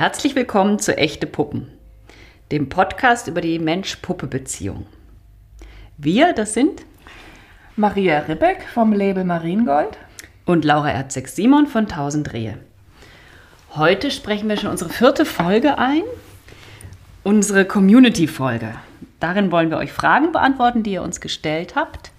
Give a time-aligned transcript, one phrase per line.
[0.00, 1.70] Herzlich willkommen zu Echte Puppen,
[2.50, 4.86] dem Podcast über die Mensch-Puppe-Beziehung.
[5.98, 6.86] Wir, das sind
[7.76, 9.98] Maria Ribbeck vom Label Mariengold
[10.46, 12.56] und Laura Erzeg-Simon von 1000 Rehe.
[13.74, 16.04] Heute sprechen wir schon unsere vierte Folge ein,
[17.22, 18.76] unsere Community-Folge.
[19.20, 22.10] Darin wollen wir euch Fragen beantworten, die ihr uns gestellt habt.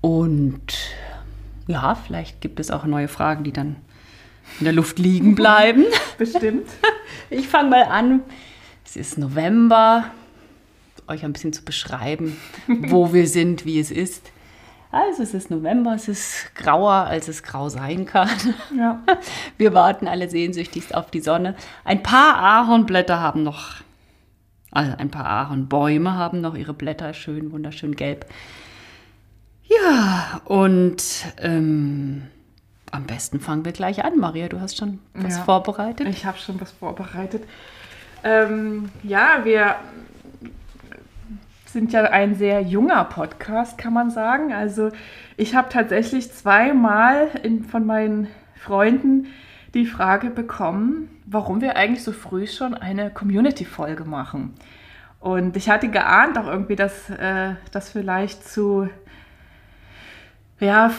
[0.00, 0.72] Und
[1.66, 3.76] ja, vielleicht gibt es auch neue Fragen, die dann
[4.58, 5.84] in der Luft liegen bleiben.
[6.18, 6.68] Bestimmt.
[7.30, 8.22] Ich fange mal an.
[8.84, 10.04] Es ist November,
[11.08, 14.32] euch ein bisschen zu beschreiben, wo wir sind, wie es ist.
[14.92, 18.28] Also es ist November, es ist grauer, als es grau sein kann.
[18.76, 19.02] Ja.
[19.56, 21.56] Wir warten alle sehnsüchtigst auf die Sonne.
[21.82, 23.76] Ein paar Ahornblätter haben noch,
[24.70, 28.26] also ein paar Ahornbäume haben noch ihre Blätter schön, wunderschön gelb.
[29.64, 31.02] Ja, und
[31.38, 32.24] ähm,
[32.92, 34.18] am besten fangen wir gleich an.
[34.18, 36.06] Maria, du hast schon was ja, vorbereitet?
[36.08, 37.42] Ich habe schon was vorbereitet.
[38.22, 39.76] Ähm, ja, wir
[41.66, 44.52] sind ja ein sehr junger Podcast, kann man sagen.
[44.52, 44.90] Also
[45.36, 49.26] ich habe tatsächlich zweimal in, von meinen Freunden
[49.72, 54.54] die Frage bekommen, warum wir eigentlich so früh schon eine Community-Folge machen.
[55.18, 58.88] Und ich hatte geahnt auch irgendwie, dass äh, das vielleicht zu
[60.62, 60.92] ja,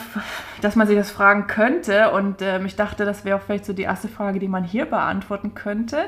[0.60, 2.12] dass man sich das fragen könnte.
[2.12, 4.84] Und ähm, ich dachte, das wäre auch vielleicht so die erste Frage, die man hier
[4.84, 6.04] beantworten könnte.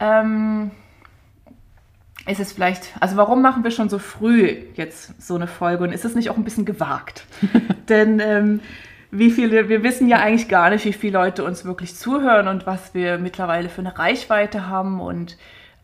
[0.00, 0.70] Ähm,
[2.26, 5.92] ist es vielleicht, also warum machen wir schon so früh jetzt so eine Folge und
[5.92, 7.24] ist es nicht auch ein bisschen gewagt?
[7.88, 8.60] Denn ähm,
[9.10, 12.66] wie viele, wir wissen ja eigentlich gar nicht, wie viele Leute uns wirklich zuhören und
[12.66, 15.38] was wir mittlerweile für eine Reichweite haben und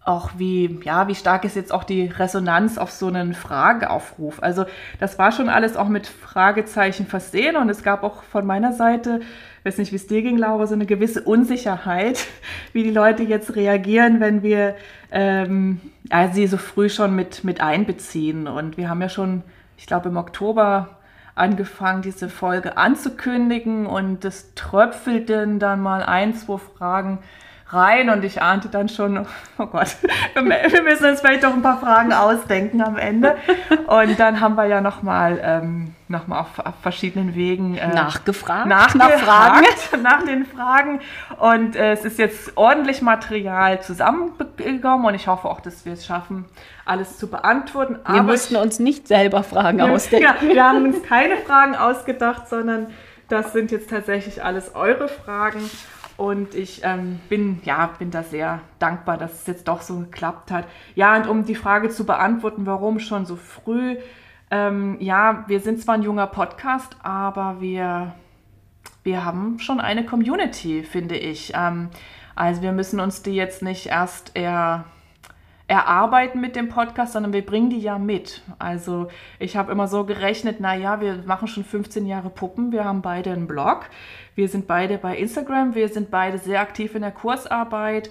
[0.05, 4.43] auch wie, ja, wie stark ist jetzt auch die Resonanz auf so einen Frageaufruf.
[4.43, 4.67] Also
[5.01, 9.21] das war schon alles auch mit Fragezeichen versehen und es gab auch von meiner Seite,
[9.65, 12.27] weiß nicht, wie es dir ging, Laura, so eine gewisse Unsicherheit,
[12.75, 14.77] wie die Leute jetzt reagieren, wenn wir
[15.11, 18.47] ähm, ja, sie so früh schon mit, mit einbeziehen.
[18.47, 19.43] Und wir haben ja schon,
[19.79, 20.99] ich glaube, im Oktober
[21.35, 27.21] angefangen, diese Folge anzukündigen und es tröpfelten dann mal ein, zwei Fragen
[27.69, 29.27] rein und ich ahnte dann schon,
[29.59, 29.97] oh Gott,
[30.35, 33.37] wir müssen uns vielleicht doch ein paar Fragen ausdenken am Ende.
[33.87, 39.99] Und dann haben wir ja nochmal ähm, noch auf, auf verschiedenen Wegen äh, nachgefragt, nachgefragt
[40.03, 41.01] nach den Fragen.
[41.39, 46.05] Und äh, es ist jetzt ordentlich Material zusammengekommen und ich hoffe auch, dass wir es
[46.05, 46.45] schaffen,
[46.85, 47.99] alles zu beantworten.
[48.07, 50.27] Wir Aber mussten uns nicht selber Fragen ausdenken.
[50.27, 52.89] Ja, wir haben uns keine Fragen ausgedacht, sondern
[53.29, 55.71] das sind jetzt tatsächlich alles eure Fragen.
[56.17, 60.51] Und ich ähm, bin, ja, bin da sehr dankbar, dass es jetzt doch so geklappt
[60.51, 60.67] hat.
[60.95, 63.97] Ja, und um die Frage zu beantworten, warum schon so früh,
[64.51, 68.15] ähm, ja, wir sind zwar ein junger Podcast, aber wir,
[69.03, 71.53] wir haben schon eine Community, finde ich.
[71.57, 71.91] Ähm,
[72.37, 74.85] also wir müssen uns die jetzt nicht erst eher
[75.67, 78.43] erarbeiten mit dem Podcast, sondern wir bringen die ja mit.
[78.59, 79.09] Also
[79.39, 83.33] ich habe immer so gerechnet, naja, wir machen schon 15 Jahre Puppen, wir haben beide
[83.33, 83.89] einen Blog,
[84.35, 88.11] wir sind beide bei Instagram, wir sind beide sehr aktiv in der Kursarbeit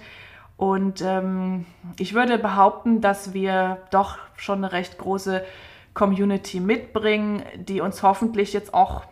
[0.56, 1.66] und ähm,
[1.98, 5.44] ich würde behaupten, dass wir doch schon eine recht große
[5.94, 9.04] Community mitbringen, die uns hoffentlich jetzt auch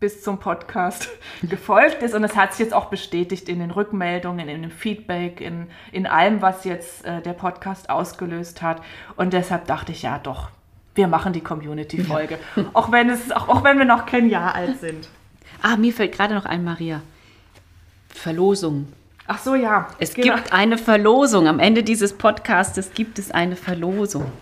[0.00, 1.08] bis zum Podcast
[1.42, 2.14] gefolgt ist.
[2.14, 6.06] Und es hat sich jetzt auch bestätigt in den Rückmeldungen, in dem Feedback, in, in
[6.06, 8.82] allem, was jetzt äh, der Podcast ausgelöst hat.
[9.16, 10.48] Und deshalb dachte ich, ja doch,
[10.94, 12.38] wir machen die Community-Folge.
[12.56, 12.64] Ja.
[12.72, 15.08] Auch, wenn auch, auch wenn wir noch kein Jahr alt sind.
[15.62, 17.02] Ah, mir fällt gerade noch ein, Maria.
[18.08, 18.88] Verlosung.
[19.26, 19.88] Ach so, ja.
[19.98, 20.34] Es genau.
[20.34, 21.46] gibt eine Verlosung.
[21.46, 24.32] Am Ende dieses Podcastes gibt es eine Verlosung.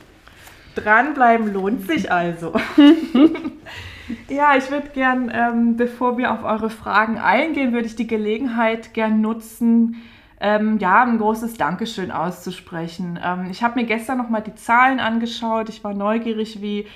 [0.76, 2.54] Dranbleiben lohnt sich also.
[4.28, 8.94] Ja, ich würde gern, ähm, bevor wir auf eure Fragen eingehen, würde ich die Gelegenheit
[8.94, 9.96] gern nutzen,
[10.40, 13.18] ähm, ja, ein großes Dankeschön auszusprechen.
[13.22, 15.68] Ähm, ich habe mir gestern nochmal die Zahlen angeschaut.
[15.68, 16.86] Ich war neugierig, wie,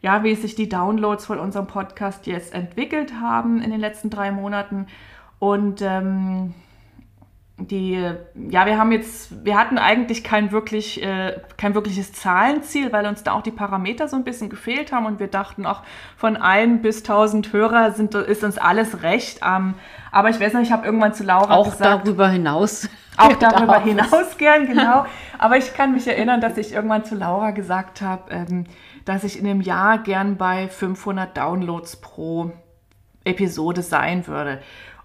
[0.00, 4.30] ja, wie sich die Downloads von unserem Podcast jetzt entwickelt haben in den letzten drei
[4.30, 4.86] Monaten.
[5.38, 6.54] Und ähm,
[7.58, 7.94] die,
[8.48, 13.22] ja, wir haben jetzt, wir hatten eigentlich kein, wirklich, äh, kein wirkliches Zahlenziel, weil uns
[13.22, 15.82] da auch die Parameter so ein bisschen gefehlt haben und wir dachten auch
[16.16, 19.40] von ein bis tausend Hörer sind, ist uns alles recht.
[19.46, 19.74] Ähm,
[20.10, 21.82] aber ich weiß nicht, ich habe irgendwann zu Laura auch gesagt.
[21.82, 22.88] Auch darüber hinaus.
[23.16, 25.04] Auch darüber hinaus gern, genau.
[25.38, 28.64] Aber ich kann mich erinnern, dass ich irgendwann zu Laura gesagt habe, ähm,
[29.04, 32.52] dass ich in einem Jahr gern bei 500 Downloads pro
[33.24, 34.60] Episode sein würde.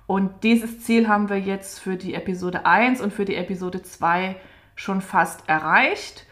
[0.08, 4.38] Und dieses Ziel haben wir jetzt für die Episode 1 und für die Episode 2
[4.76, 6.26] schon fast erreicht.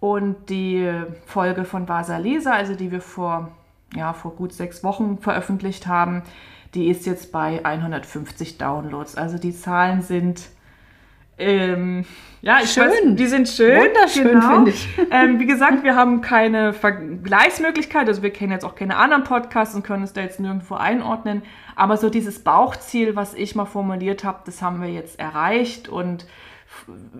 [0.00, 0.92] Und die
[1.24, 3.52] Folge von Vasalisa, also die wir vor,
[3.94, 6.24] ja, vor gut sechs Wochen veröffentlicht haben,
[6.74, 9.14] die ist jetzt bei 150 Downloads.
[9.14, 10.48] Also die Zahlen sind
[11.38, 12.04] Ähm,
[12.42, 12.88] ja, ich Schön.
[12.88, 13.80] Weiß, die sind schön.
[13.80, 14.54] Wunderschön, genau.
[14.54, 14.88] finde ich.
[15.10, 19.74] Ähm, wie gesagt, wir haben keine Vergleichsmöglichkeit, also wir kennen jetzt auch keine anderen Podcasts
[19.74, 21.42] und können es da jetzt nirgendwo einordnen.
[21.76, 26.26] Aber so dieses Bauchziel, was ich mal formuliert habe, das haben wir jetzt erreicht und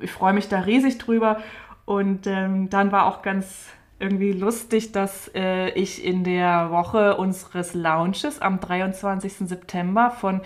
[0.00, 1.40] ich freue mich da riesig drüber.
[1.84, 3.68] Und ähm, dann war auch ganz
[3.98, 9.48] irgendwie lustig, dass äh, ich in der Woche unseres Launches am 23.
[9.48, 10.40] September von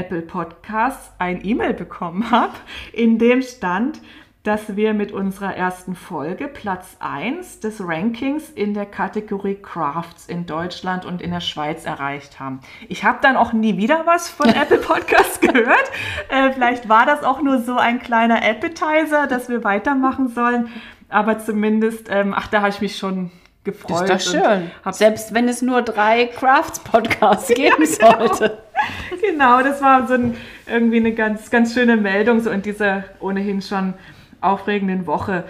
[0.00, 2.54] Apple Podcasts ein E-Mail bekommen habe,
[2.94, 4.00] in dem stand,
[4.44, 10.46] dass wir mit unserer ersten Folge Platz 1 des Rankings in der Kategorie Crafts in
[10.46, 12.60] Deutschland und in der Schweiz erreicht haben.
[12.88, 15.90] Ich habe dann auch nie wieder was von Apple Podcasts gehört.
[16.30, 20.70] Äh, vielleicht war das auch nur so ein kleiner Appetizer, dass wir weitermachen sollen.
[21.10, 23.30] Aber zumindest, ähm, ach, da habe ich mich schon
[23.64, 24.08] gefreut.
[24.08, 24.70] Das ist doch schön.
[24.92, 28.26] Selbst wenn es nur drei Crafts-Podcasts geben genau.
[28.26, 28.58] sollte.
[29.20, 30.36] Genau, das war so ein,
[30.66, 33.94] irgendwie eine ganz, ganz schöne Meldung so in dieser ohnehin schon
[34.40, 35.44] aufregenden Woche.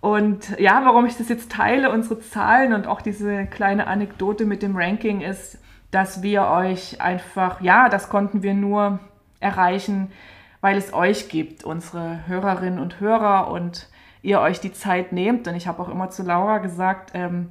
[0.00, 4.62] Und ja, warum ich das jetzt teile, unsere Zahlen und auch diese kleine Anekdote mit
[4.62, 5.58] dem Ranking ist,
[5.90, 9.00] dass wir euch einfach, ja, das konnten wir nur
[9.40, 10.12] erreichen,
[10.60, 13.88] weil es euch gibt, unsere Hörerinnen und Hörer und
[14.22, 15.48] ihr euch die Zeit nehmt.
[15.48, 17.50] Und ich habe auch immer zu Laura gesagt, ähm,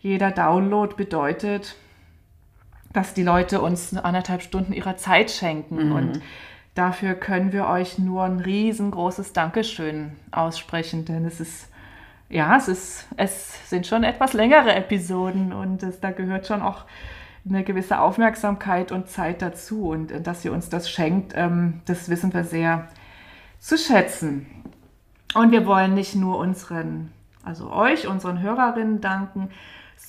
[0.00, 1.76] jeder Download bedeutet,
[2.92, 5.92] dass die Leute uns anderthalb Stunden ihrer Zeit schenken.
[5.92, 6.20] Und
[6.74, 11.68] dafür können wir euch nur ein riesengroßes Dankeschön aussprechen, denn es ist,
[12.28, 16.84] ja, es ist, es sind schon etwas längere Episoden und es, da gehört schon auch
[17.48, 19.88] eine gewisse Aufmerksamkeit und Zeit dazu.
[19.88, 22.88] Und äh, dass ihr uns das schenkt, ähm, das wissen wir sehr
[23.58, 24.46] zu schätzen.
[25.34, 27.12] Und wir wollen nicht nur unseren,
[27.44, 29.50] also euch, unseren Hörerinnen danken,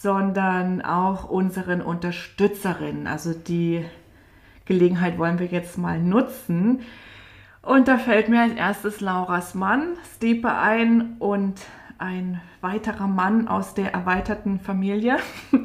[0.01, 3.05] sondern auch unseren Unterstützerinnen.
[3.05, 3.83] Also die
[4.63, 6.81] Gelegenheit wollen wir jetzt mal nutzen.
[7.61, 11.59] Und da fällt mir als erstes Lauras Mann, Stiepe, ein und
[11.97, 15.17] ein weiterer Mann aus der erweiterten Familie,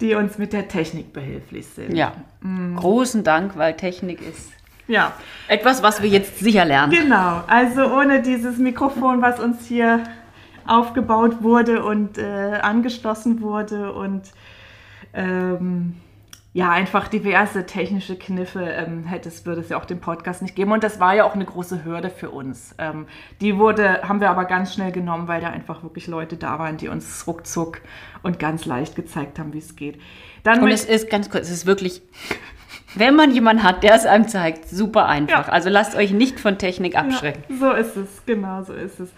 [0.00, 1.96] die uns mit der Technik behilflich sind.
[1.96, 2.12] Ja,
[2.76, 4.52] großen Dank, weil Technik ist
[4.86, 5.12] Ja,
[5.48, 6.92] etwas, was wir jetzt sicher lernen.
[6.92, 10.04] Genau, also ohne dieses Mikrofon, was uns hier
[10.66, 14.32] aufgebaut wurde und äh, angeschlossen wurde und
[15.12, 15.94] ähm,
[16.52, 20.56] ja, einfach diverse technische Kniffe ähm, hätte es, würde es ja auch den Podcast nicht
[20.56, 20.72] geben.
[20.72, 22.74] Und das war ja auch eine große Hürde für uns.
[22.78, 23.06] Ähm,
[23.40, 26.76] die wurde, haben wir aber ganz schnell genommen, weil da einfach wirklich Leute da waren,
[26.76, 27.80] die uns ruckzuck
[28.24, 30.00] und ganz leicht gezeigt haben, wie es geht.
[30.42, 32.02] Dann Und es ist ganz kurz, es ist wirklich,
[32.96, 35.46] wenn man jemanden hat, der es einem zeigt, super einfach.
[35.46, 35.52] Ja.
[35.52, 37.44] Also lasst euch nicht von Technik abschrecken.
[37.48, 39.10] Ja, so ist es, genau so ist es.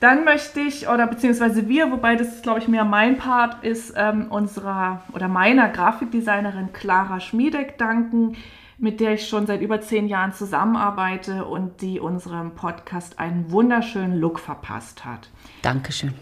[0.00, 4.28] Dann möchte ich, oder beziehungsweise wir, wobei das, glaube ich, mehr mein Part ist, ähm,
[4.30, 8.36] unserer oder meiner Grafikdesignerin Clara Schmiedeck danken,
[8.78, 14.18] mit der ich schon seit über zehn Jahren zusammenarbeite und die unserem Podcast einen wunderschönen
[14.18, 15.28] Look verpasst hat.
[15.62, 16.14] Dankeschön.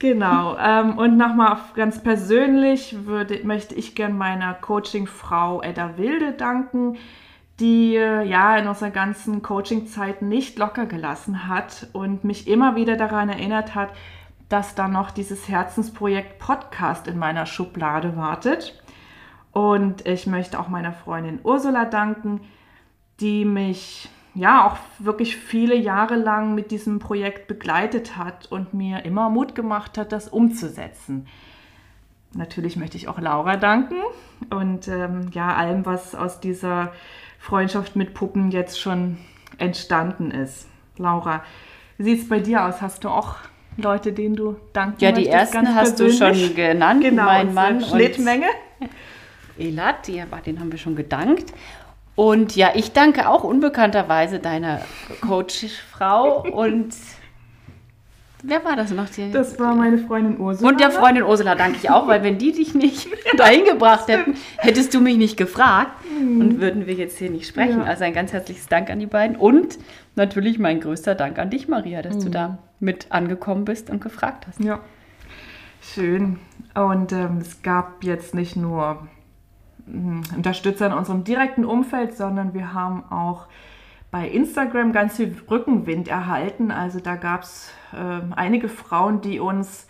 [0.00, 0.58] Genau.
[0.58, 6.98] ähm, und nochmal ganz persönlich würde, möchte ich gern meiner Coaching-Frau Edda Wilde danken,
[7.60, 12.96] die äh, ja in unserer ganzen Coaching-Zeit nicht locker gelassen hat und mich immer wieder
[12.96, 13.90] daran erinnert hat,
[14.48, 18.80] dass da noch dieses Herzensprojekt Podcast in meiner Schublade wartet.
[19.52, 22.40] Und ich möchte auch meiner Freundin Ursula danken,
[23.20, 29.04] die mich ja auch wirklich viele Jahre lang mit diesem Projekt begleitet hat und mir
[29.04, 31.28] immer Mut gemacht hat, das umzusetzen.
[32.32, 33.96] Natürlich möchte ich auch Laura danken
[34.50, 36.92] und ähm, ja, allem, was aus dieser
[37.44, 39.18] Freundschaft mit Puppen jetzt schon
[39.58, 40.66] entstanden ist.
[40.96, 41.44] Laura,
[41.98, 42.80] wie sieht es bei dir aus?
[42.80, 43.36] Hast du auch
[43.76, 47.02] Leute, denen du danken Ja, die möchtest, ersten hast du schon genannt.
[47.02, 48.46] Genau, mein Mann und Schnittmenge.
[49.58, 51.52] Elat, die, den haben wir schon gedankt.
[52.14, 54.80] Und ja, ich danke auch unbekannterweise deiner
[55.20, 56.94] Coachfrau und
[58.44, 59.08] wer war das noch?
[59.08, 60.70] Die, Das war meine Freundin Ursula.
[60.70, 64.34] und der Freundin Ursula danke ich auch, weil wenn die dich nicht dahin gebracht hätten,
[64.58, 67.80] hättest du mich nicht gefragt und würden wir jetzt hier nicht sprechen.
[67.80, 67.84] Ja.
[67.84, 69.78] Also ein ganz herzliches Dank an die beiden und
[70.16, 74.46] natürlich mein größter Dank an dich, Maria, dass du da mit angekommen bist und gefragt
[74.46, 74.60] hast.
[74.60, 74.80] Ja,
[75.80, 76.38] schön.
[76.74, 79.06] Und ähm, es gab jetzt nicht nur
[79.86, 83.46] mh, Unterstützer in unserem direkten Umfeld, sondern wir haben auch
[84.14, 86.70] bei Instagram ganz viel Rückenwind erhalten.
[86.70, 89.88] Also da gab es ähm, einige Frauen, die uns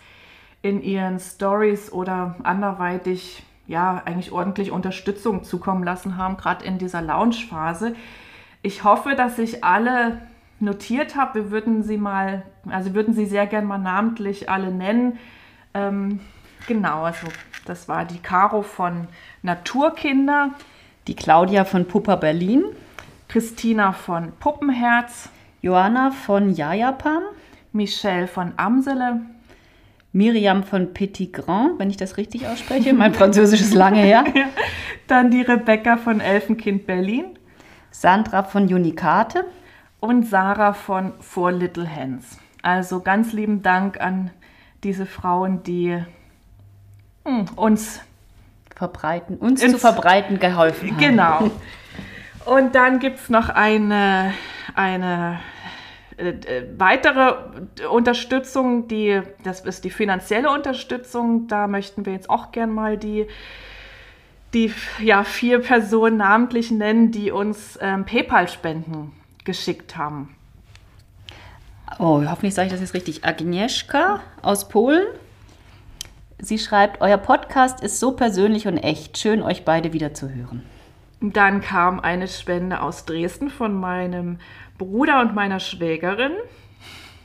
[0.63, 7.03] in ihren Stories oder anderweitig ja eigentlich ordentlich Unterstützung zukommen lassen haben, gerade in dieser
[7.03, 7.95] Launchphase.
[8.63, 10.21] Ich hoffe, dass ich alle
[10.59, 11.35] notiert habe.
[11.35, 15.19] Wir würden sie mal, also würden sie sehr gern mal namentlich alle nennen.
[15.75, 16.19] Ähm,
[16.65, 17.27] genau, also
[17.65, 19.07] das war die Caro von
[19.43, 20.49] Naturkinder,
[21.07, 22.63] Die Claudia von Puppa Berlin,
[23.27, 25.29] Christina von Puppenherz,
[25.61, 27.23] Johanna von Jajapam,
[27.73, 29.21] Michelle von Amsele,
[30.13, 32.93] Miriam von Petit Grand, wenn ich das richtig ausspreche.
[32.93, 34.23] Mein Französisch ist lange her.
[35.07, 37.25] dann die Rebecca von Elfenkind Berlin
[37.91, 39.45] Sandra von Unicate.
[39.99, 42.23] und Sarah von For Little Hands.
[42.61, 44.31] Also ganz lieben Dank an
[44.83, 45.97] diese Frauen, die
[47.23, 48.01] hm, uns
[48.75, 50.99] verbreiten, uns zu verbreiten geholfen haben.
[50.99, 51.51] Genau.
[52.45, 54.33] Und dann gibt es noch eine,
[54.75, 55.39] eine
[56.17, 57.33] äh, äh, weitere
[57.89, 61.47] Unterstützung, die, das ist die finanzielle Unterstützung.
[61.47, 63.27] Da möchten wir jetzt auch gern mal die,
[64.53, 69.11] die ja, vier Personen namentlich nennen, die uns ähm, PayPal-Spenden
[69.43, 70.35] geschickt haben.
[71.99, 73.25] Oh, hoffentlich sage ich das jetzt richtig.
[73.25, 75.05] Agnieszka aus Polen.
[76.37, 79.17] Sie schreibt, euer Podcast ist so persönlich und echt.
[79.17, 80.63] Schön, euch beide wieder zu hören.
[81.33, 84.37] Dann kam eine Spende aus Dresden von meinem
[84.77, 86.33] Bruder und meiner Schwägerin.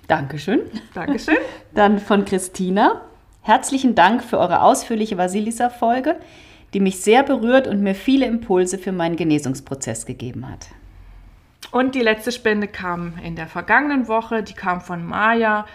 [0.07, 0.61] Dankeschön.
[0.95, 1.37] Dankeschön.
[1.75, 3.03] Dann von Christina.
[3.43, 6.17] Herzlichen Dank für eure ausführliche Vasilisa-Folge,
[6.75, 10.67] die mich sehr berührt und mir viele Impulse für meinen Genesungsprozess gegeben hat.
[11.71, 15.67] Und die letzte Spende kam in der vergangenen Woche, die kam von Maja.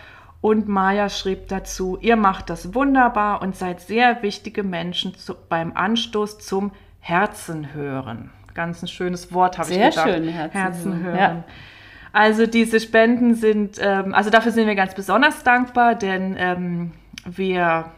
[0.42, 5.76] Und Maja schrieb dazu, ihr macht das wunderbar und seid sehr wichtige Menschen zu, beim
[5.76, 6.72] Anstoß zum
[7.06, 8.32] Herzen hören.
[8.56, 10.10] Ganz ein schönes Wort, habe ich Sehr gedacht.
[10.10, 11.18] schön, Herzen hören.
[11.20, 11.44] Ja.
[12.14, 16.94] Also diese Spenden sind, ähm, also dafür sind wir ganz besonders dankbar, denn ähm,
[17.24, 17.92] wir,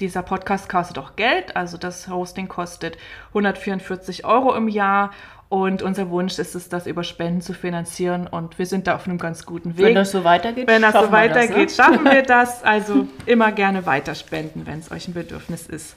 [0.00, 5.12] dieser Podcast kostet auch Geld, also das Hosting kostet 144 Euro im Jahr
[5.48, 9.06] und unser Wunsch ist es, das über Spenden zu finanzieren und wir sind da auf
[9.06, 9.86] einem ganz guten Weg.
[9.86, 11.74] Wenn das so weitergeht, Wenn das so schaffen wir das, weitergeht, ne?
[11.76, 12.64] schaffen wir das.
[12.64, 15.94] Also immer gerne weiterspenden, wenn es euch ein Bedürfnis ist.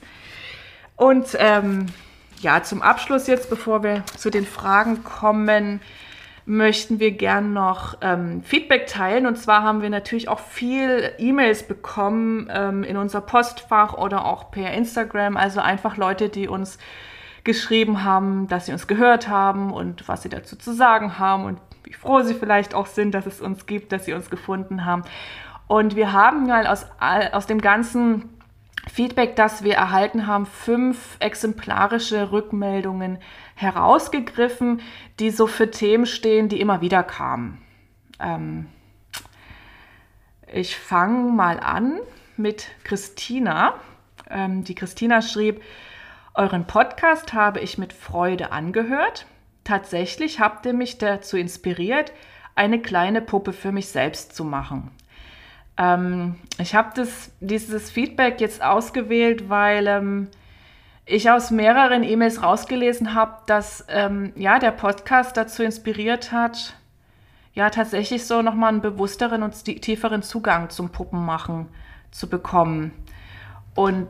[0.96, 1.88] Und ähm,
[2.44, 5.82] ja, zum Abschluss jetzt, bevor wir zu den Fragen kommen,
[6.46, 9.26] möchten wir gern noch ähm, Feedback teilen.
[9.26, 14.52] Und zwar haben wir natürlich auch viel E-Mails bekommen ähm, in unser Postfach oder auch
[14.52, 15.38] per Instagram.
[15.38, 16.78] Also einfach Leute, die uns
[17.46, 21.60] geschrieben haben, dass sie uns gehört haben und was sie dazu zu sagen haben und
[21.84, 25.04] wie froh sie vielleicht auch sind, dass es uns gibt, dass sie uns gefunden haben.
[25.68, 26.86] Und wir haben mal aus,
[27.32, 28.33] aus dem ganzen
[28.94, 33.18] Feedback, das wir erhalten haben, fünf exemplarische Rückmeldungen
[33.56, 34.82] herausgegriffen,
[35.20, 37.58] die so für Themen stehen, die immer wieder kamen.
[38.20, 38.68] Ähm,
[40.46, 42.02] ich fange mal an
[42.38, 43.74] mit Christina.
[44.30, 45.64] Ähm, die Christina schrieb,
[46.36, 49.26] euren Podcast habe ich mit Freude angehört.
[49.64, 52.12] Tatsächlich habt ihr mich dazu inspiriert,
[52.54, 54.92] eine kleine Puppe für mich selbst zu machen.
[55.78, 57.08] Ähm, ich habe
[57.40, 60.28] dieses Feedback jetzt ausgewählt, weil ähm,
[61.06, 66.76] ich aus mehreren E-Mails rausgelesen habe, dass ähm, ja, der Podcast dazu inspiriert hat,
[67.54, 71.68] ja, tatsächlich so nochmal einen bewussteren und tieferen Zugang zum Puppenmachen
[72.12, 72.92] zu bekommen.
[73.76, 74.08] Und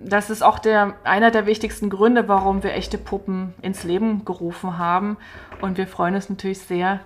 [0.00, 4.78] das ist auch der, einer der wichtigsten Gründe, warum wir echte Puppen ins Leben gerufen
[4.78, 5.16] haben.
[5.60, 7.00] Und wir freuen uns natürlich sehr,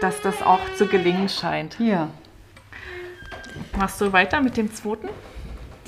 [0.00, 1.78] dass das auch zu gelingen scheint.
[1.78, 2.08] Ja.
[3.76, 5.08] Machst du weiter mit dem zweiten?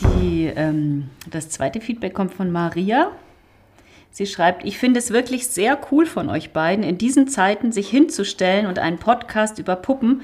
[0.00, 3.12] Die, ähm, das zweite Feedback kommt von Maria.
[4.10, 7.88] Sie schreibt, ich finde es wirklich sehr cool von euch beiden, in diesen Zeiten sich
[7.88, 10.22] hinzustellen und einen Podcast über Puppen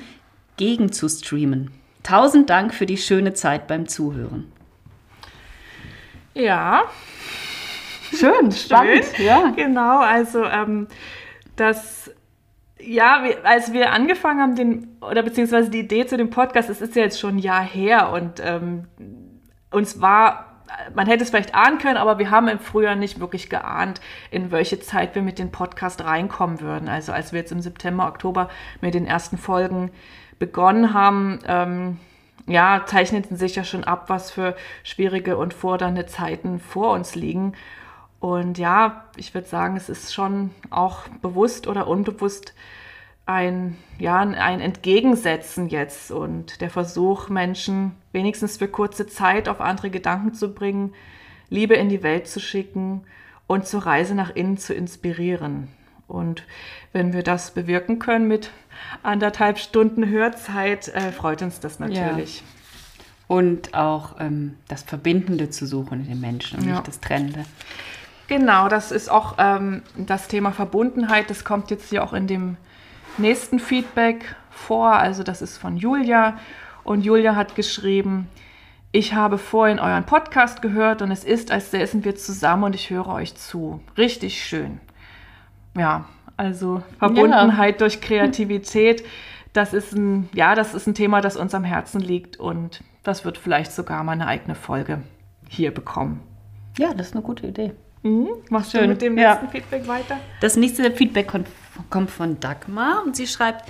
[0.56, 1.70] gegen zu streamen.
[2.02, 4.50] Tausend Dank für die schöne Zeit beim Zuhören.
[6.34, 6.84] Ja,
[8.14, 9.52] Schön, spannend, ja.
[9.56, 10.00] genau.
[10.00, 10.86] Also ähm,
[11.56, 12.01] das,
[12.84, 16.80] ja, wir, als wir angefangen haben, den oder beziehungsweise die Idee zu dem Podcast, es
[16.80, 18.86] ist ja jetzt schon ein Jahr her und ähm,
[19.70, 20.62] uns war,
[20.94, 24.50] man hätte es vielleicht ahnen können, aber wir haben im Frühjahr nicht wirklich geahnt, in
[24.50, 26.88] welche Zeit wir mit dem Podcast reinkommen würden.
[26.88, 28.48] Also als wir jetzt im September, Oktober
[28.80, 29.90] mit den ersten Folgen
[30.38, 31.98] begonnen haben, ähm,
[32.46, 37.54] ja, zeichneten sich ja schon ab, was für schwierige und fordernde Zeiten vor uns liegen.
[38.22, 42.54] Und ja, ich würde sagen, es ist schon auch bewusst oder unbewusst
[43.26, 49.90] ein, ja, ein Entgegensetzen jetzt und der Versuch, Menschen wenigstens für kurze Zeit auf andere
[49.90, 50.94] Gedanken zu bringen,
[51.50, 53.02] Liebe in die Welt zu schicken
[53.48, 55.66] und zur Reise nach innen zu inspirieren.
[56.06, 56.44] Und
[56.92, 58.50] wenn wir das bewirken können mit
[59.02, 62.44] anderthalb Stunden Hörzeit, äh, freut uns das natürlich.
[63.26, 66.74] Und auch ähm, das Verbindende zu suchen in den Menschen und Ja.
[66.74, 67.44] nicht das Trennende.
[68.28, 71.28] Genau, das ist auch ähm, das Thema Verbundenheit.
[71.30, 72.56] Das kommt jetzt hier auch in dem
[73.18, 74.92] nächsten Feedback vor.
[74.92, 76.38] Also das ist von Julia.
[76.84, 78.28] Und Julia hat geschrieben,
[78.90, 82.90] ich habe vorhin euren Podcast gehört und es ist, als säßen wir zusammen und ich
[82.90, 83.80] höre euch zu.
[83.96, 84.80] Richtig schön.
[85.76, 86.04] Ja,
[86.36, 89.04] also Verbundenheit durch Kreativität.
[89.52, 93.24] das ist ein, ja, das ist ein Thema, das uns am Herzen liegt und das
[93.24, 95.02] wird vielleicht sogar mal eine eigene Folge
[95.48, 96.20] hier bekommen.
[96.78, 97.72] Ja, das ist eine gute Idee.
[98.02, 98.28] Mhm.
[98.50, 98.82] Machst Schön.
[98.82, 99.34] du mit dem Ja.
[99.34, 100.18] nächsten Feedback weiter?
[100.40, 101.32] Das nächste Feedback
[101.90, 103.68] kommt von Dagmar und sie schreibt,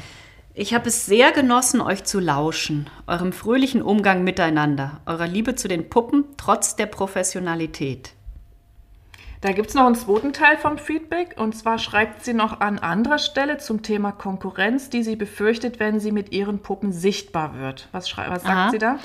[0.55, 5.67] ich habe es sehr genossen, euch zu lauschen, eurem fröhlichen Umgang miteinander, eurer Liebe zu
[5.67, 8.13] den Puppen trotz der Professionalität.
[9.41, 12.79] Da gibt es noch einen zweiten Teil vom Feedback und zwar schreibt sie noch an
[12.79, 17.89] anderer Stelle zum Thema Konkurrenz, die sie befürchtet, wenn sie mit ihren Puppen sichtbar wird.
[17.91, 18.71] Was, was sagt Aha.
[18.71, 18.99] sie da?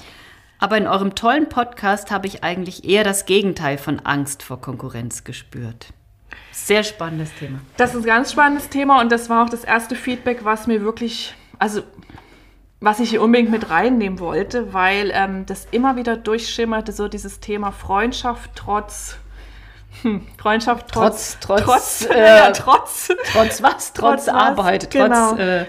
[0.59, 5.23] Aber in eurem tollen Podcast habe ich eigentlich eher das Gegenteil von Angst vor Konkurrenz
[5.23, 5.87] gespürt.
[6.51, 7.59] Sehr spannendes Thema.
[7.77, 10.81] Das ist ein ganz spannendes Thema und das war auch das erste Feedback, was mir
[10.81, 11.81] wirklich, also
[12.79, 17.39] was ich hier unbedingt mit reinnehmen wollte, weil ähm, das immer wieder durchschimmerte, so dieses
[17.39, 19.17] Thema Freundschaft trotz,
[20.01, 23.93] hm, Freundschaft trotz, Trotz- trotz, trotz, äh, trotz, Trotz was?
[23.93, 24.29] Trotz, Trotz was?
[24.29, 25.29] Arbeit, Genau.
[25.29, 25.65] trotz äh,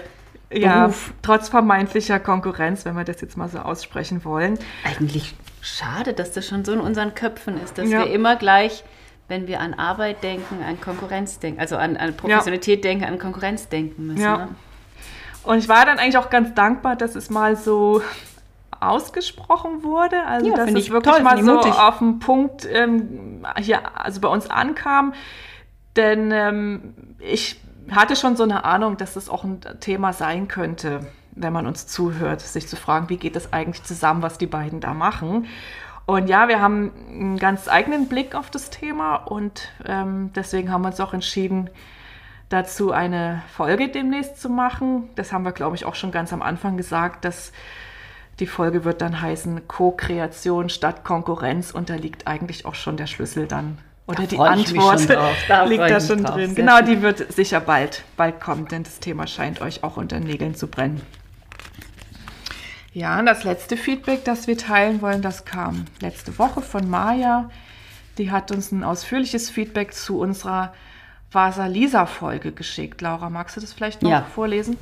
[0.51, 1.13] ja, Beruf.
[1.21, 4.57] trotz vermeintlicher Konkurrenz, wenn wir das jetzt mal so aussprechen wollen.
[4.83, 7.99] Eigentlich schade, dass das schon so in unseren Köpfen ist, dass Ja.
[8.05, 8.83] wir immer gleich,
[9.27, 13.67] wenn wir an Arbeit denken, an Konkurrenz denken, also an, an Professionalität denken, an Konkurrenz
[13.69, 14.21] denken müssen.
[14.21, 14.37] Ja.
[14.37, 14.47] Ne?
[15.43, 18.01] Und ich war dann eigentlich auch ganz dankbar, dass es mal so
[18.79, 20.23] ausgesprochen wurde.
[20.25, 21.73] Also Ja, dass es ich wirklich toll, mal so mutig.
[21.73, 25.13] auf den Punkt ähm, hier, also bei uns ankam.
[25.95, 27.59] Denn ähm, ich
[27.91, 31.87] hatte schon so eine Ahnung, dass das auch ein Thema sein könnte, wenn man uns
[31.87, 35.47] zuhört, sich zu fragen, wie geht das eigentlich zusammen, was die beiden da machen.
[36.05, 40.81] Und ja, wir haben einen ganz eigenen Blick auf das Thema und ähm, deswegen haben
[40.81, 41.69] wir uns auch entschieden,
[42.49, 45.09] dazu eine Folge demnächst zu machen.
[45.15, 47.51] Das haben wir, glaube ich, auch schon ganz am Anfang gesagt, dass
[48.39, 53.07] die Folge wird dann heißen Co-Kreation statt Konkurrenz und da liegt eigentlich auch schon der
[53.07, 53.77] Schlüssel dann
[54.09, 55.07] oder Da die Antwort.
[55.47, 56.55] Da liegt da schon drin.
[56.55, 60.27] Genau, die wird sicher bald, bald kommen, denn das Thema scheint euch auch unter den
[60.27, 61.01] Nägeln zu brennen.
[62.91, 67.49] Ja, und das letzte Feedback, das wir teilen wollen, das kam letzte Woche von Maja.
[68.17, 70.73] Die hat uns ein ausführliches Feedback zu unserer
[71.31, 73.01] Vasalisa-Folge geschickt.
[73.01, 74.23] Laura, magst du das vielleicht noch Ja.
[74.33, 74.75] vorlesen?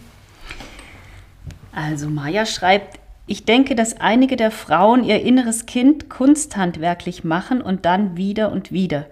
[1.74, 7.86] Also Maja schreibt, ich denke, dass einige der Frauen ihr inneres Kind kunsthandwerklich machen und
[7.86, 9.06] dann wieder und wieder,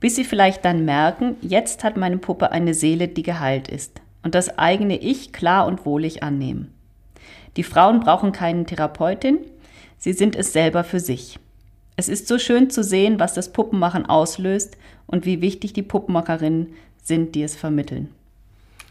[0.00, 4.34] bis sie vielleicht dann merken, jetzt hat meine Puppe eine Seele, die geheilt ist und
[4.34, 6.72] das eigene Ich klar und wohlig annehmen.
[7.56, 9.38] Die Frauen brauchen keinen Therapeutin,
[9.98, 11.38] sie sind es selber für sich.
[11.96, 16.68] Es ist so schön zu sehen, was das Puppenmachen auslöst und wie wichtig die Puppenmacherinnen
[17.02, 18.08] sind, die es vermitteln.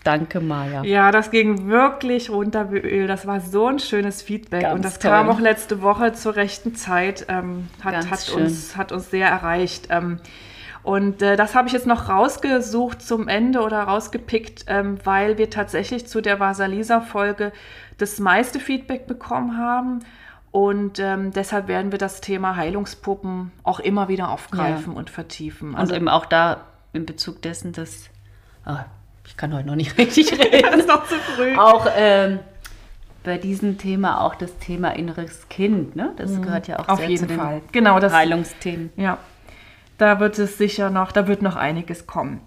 [0.08, 0.84] Danke, Maja.
[0.84, 3.08] Ja, das ging wirklich runter wie Öl.
[3.08, 4.62] Das war so ein schönes Feedback.
[4.62, 5.12] Ganz und das toll.
[5.12, 7.26] kam auch letzte Woche zur rechten Zeit.
[7.28, 9.88] Ähm, hat, hat, uns, hat uns sehr erreicht.
[9.90, 10.22] Ähm,
[10.82, 15.50] und äh, das habe ich jetzt noch rausgesucht zum Ende oder rausgepickt, ähm, weil wir
[15.50, 17.52] tatsächlich zu der Vasalisa-Folge
[17.98, 20.00] das meiste Feedback bekommen haben.
[20.52, 25.76] Und ähm, deshalb werden wir das Thema Heilungspuppen auch immer wieder aufgreifen und vertiefen.
[25.76, 26.62] Und eben auch da
[26.94, 28.10] in Bezug dessen, dass.
[28.64, 28.86] Ah,
[29.28, 30.62] ich kann heute noch nicht richtig reden.
[30.72, 31.56] das ist noch zu früh.
[31.56, 32.40] auch ähm,
[33.24, 36.14] bei diesem Thema auch das Thema inneres Kind, ne?
[36.18, 36.90] Das gehört ja auch Mhm.
[36.94, 37.62] Auf sehr jeden zu den Fall.
[37.74, 38.92] Genau, das Heilungsthemen.
[38.96, 39.18] Ja,
[39.98, 42.40] da wird es sicher noch, da wird noch einiges kommen.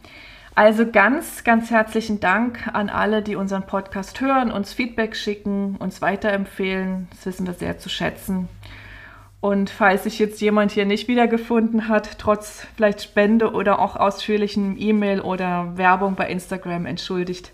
[0.55, 6.03] Also ganz, ganz herzlichen Dank an alle, die unseren Podcast hören, uns Feedback schicken, uns
[6.03, 7.09] weiterempfehlen.
[7.11, 8.49] Das wissen wir sehr zu schätzen.
[9.41, 14.79] Und falls sich jetzt jemand hier nicht wiedergefunden hat, trotz vielleicht Spende oder auch ausführlichen
[14.79, 17.53] E-Mail oder Werbung bei Instagram entschuldigt,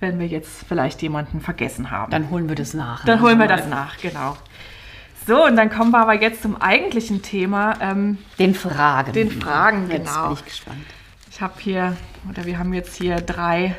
[0.00, 2.10] wenn wir jetzt vielleicht jemanden vergessen haben.
[2.10, 3.04] Dann holen wir das nach.
[3.04, 3.24] Dann ne?
[3.24, 4.36] holen wir das nach, genau.
[5.24, 7.74] So, und dann kommen wir aber jetzt zum eigentlichen Thema.
[7.80, 9.12] Ähm, Den Fragen.
[9.12, 10.24] Den Fragen, Jetzt genau.
[10.24, 10.84] bin ich gespannt.
[11.30, 11.96] ich habe hier,
[12.28, 13.76] oder wir haben jetzt hier drei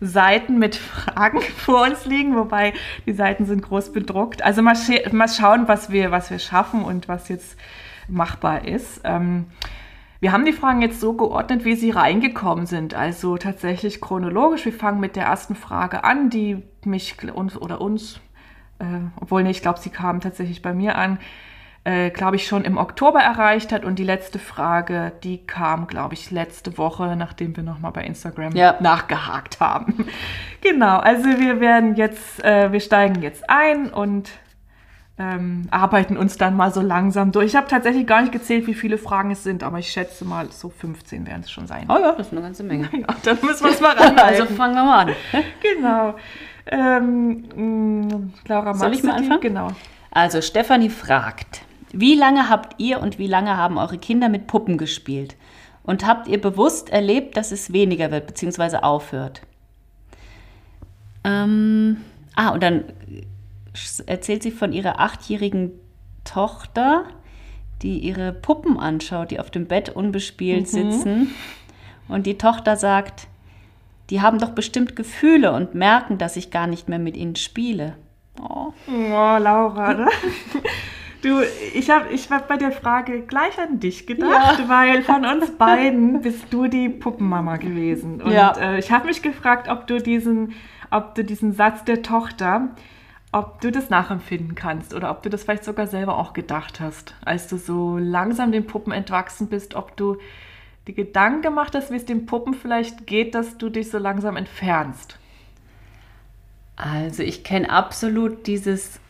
[0.00, 2.72] Seiten mit Fragen vor uns liegen, wobei
[3.06, 4.42] die Seiten sind groß bedruckt.
[4.42, 4.76] Also mal,
[5.12, 7.56] mal schauen, was wir, was wir schaffen und was jetzt
[8.08, 9.00] machbar ist.
[9.04, 9.46] Ähm,
[10.20, 12.94] wir haben die Fragen jetzt so geordnet, wie sie reingekommen sind.
[12.94, 14.64] Also tatsächlich chronologisch.
[14.64, 18.20] Wir fangen mit der ersten Frage an, die mich uns oder uns,
[18.80, 18.84] äh,
[19.20, 21.18] obwohl nee, ich glaube, sie kam tatsächlich bei mir an,
[21.88, 23.82] äh, glaube ich, schon im Oktober erreicht hat.
[23.84, 28.54] Und die letzte Frage, die kam, glaube ich, letzte Woche, nachdem wir nochmal bei Instagram
[28.54, 28.74] Ja.
[28.80, 30.06] nachgehakt haben.
[30.60, 34.28] genau, also wir werden jetzt, äh, wir steigen jetzt ein und
[35.20, 37.46] ähm, arbeiten uns dann mal so langsam durch.
[37.46, 40.46] Ich habe tatsächlich gar nicht gezählt, wie viele Fragen es sind, aber ich schätze mal,
[40.52, 41.86] so 15 werden es schon sein.
[41.88, 42.88] Oh ja, das ist eine ganze Menge.
[42.92, 44.56] Ja, dann müssen wir es mal Also ranhalten.
[44.56, 45.14] fangen wir mal an.
[45.62, 46.14] genau.
[46.66, 49.40] Ähm, mh, Laura, Soll ich mal anfangen?
[49.40, 49.68] Genau.
[50.10, 54.76] Also Stefanie fragt, wie lange habt ihr und wie lange haben eure Kinder mit Puppen
[54.78, 55.36] gespielt?
[55.82, 58.78] Und habt ihr bewusst erlebt, dass es weniger wird bzw.
[58.78, 59.42] aufhört?
[61.24, 61.98] Ähm,
[62.34, 62.84] Ah, und dann
[64.06, 65.72] erzählt sie von ihrer achtjährigen
[66.24, 67.04] Tochter,
[67.82, 70.92] die ihre Puppen anschaut, die auf dem Bett unbespielt Mhm.
[70.92, 71.34] sitzen.
[72.06, 73.26] Und die Tochter sagt,
[74.10, 77.96] die haben doch bestimmt Gefühle und merken, dass ich gar nicht mehr mit ihnen spiele.
[78.40, 78.72] Oh.
[78.88, 80.08] Oh, Laura, ne?
[81.22, 81.42] Du,
[81.74, 86.22] ich habe ich hab bei der Frage gleich an dich gedacht, weil von uns beiden
[86.22, 88.22] bist du die Puppenmama gewesen.
[88.22, 88.52] Und Ja.
[88.56, 90.54] äh, ich habe mich gefragt, ob du diesen,
[90.90, 92.68] ob du diesen Satz der Tochter,
[93.32, 97.14] ob du das nachempfinden kannst oder ob du das vielleicht sogar selber auch gedacht hast,
[97.24, 100.18] als du so langsam den Puppen entwachsen bist, ob du
[100.86, 104.36] die Gedanken gemacht hast, wie es den Puppen vielleicht geht, dass du dich so langsam
[104.36, 105.18] entfernst.
[106.76, 109.00] Also ich kenne absolut dieses,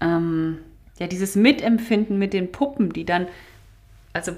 [0.00, 0.58] ähm,
[0.98, 3.26] ja, dieses Mitempfinden mit den Puppen, die dann,
[4.12, 4.32] also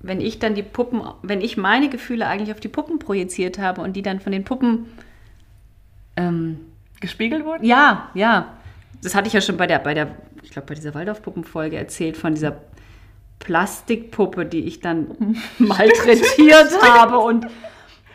[0.00, 3.80] wenn ich dann die Puppen, wenn ich meine Gefühle eigentlich auf die Puppen projiziert habe
[3.80, 4.86] und die dann von den Puppen,
[6.16, 6.60] ähm,
[7.00, 7.64] Gespiegelt wurden?
[7.64, 8.56] ja, ja,
[9.02, 12.16] das hatte ich ja schon bei der, bei der, ich glaube bei dieser Waldorf-Puppenfolge erzählt
[12.16, 12.56] von dieser
[13.38, 17.46] Plastikpuppe, die ich dann malträtiert habe und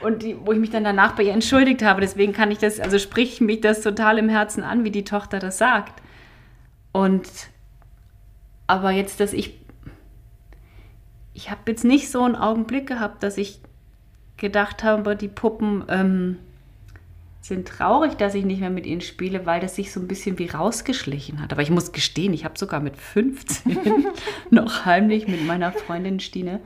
[0.01, 2.01] und die, wo ich mich dann danach bei ihr entschuldigt habe.
[2.01, 5.37] Deswegen kann ich das, also spricht mich das total im Herzen an, wie die Tochter
[5.37, 6.00] das sagt.
[6.91, 7.27] Und
[8.67, 9.59] aber jetzt, dass ich,
[11.33, 13.59] ich habe jetzt nicht so einen Augenblick gehabt, dass ich
[14.37, 16.37] gedacht habe, die Puppen ähm,
[17.41, 20.39] sind traurig, dass ich nicht mehr mit ihnen spiele, weil das sich so ein bisschen
[20.39, 21.51] wie rausgeschlichen hat.
[21.51, 24.05] Aber ich muss gestehen, ich habe sogar mit 15
[24.51, 26.59] noch heimlich mit meiner Freundin Stine,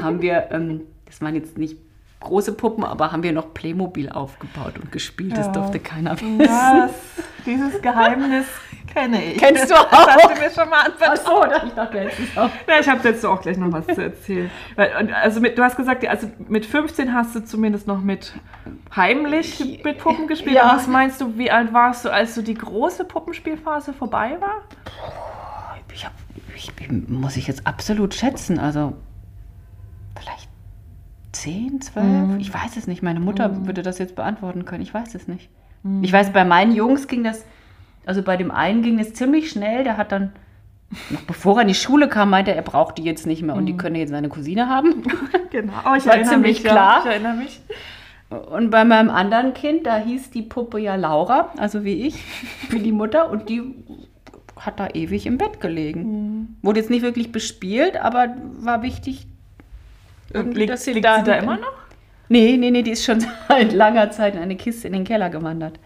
[0.00, 1.76] haben wir, ähm, das waren jetzt nicht
[2.20, 5.36] große Puppen, aber haben wir noch Playmobil aufgebaut und gespielt.
[5.36, 5.52] Das Ja.
[5.52, 6.40] durfte keiner wissen.
[6.40, 8.46] Ja, das, dieses Geheimnis
[8.92, 9.38] kenne ich.
[9.38, 10.32] Kennst du Das hast auch?
[10.34, 11.48] du mir schon mal anvertraut.
[11.52, 12.50] Ach so, ich dachte, jetzt ist auch.
[12.68, 14.50] Ja, ich habe dazu auch gleich noch was zu erzählen.
[15.00, 18.32] Und also mit, du hast gesagt, also mit 15 hast du zumindest noch mit
[18.94, 20.56] heimlich mit Puppen gespielt.
[20.56, 20.64] Ja.
[20.64, 24.62] Aber Was meinst du, wie alt warst du, als so die große Puppenspielphase vorbei war?
[25.94, 26.12] Ich, hab,
[26.56, 26.72] ich
[27.08, 28.58] muss ich jetzt absolut schätzen.
[28.58, 28.94] Also
[30.18, 30.48] vielleicht
[31.32, 32.06] 10, 12?
[32.06, 32.40] Mhm.
[32.40, 33.02] Ich weiß es nicht.
[33.02, 34.82] Meine Mutter würde das jetzt beantworten können.
[34.82, 35.50] Ich weiß es nicht.
[35.82, 36.02] Mhm.
[36.04, 37.44] Ich weiß, bei meinen Jungs ging das,
[38.06, 39.84] also bei dem einen ging es ziemlich schnell.
[39.84, 40.32] Der hat dann,
[41.10, 43.54] noch bevor er in die Schule kam, meinte er, er braucht die jetzt nicht mehr
[43.54, 43.60] Mhm.
[43.60, 45.02] und die könne jetzt seine Cousine haben.
[45.50, 45.72] Genau.
[45.84, 46.70] Oh, ich War erinnere ziemlich mich, ja.
[46.72, 47.00] klar.
[47.04, 47.60] Ich erinnere mich.
[48.30, 52.14] Und bei meinem anderen Kind, da hieß die Puppe ja Laura, also wie ich,
[52.70, 53.62] wie die Mutter, und die
[54.58, 56.00] hat da ewig im Bett gelegen.
[56.02, 56.56] Mhm.
[56.62, 58.28] Wurde jetzt nicht wirklich bespielt, aber
[58.60, 59.26] war wichtig,
[60.32, 61.72] irgendwie, dass liegt sie da immer noch?
[62.32, 65.28] Nee, nee, nee, die ist schon seit langer Zeit in eine Kiste in den Keller
[65.28, 65.78] gewandert.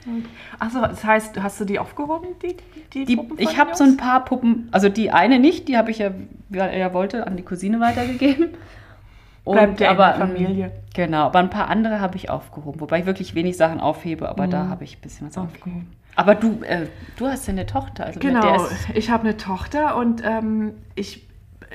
[0.61, 2.57] Achso, das heißt, hast du die aufgehoben, die,
[2.93, 5.91] die, Die, Puppen ich habe so ein paar Puppen, also die eine nicht, die habe
[5.91, 6.13] ich ja,
[6.49, 8.51] wie er wollte, an die Cousine weitergegeben.
[9.45, 10.73] Bleibt ja in der ähm, Familie.
[10.95, 14.47] Genau, aber ein paar andere habe ich aufgehoben, wobei ich wirklich wenig Sachen aufhebe, aber
[14.47, 14.51] Mhm.
[14.51, 15.89] da habe ich ein bisschen was aufgehoben.
[16.15, 20.23] Aber du, äh, du hast ja eine Tochter, also Genau, ich habe eine Tochter und
[20.25, 21.27] ähm, ich,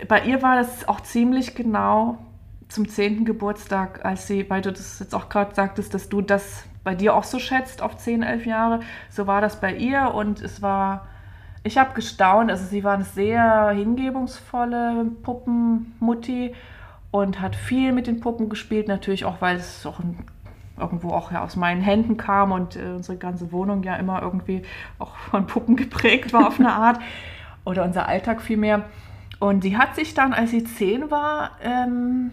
[0.07, 2.17] bei ihr war das auch ziemlich genau
[2.71, 3.25] zum 10.
[3.25, 7.15] Geburtstag, als sie, weil du das jetzt auch gerade sagtest, dass du das bei dir
[7.15, 8.79] auch so schätzt auf 10, 11 Jahre,
[9.09, 11.07] so war das bei ihr und es war,
[11.63, 16.55] ich habe gestaunt, also sie war eine sehr hingebungsvolle Puppenmutti
[17.11, 20.17] und hat viel mit den Puppen gespielt, natürlich auch, weil es auch ein
[20.79, 24.63] irgendwo auch ja aus meinen Händen kam und äh, unsere ganze Wohnung ja immer irgendwie
[24.97, 26.99] auch von Puppen geprägt war auf eine Art
[27.63, 28.85] oder unser Alltag vielmehr.
[29.39, 32.31] Und sie hat sich dann, als sie zehn war, ähm,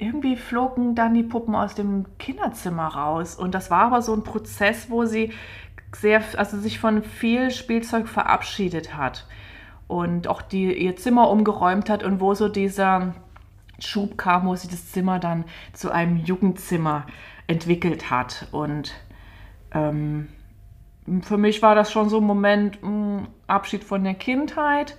[0.00, 3.36] irgendwie flogen dann die Puppen aus dem Kinderzimmer raus.
[3.36, 5.32] Und das war aber so ein Prozess, wo sie
[5.94, 9.26] sehr, also sich von viel Spielzeug verabschiedet hat
[9.88, 13.14] und auch die, ihr Zimmer umgeräumt hat und wo so dieser
[13.78, 17.06] Schub kam, wo sie das Zimmer dann zu einem Jugendzimmer
[17.46, 18.46] entwickelt hat.
[18.52, 18.92] Und
[19.72, 20.28] ähm,
[21.22, 24.96] für mich war das schon so ein Moment, mh, Abschied von der Kindheit.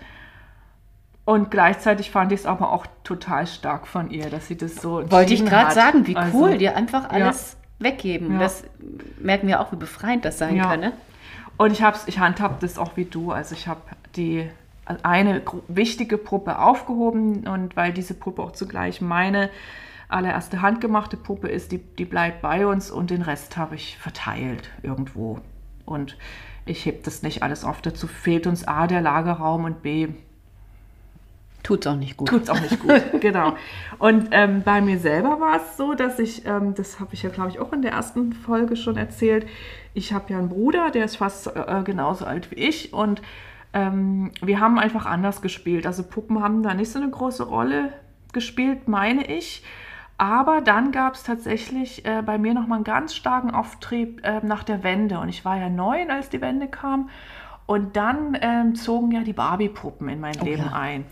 [1.23, 5.09] Und gleichzeitig fand ich es aber auch total stark von ihr, dass sie das so
[5.11, 8.33] wollte ich gerade sagen, wie Also, cool, dir einfach alles weggeben.
[8.33, 8.39] Ja.
[8.39, 8.63] Das
[9.19, 10.63] merken wir auch, wie befreiend das sein Ja.
[10.65, 10.93] kann, ne?
[11.57, 13.31] Und ich, hab's, ich handhab das auch wie du.
[13.31, 13.81] Also ich habe
[14.15, 14.49] die
[15.03, 19.49] eine wichtige Puppe aufgehoben und weil diese Puppe auch zugleich meine
[20.09, 24.69] allererste handgemachte Puppe ist, die, die bleibt bei uns und den Rest habe ich verteilt
[24.81, 25.39] irgendwo.
[25.85, 26.17] Und
[26.65, 27.81] ich heb das nicht alles auf.
[27.81, 30.09] Dazu fehlt uns A, der Lagerraum und B,
[31.63, 32.29] Tut's auch nicht gut.
[32.29, 33.55] Tut's auch nicht gut, genau.
[33.99, 37.29] Und ähm, bei mir selber war es so, dass ich, ähm, das habe ich ja,
[37.29, 39.47] glaube ich, auch in der ersten Folge schon erzählt,
[39.93, 43.21] ich habe ja einen Bruder, der ist fast äh, genauso alt wie ich und
[43.73, 45.85] ähm, wir haben einfach anders gespielt.
[45.85, 47.93] Also Puppen haben da nicht so eine große Rolle
[48.33, 49.63] gespielt, meine ich.
[50.17, 54.63] Aber dann gab es tatsächlich äh, bei mir nochmal einen ganz starken Auftrieb äh, nach
[54.63, 55.19] der Wende.
[55.19, 57.09] Und ich war ja neun, als die Wende kam.
[57.65, 60.73] Und dann ähm, zogen ja die Barbie-Puppen in mein Oh Leben ja.
[60.73, 61.05] ein.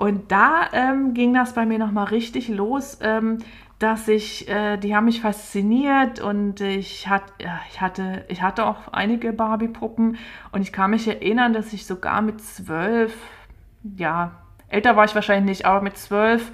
[0.00, 3.40] Und da ähm, ging das bei mir nochmal richtig los, ähm,
[3.78, 7.24] dass ich, äh, die haben mich fasziniert und ich, hat,
[7.68, 10.16] ich, hatte, ich hatte auch einige Barbie-Puppen
[10.52, 13.14] und ich kann mich erinnern, dass ich sogar mit zwölf,
[13.98, 14.30] ja,
[14.68, 16.50] älter war ich wahrscheinlich nicht, aber mit zwölf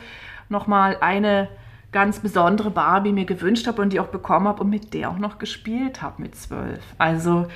[0.48, 1.48] nochmal eine
[1.92, 5.18] ganz besondere Barbie mir gewünscht habe und die auch bekommen habe und mit der auch
[5.18, 6.82] noch gespielt habe mit zwölf.
[6.98, 7.46] Also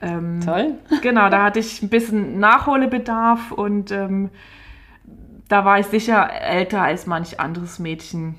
[0.00, 0.74] ähm, Toll.
[1.02, 4.30] Genau, da hatte ich ein bisschen Nachholbedarf und ähm,
[5.50, 8.36] da war ich sicher älter als manch anderes Mädchen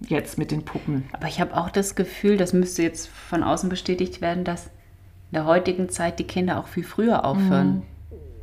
[0.00, 1.08] jetzt mit den Puppen.
[1.12, 5.34] Aber ich habe auch das Gefühl, das müsste jetzt von außen bestätigt werden, dass in
[5.34, 7.82] der heutigen Zeit die Kinder auch viel früher aufhören,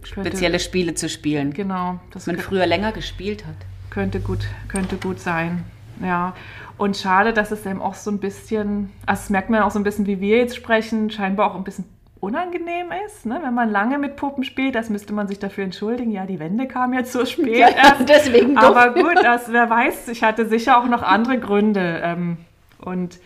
[0.03, 1.53] Könnte- spezielle Spiele zu spielen.
[1.53, 3.55] Genau, das Dass man früher länger gespielt hat.
[3.89, 5.63] könnte gut, könnte gut sein.
[6.03, 6.35] Ja,
[6.77, 9.79] und schade, dass es eben auch so ein bisschen, also das merkt man auch so
[9.79, 11.85] ein bisschen, wie wir jetzt sprechen, scheinbar auch ein bisschen
[12.25, 13.39] unangenehm ist, ne?
[13.43, 16.11] wenn man lange mit Puppen spielt, das müsste man sich dafür entschuldigen.
[16.11, 18.09] Ja, die Wände kamen jetzt so spät Ja, erst.
[18.09, 18.57] deswegen.
[18.57, 22.01] Aber gut, das, wer weiß, ich hatte sicher auch noch andere Gründe.
[22.03, 22.37] Ähm,
[22.79, 23.19] und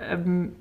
[0.00, 0.54] ähm,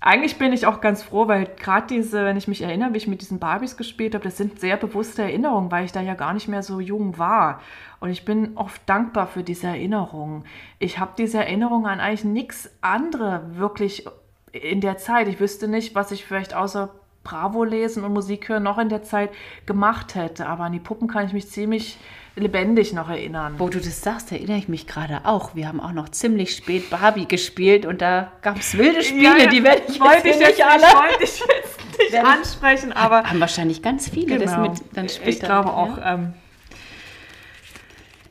[0.00, 3.06] eigentlich bin ich auch ganz froh, weil gerade diese, wenn ich mich erinnere, wie ich
[3.08, 6.34] mit diesen Barbies gespielt habe, das sind sehr bewusste Erinnerungen, weil ich da ja gar
[6.34, 7.60] nicht mehr so jung war.
[8.00, 10.44] Und ich bin oft dankbar für diese Erinnerungen.
[10.78, 14.06] Ich habe diese Erinnerungen an eigentlich nichts andere wirklich
[14.52, 15.26] in der Zeit.
[15.26, 16.90] Ich wüsste nicht, was ich vielleicht außer
[17.24, 19.30] Bravo lesen und Musik hören noch in der Zeit
[19.66, 20.46] gemacht hätte.
[20.46, 21.96] Aber an die Puppen kann ich mich ziemlich
[22.36, 23.54] lebendig noch erinnern.
[23.58, 25.54] Wo du das sagst, erinnere ich mich gerade auch.
[25.54, 29.62] Wir haben auch noch ziemlich spät Barbie gespielt und da gab es wilde Spiele, die
[29.64, 30.82] werde ich wollte jetzt ich nicht alle.
[30.82, 34.68] wollte ich jetzt nicht ich- ansprechen, aber Haben wahrscheinlich ganz viele das genau.
[34.70, 35.28] mit dann später.
[35.28, 35.74] ich glaube ja.
[35.74, 35.98] auch.
[36.04, 36.34] Ähm,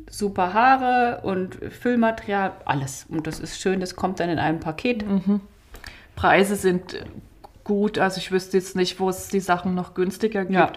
[0.09, 3.07] super Haare und Füllmaterial, alles.
[3.09, 5.05] Und das ist schön, das kommt dann in einem Paket.
[6.17, 6.99] Preise sind
[7.65, 7.99] gut.
[7.99, 10.55] Also ich wüsste jetzt nicht, wo es die Sachen noch günstiger gibt.
[10.55, 10.73] Ja.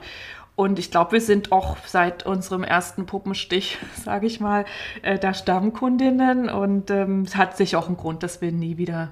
[0.56, 4.66] Und ich glaube, wir sind auch seit unserem ersten Puppenstich, sage ich mal,
[5.02, 6.50] äh, da Stammkundinnen.
[6.50, 9.12] Und ähm, es hat sich auch einen Grund, dass wir nie wieder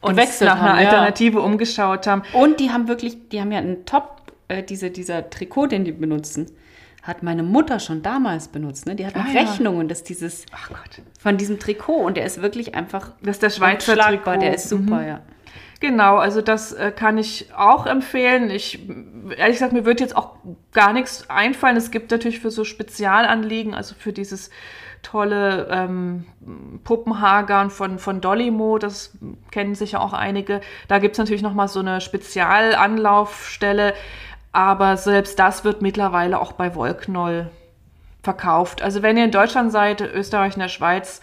[0.00, 0.88] uns Gewechselt nach einer haben, ja.
[0.90, 2.22] Alternative umgeschaut haben.
[2.32, 5.92] Und die haben wirklich, die haben ja einen Top, äh, diese, dieser Trikot, den die
[5.92, 6.50] benutzen,
[7.02, 8.86] hat meine Mutter schon damals benutzt.
[8.86, 8.94] Ne?
[8.96, 9.40] Die hat noch Ah, ja.
[9.42, 11.02] Rechnungen, dass dieses Ach Gott.
[11.18, 14.36] von diesem Trikot und der ist wirklich einfach Das ist der Schweizer Trikot.
[14.36, 15.06] der ist super, Mhm.
[15.08, 15.20] ja.
[15.80, 18.50] Genau, also das äh, kann ich auch empfehlen.
[18.50, 18.80] Ich,
[19.36, 20.34] ehrlich gesagt, mir wird jetzt auch
[20.72, 21.76] gar nichts einfallen.
[21.76, 24.50] Es gibt natürlich für so Spezialanliegen, also für dieses
[25.02, 26.24] tolle ähm,
[26.82, 29.16] Puppenhagern von, von Dollymo, das
[29.52, 30.60] kennen sicher auch einige.
[30.88, 33.94] Da gibt es natürlich nochmal so eine Spezialanlaufstelle,
[34.58, 37.48] aber selbst das wird mittlerweile auch bei Wollknoll
[38.24, 38.82] verkauft.
[38.82, 41.20] Also wenn ihr in Deutschland seid, Österreich und der Schweiz,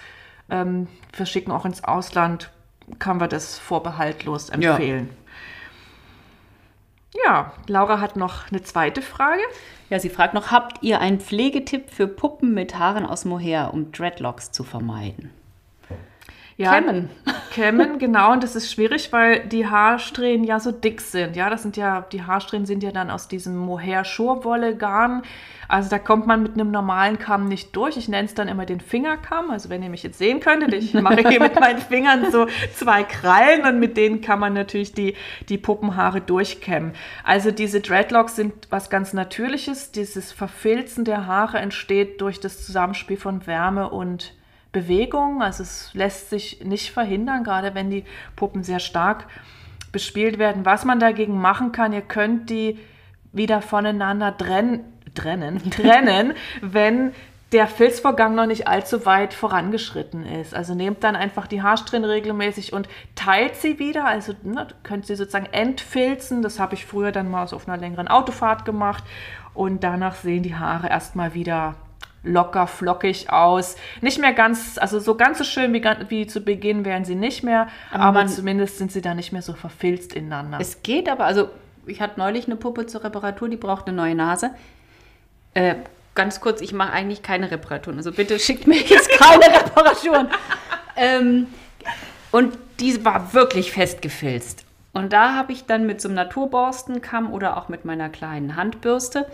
[0.50, 2.50] ähm, verschicken auch ins Ausland,
[2.98, 5.10] kann man das vorbehaltlos empfehlen.
[7.26, 7.52] Ja.
[7.68, 9.42] Laura hat noch eine zweite Frage.
[9.90, 13.92] Ja, sie fragt noch, habt ihr einen Pflegetipp für Puppen mit Haaren aus Mohair, um
[13.92, 15.30] Dreadlocks zu vermeiden?
[16.58, 17.10] Ja, Kämmen.
[17.52, 18.32] Kämmen, genau.
[18.32, 21.36] Und das ist schwierig, weil die Haarsträhnen ja so dick sind.
[21.36, 25.24] Ja, das sind ja, die Haarsträhnen sind ja dann aus diesem Mohair-Schurwolle-Garn.
[25.68, 27.98] Also da kommt man mit einem normalen Kamm nicht durch.
[27.98, 29.50] Ich nenne es dann immer den Fingerkamm.
[29.50, 33.04] Also wenn ihr mich jetzt sehen könntet, ich mache hier mit meinen Fingern so zwei
[33.04, 35.16] Krallen und mit denen kann man natürlich die,
[35.50, 36.94] die Puppenhaare durchkämmen.
[37.24, 39.92] Also diese Dreadlocks sind was ganz Natürliches.
[39.92, 44.34] Dieses Verfilzen der Haare entsteht durch das Zusammenspiel von Wärme und
[44.76, 45.42] Bewegung.
[45.42, 48.04] Also es lässt sich nicht verhindern, gerade wenn die
[48.36, 49.26] Puppen sehr stark
[49.94, 50.66] bespielt werden.
[50.66, 52.78] Was man dagegen machen kann, ihr könnt die
[53.32, 54.82] wieder voneinander trennen,
[55.16, 57.14] trennen, trennen wenn
[57.54, 60.54] der Filzvorgang noch nicht allzu weit vorangeschritten ist.
[60.54, 64.06] Also nehmt dann einfach die Haarsträhnen regelmäßig und teilt sie wieder.
[64.06, 66.42] Also ne, könnt sie sozusagen entfilzen.
[66.42, 69.06] Das habe ich früher dann mal auf einer längeren Autofahrt gemacht.
[69.54, 71.76] Und danach sehen die Haare erstmal wieder
[72.26, 73.76] locker, flockig aus.
[74.02, 77.44] Nicht mehr ganz, also so ganz so schön wie, wie zu Beginn wären sie nicht
[77.44, 80.58] mehr, aber, aber zumindest sind sie da nicht mehr so verfilzt ineinander.
[80.60, 81.50] Es geht aber, also
[81.86, 84.52] ich hatte neulich eine Puppe zur Reparatur, die braucht eine neue Nase.
[85.54, 85.76] Äh,
[86.16, 87.98] ganz kurz, ich mache eigentlich keine Reparaturen.
[87.98, 90.30] Also bitte schickt mir jetzt keine Reparaturen.
[90.96, 91.48] ähm,
[92.32, 94.66] und die war wirklich festgefilzt.
[94.92, 99.26] Und da habe ich dann mit so einem Naturborstenkamm oder auch mit meiner kleinen Handbürste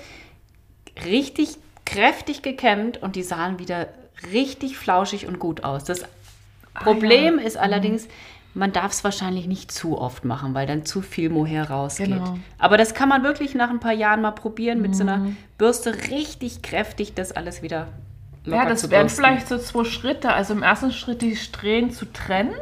[1.05, 3.87] richtig kräftig gekämmt und die sahen wieder
[4.31, 5.83] richtig flauschig und gut aus.
[5.83, 6.05] Das
[6.73, 7.47] Problem ah, ja.
[7.47, 8.07] ist allerdings,
[8.53, 12.07] man darf es wahrscheinlich nicht zu oft machen, weil dann zu viel Mohair rausgeht.
[12.07, 12.37] Genau.
[12.57, 14.95] Aber das kann man wirklich nach ein paar Jahren mal probieren, mit mhm.
[14.95, 15.37] so einer mhm.
[15.57, 17.87] Bürste richtig kräftig das alles wieder
[18.45, 20.33] locker Ja, das wären vielleicht so zwei Schritte.
[20.33, 22.55] Also im ersten Schritt die Strähnen zu trennen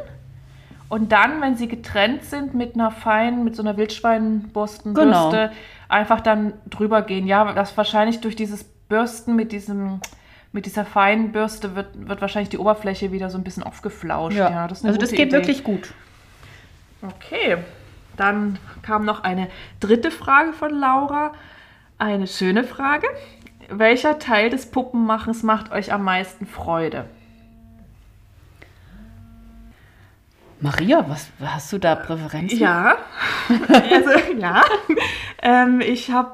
[0.90, 5.50] und dann, wenn sie getrennt sind, mit einer feinen, mit so einer Wildschweinborstenbürste genau.
[5.88, 7.28] einfach dann drüber gehen.
[7.28, 10.02] Ja, das wahrscheinlich durch dieses Bürsten mit diesem
[10.52, 14.36] mit dieser feinen Bürste wird, wird wahrscheinlich die Oberfläche wieder so ein bisschen aufgeflauscht.
[14.36, 15.32] Ja, ja das also das geht Idee.
[15.32, 15.94] wirklich gut.
[17.02, 17.58] Okay,
[18.16, 19.48] dann kam noch eine
[19.78, 21.32] dritte Frage von Laura.
[21.98, 23.06] Eine schöne Frage.
[23.68, 27.04] Welcher Teil des Puppenmachens macht euch am meisten Freude?
[30.60, 32.58] Maria, was hast du da Präferenzen?
[32.58, 32.96] Ja,
[33.68, 34.62] also ja.
[35.42, 36.32] ähm, ich habe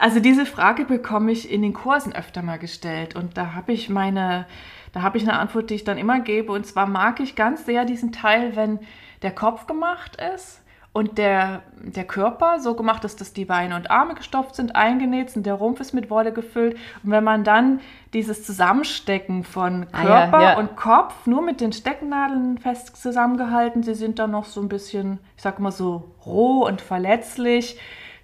[0.00, 3.90] also diese Frage bekomme ich in den Kursen öfter mal gestellt und da habe ich
[3.90, 4.46] meine,
[4.92, 6.52] da habe ich eine Antwort, die ich dann immer gebe.
[6.52, 8.78] Und zwar mag ich ganz sehr diesen Teil, wenn
[9.20, 13.90] der Kopf gemacht ist und der, der Körper so gemacht ist, dass die Beine und
[13.90, 16.78] Arme gestopft sind, eingenäht sind, der Rumpf ist mit Wolle gefüllt.
[17.04, 17.80] Und wenn man dann
[18.14, 20.58] dieses Zusammenstecken von Körper ah, ja, ja.
[20.58, 25.18] und Kopf nur mit den Stecknadeln fest zusammengehalten, sie sind dann noch so ein bisschen,
[25.36, 27.78] ich sag mal so roh und verletzlich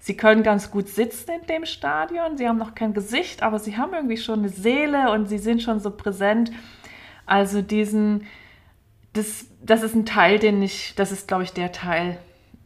[0.07, 2.37] Sie können ganz gut sitzen in dem Stadion.
[2.37, 5.61] Sie haben noch kein Gesicht, aber sie haben irgendwie schon eine Seele und sie sind
[5.61, 6.49] schon so präsent.
[7.25, 8.25] Also diesen,
[9.11, 12.19] das, das ist ein Teil, den ich, das ist, glaube ich, der Teil,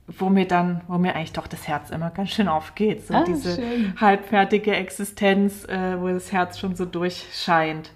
[0.06, 3.08] wo mir dann, wo mir eigentlich doch das Herz immer ganz schön aufgeht.
[3.08, 4.00] So ah, diese schön.
[4.00, 7.90] halbfertige Existenz, äh, wo das Herz schon so durchscheint.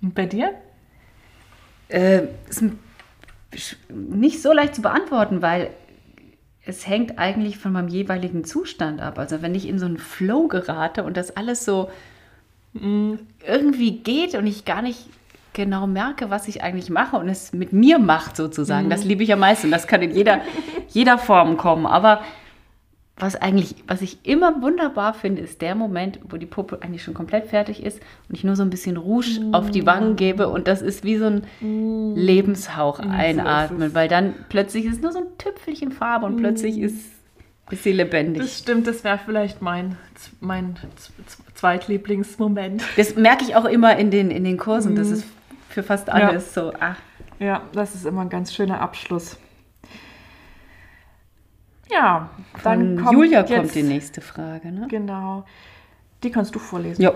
[0.00, 0.54] Und bei dir?
[1.88, 2.64] Äh, ist
[3.90, 5.68] nicht so leicht zu beantworten, weil
[6.66, 9.18] es hängt eigentlich von meinem jeweiligen Zustand ab.
[9.18, 11.90] Also wenn ich in so einen Flow gerate und das alles so
[12.74, 13.14] mm,
[13.46, 15.08] irgendwie geht und ich gar nicht
[15.52, 18.90] genau merke, was ich eigentlich mache und es mit mir macht sozusagen, mhm.
[18.90, 19.70] das liebe ich am meisten.
[19.70, 20.40] Das kann in jeder,
[20.88, 21.86] jeder Form kommen.
[21.86, 22.20] Aber
[23.18, 27.14] was eigentlich, was ich immer wunderbar finde, ist der Moment, wo die Puppe eigentlich schon
[27.14, 29.54] komplett fertig ist und ich nur so ein bisschen Rouge mm.
[29.54, 32.14] auf die Wangen gebe und das ist wie so ein mm.
[32.14, 36.76] Lebenshauch mm, einatmen, so weil dann plötzlich ist nur so ein Tüpfelchen Farbe und plötzlich
[36.76, 36.84] mm.
[36.84, 37.06] ist,
[37.70, 38.42] ist sie lebendig.
[38.42, 39.96] Das stimmt, das wäre vielleicht mein,
[40.40, 40.76] mein
[41.54, 42.82] Zweitlieblingsmoment.
[42.98, 45.12] Das merke ich auch immer in den, in den Kursen, das mm.
[45.14, 45.24] ist
[45.70, 46.62] für fast alles ja.
[46.62, 46.72] so.
[46.80, 46.96] Ach.
[47.38, 49.38] Ja, das ist immer ein ganz schöner Abschluss.
[51.90, 52.30] Ja,
[52.62, 54.72] dann kommt Julia jetzt, kommt die nächste Frage.
[54.72, 54.86] Ne?
[54.88, 55.44] Genau.
[56.22, 57.02] Die kannst du vorlesen.
[57.02, 57.12] Ja.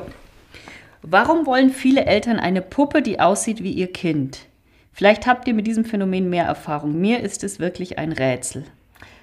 [1.02, 4.46] Warum wollen viele Eltern eine Puppe, die aussieht wie ihr Kind?
[4.92, 7.00] Vielleicht habt ihr mit diesem Phänomen mehr Erfahrung.
[7.00, 8.64] Mir ist es wirklich ein Rätsel.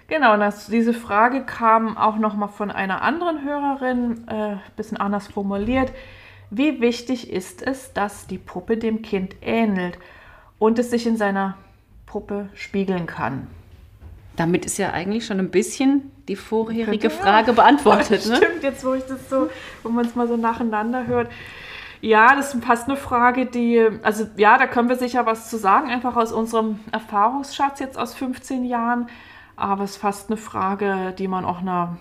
[0.08, 5.28] Genau, das, diese Frage kam auch noch mal von einer anderen Hörerin, äh, bisschen anders
[5.28, 5.92] formuliert.
[6.50, 10.00] Wie wichtig ist es, dass die Puppe dem Kind ähnelt
[10.60, 11.58] und es sich in seiner
[12.06, 13.48] Puppe spiegeln kann?
[14.38, 18.26] Damit ist ja eigentlich schon ein bisschen die vorherige Frage beantwortet.
[18.28, 18.38] Ne?
[18.38, 19.50] Stimmt, jetzt wo ich das so,
[19.84, 21.30] wo man es mal so nacheinander hört.
[22.02, 25.58] Ja, das ist fast eine Frage, die, also ja, da können wir sicher was zu
[25.58, 29.08] sagen, einfach aus unserem Erfahrungsschatz jetzt aus 15 Jahren.
[29.56, 31.98] Aber es ist fast eine Frage, die man auch einer,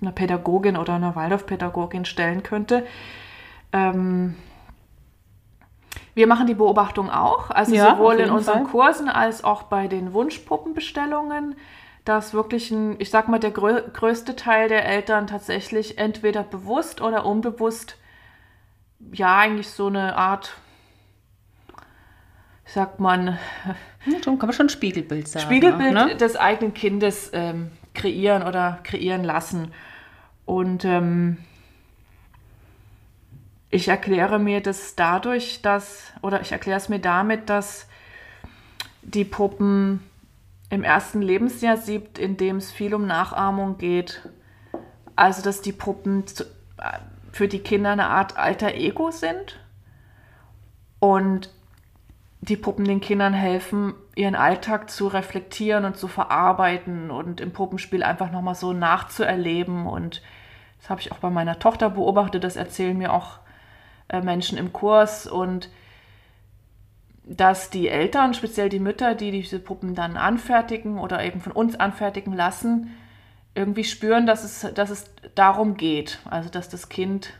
[0.00, 2.86] einer Pädagogin oder einer Waldorfpädagogin stellen könnte.
[3.72, 4.36] Ähm,
[6.16, 8.70] wir machen die Beobachtung auch, also ja, sowohl in unseren Fall.
[8.70, 11.56] Kursen als auch bei den Wunschpuppenbestellungen,
[12.06, 17.02] dass wirklich ein, ich sag mal, der grö größte Teil der Eltern tatsächlich entweder bewusst
[17.02, 17.98] oder unbewusst,
[19.12, 20.54] ja, eigentlich so eine Art,
[22.64, 23.38] sagt man,
[24.06, 25.44] ja, kann man schon Spiegelbild sagen.
[25.44, 26.16] Spiegelbild ne?
[26.16, 29.70] des eigenen Kindes ähm, kreieren oder kreieren lassen.
[30.46, 31.36] Und ähm,
[33.76, 37.86] ich erkläre mir das dadurch, dass, oder ich erkläre es mir damit, dass
[39.02, 40.02] die Puppen
[40.70, 44.28] im ersten Lebensjahr siebt, in dem es viel um Nachahmung geht.
[45.14, 46.44] Also, dass die Puppen zu,
[47.32, 49.60] für die Kinder eine Art alter Ego sind.
[50.98, 51.50] Und
[52.40, 58.02] die Puppen den Kindern helfen, ihren Alltag zu reflektieren und zu verarbeiten und im Puppenspiel
[58.02, 59.86] einfach nochmal so nachzuerleben.
[59.86, 60.22] Und
[60.80, 63.45] das habe ich auch bei meiner Tochter beobachtet, das erzählen mir auch äh,
[64.22, 65.26] Menschen im Kurs.
[65.26, 65.68] Und
[67.24, 71.78] dass die Eltern, speziell die Mütter, die diese Puppen dann anfertigen oder eben von uns
[71.78, 72.94] anfertigen lassen,
[73.54, 76.20] irgendwie spüren, dass es, dass es darum geht.
[76.24, 77.32] Also dass das Kind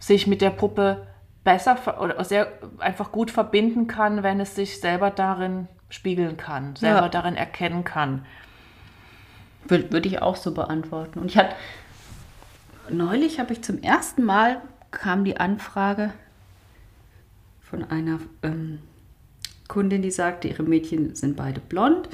[0.00, 1.06] sich mit der Puppe
[1.44, 7.02] besser oder sehr einfach gut verbinden kann, wenn es sich selber darin spiegeln kann, selber
[7.02, 7.08] ja.
[7.08, 8.26] darin erkennen kann.
[9.68, 11.20] Würde, würde ich auch so beantworten.
[11.20, 11.54] Und ich hatte
[12.90, 14.60] neulich habe ich zum ersten Mal
[14.90, 16.12] kam die Anfrage
[17.60, 18.78] von einer ähm,
[19.68, 22.08] Kundin, die sagte, ihre Mädchen sind beide blond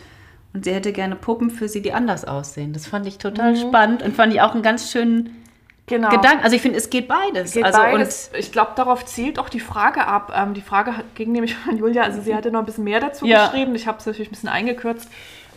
[0.55, 2.73] und sie hätte gerne Puppen für sie, die anders aussehen.
[2.73, 3.57] Das fand ich total mhm.
[3.57, 5.43] spannend und fand ich auch einen ganz schönen
[5.87, 6.11] genau.
[6.11, 6.45] Gedanken.
[6.45, 7.53] Also ich finde, es geht beides.
[7.53, 8.31] Geht also beides.
[8.39, 10.33] ich glaube, darauf zielt auch die Frage ab.
[10.35, 13.27] Ähm, die Frage ging nämlich von Julia, also sie hatte noch ein bisschen mehr dazu
[13.27, 13.47] ja.
[13.47, 13.75] geschrieben.
[13.75, 15.09] Ich habe es natürlich ein bisschen eingekürzt.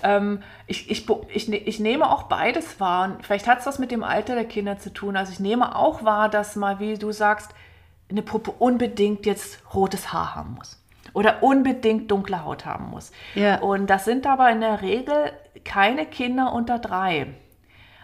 [0.06, 3.06] Ähm, ich, ich, ich, ne, ich nehme auch beides wahr.
[3.06, 5.18] Und vielleicht hat es was mit dem Alter der Kinder zu tun.
[5.18, 7.52] Also ich nehme auch wahr, dass mal, wie du sagst,
[8.10, 10.80] eine Puppe unbedingt jetzt rotes Haar haben muss
[11.14, 13.12] oder unbedingt dunkle Haut haben muss.
[13.34, 13.60] Ja.
[13.60, 15.32] Und das sind aber in der Regel
[15.64, 17.28] keine Kinder unter drei.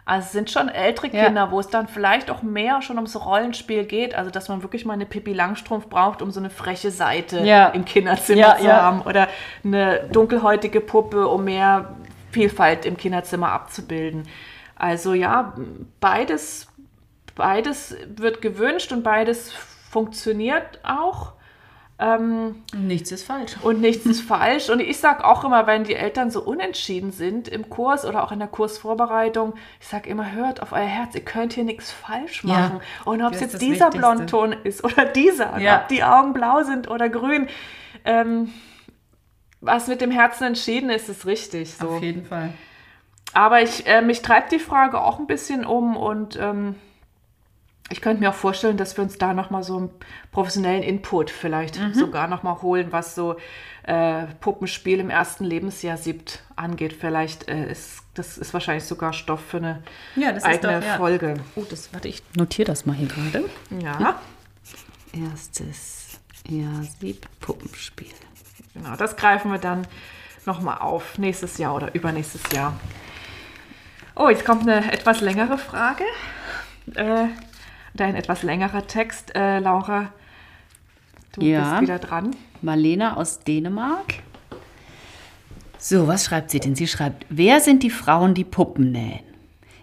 [0.04, 1.52] Also es sind schon ältere Kinder, ja.
[1.52, 4.94] wo es dann vielleicht auch mehr schon ums Rollenspiel geht, also dass man wirklich mal
[4.94, 7.68] eine Pippi Langstrumpf braucht, um so eine freche Seite ja.
[7.68, 9.28] im Kinderzimmer ja, zu haben oder
[9.64, 11.96] eine dunkelhäutige Puppe, um mehr
[12.32, 14.24] Vielfalt im Kinderzimmer abzubilden.
[14.76, 15.54] Also ja,
[16.00, 16.68] beides,
[17.36, 21.34] beides wird gewünscht und beides funktioniert auch.
[22.02, 23.58] Ähm, nichts ist falsch.
[23.62, 24.72] Und nichts ist falsch.
[24.72, 28.32] Und ich sage auch immer, wenn die Eltern so unentschieden sind im Kurs oder auch
[28.32, 32.44] in der Kursvorbereitung, ich sage immer, hört auf euer Herz, ihr könnt hier nichts falsch
[32.44, 32.82] machen.
[32.82, 34.00] Ja, und ob es jetzt dieser Wichtigste.
[34.00, 35.82] Blondton ist oder dieser, ja.
[35.82, 37.48] ob die Augen blau sind oder grün.
[38.04, 38.52] Ähm,
[39.60, 41.76] was mit dem Herzen entschieden ist, ist richtig.
[41.76, 41.88] So.
[41.88, 42.52] Auf jeden Fall.
[43.34, 46.76] Aber ich, äh, mich treibt die Frage auch ein bisschen um und ähm,
[47.92, 49.90] ich könnte mir auch vorstellen, dass wir uns da nochmal so einen
[50.32, 51.94] professionellen Input vielleicht mhm.
[51.94, 53.36] sogar nochmal holen, was so
[53.84, 56.94] äh, Puppenspiel im ersten Lebensjahr siebt angeht.
[56.94, 59.84] Vielleicht äh, ist das ist wahrscheinlich sogar Stoff für eine
[60.16, 60.98] ja, eigene doch, ja.
[60.98, 61.36] Folge.
[61.56, 63.50] Oh, das, warte, ich notiere das mal hier gerade.
[63.82, 64.20] Ja.
[65.14, 68.08] Erstes Jahr siebt Puppenspiel.
[68.74, 69.88] Genau, das greifen wir dann
[70.46, 72.78] nochmal auf, nächstes Jahr oder übernächstes Jahr.
[74.16, 76.04] Oh, jetzt kommt eine etwas längere Frage.
[76.96, 77.28] Äh,
[77.94, 79.36] dein etwas längerer Text.
[79.36, 80.12] Äh, Laura,
[81.34, 81.72] du ja.
[81.72, 82.36] bist wieder dran.
[82.62, 84.16] Marlena aus Dänemark.
[85.78, 86.76] So, was schreibt sie denn?
[86.76, 89.24] Sie schreibt, wer sind die Frauen, die Puppen nähen?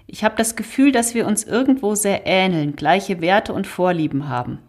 [0.06, 4.60] Ich habe das Gefühl, dass wir uns irgendwo sehr ähneln, gleiche Werte und Vorlieben haben.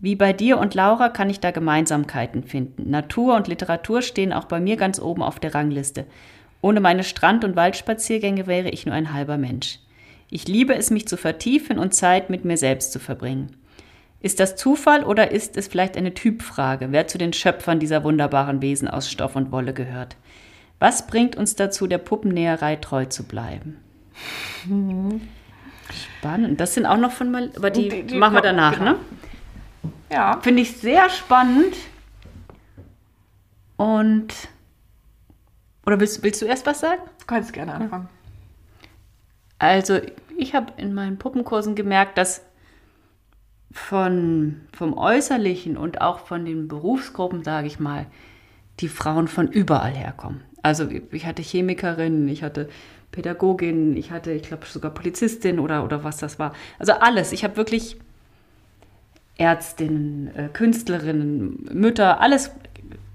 [0.00, 2.90] Wie bei dir und Laura kann ich da Gemeinsamkeiten finden.
[2.90, 6.06] Natur und Literatur stehen auch bei mir ganz oben auf der Rangliste.
[6.60, 9.78] Ohne meine Strand- und Waldspaziergänge wäre ich nur ein halber Mensch.
[10.30, 13.56] Ich liebe es, mich zu vertiefen und Zeit mit mir selbst zu verbringen.
[14.20, 18.62] Ist das Zufall oder ist es vielleicht eine Typfrage, wer zu den Schöpfern dieser wunderbaren
[18.62, 20.16] Wesen aus Stoff und Wolle gehört?
[20.78, 23.76] Was bringt uns dazu, der Puppennäherei treu zu bleiben?
[25.92, 26.58] Spannend.
[26.60, 28.92] Das sind auch noch von mal, aber die, die, die machen wir danach, genau.
[28.92, 28.98] ne?
[30.10, 30.40] Ja.
[30.40, 31.74] Finde ich sehr spannend.
[33.76, 34.32] Und
[35.84, 37.02] oder willst, willst du erst was sagen?
[37.20, 38.08] Du kannst gerne anfangen.
[39.64, 40.00] Also
[40.36, 42.44] ich habe in meinen Puppenkursen gemerkt, dass
[43.72, 48.06] von, vom Äußerlichen und auch von den Berufsgruppen, sage ich mal,
[48.80, 50.42] die Frauen von überall herkommen.
[50.62, 52.68] Also ich hatte Chemikerin, ich hatte
[53.10, 56.52] Pädagogin, ich hatte, ich glaube, sogar Polizistin oder, oder was das war.
[56.78, 57.32] Also alles.
[57.32, 57.96] Ich habe wirklich
[59.36, 62.50] Ärztinnen, äh, Künstlerinnen, Mütter, alles.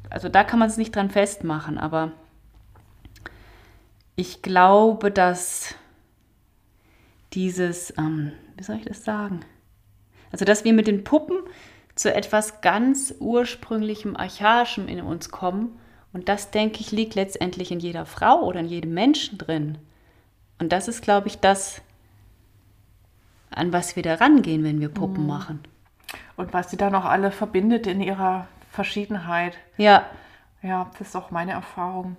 [0.09, 2.11] Also da kann man es nicht dran festmachen, aber
[4.15, 5.75] ich glaube, dass
[7.33, 9.41] dieses, ähm, wie soll ich das sagen?
[10.31, 11.37] Also, dass wir mit den Puppen
[11.95, 15.77] zu etwas ganz ursprünglichem, archaischem in uns kommen.
[16.13, 19.77] Und das, denke ich, liegt letztendlich in jeder Frau oder in jedem Menschen drin.
[20.59, 21.81] Und das ist, glaube ich, das,
[23.49, 25.27] an was wir da rangehen, wenn wir Puppen mhm.
[25.27, 25.59] machen.
[26.35, 29.57] Und was sie da noch alle verbindet in ihrer Verschiedenheit.
[29.77, 30.05] Ja.
[30.61, 32.15] Ja, das ist auch meine Erfahrung.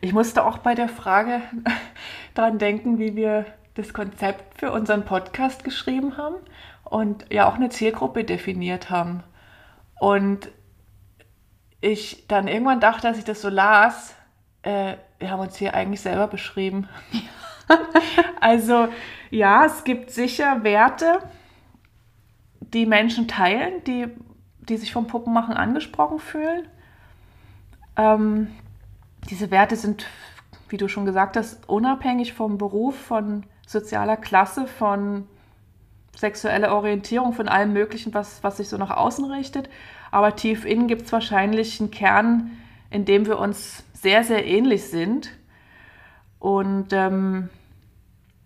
[0.00, 1.40] Ich musste auch bei der Frage
[2.34, 6.36] daran denken, wie wir das Konzept für unseren Podcast geschrieben haben
[6.84, 9.22] und ja auch eine Zielgruppe definiert haben.
[10.00, 10.48] Und
[11.80, 14.14] ich dann irgendwann dachte, als ich das so las,
[14.62, 16.88] äh, wir haben uns hier eigentlich selber beschrieben.
[18.40, 18.88] also
[19.30, 21.18] ja, es gibt sicher Werte,
[22.60, 24.08] die Menschen teilen, die
[24.68, 26.66] die sich vom Puppenmachen angesprochen fühlen.
[27.96, 28.48] Ähm,
[29.30, 30.06] diese Werte sind,
[30.68, 35.26] wie du schon gesagt hast, unabhängig vom Beruf, von sozialer Klasse, von
[36.16, 39.68] sexueller Orientierung, von allem Möglichen, was, was sich so nach außen richtet.
[40.10, 42.52] Aber tief innen gibt es wahrscheinlich einen Kern,
[42.90, 45.30] in dem wir uns sehr, sehr ähnlich sind
[46.38, 47.48] und ähm,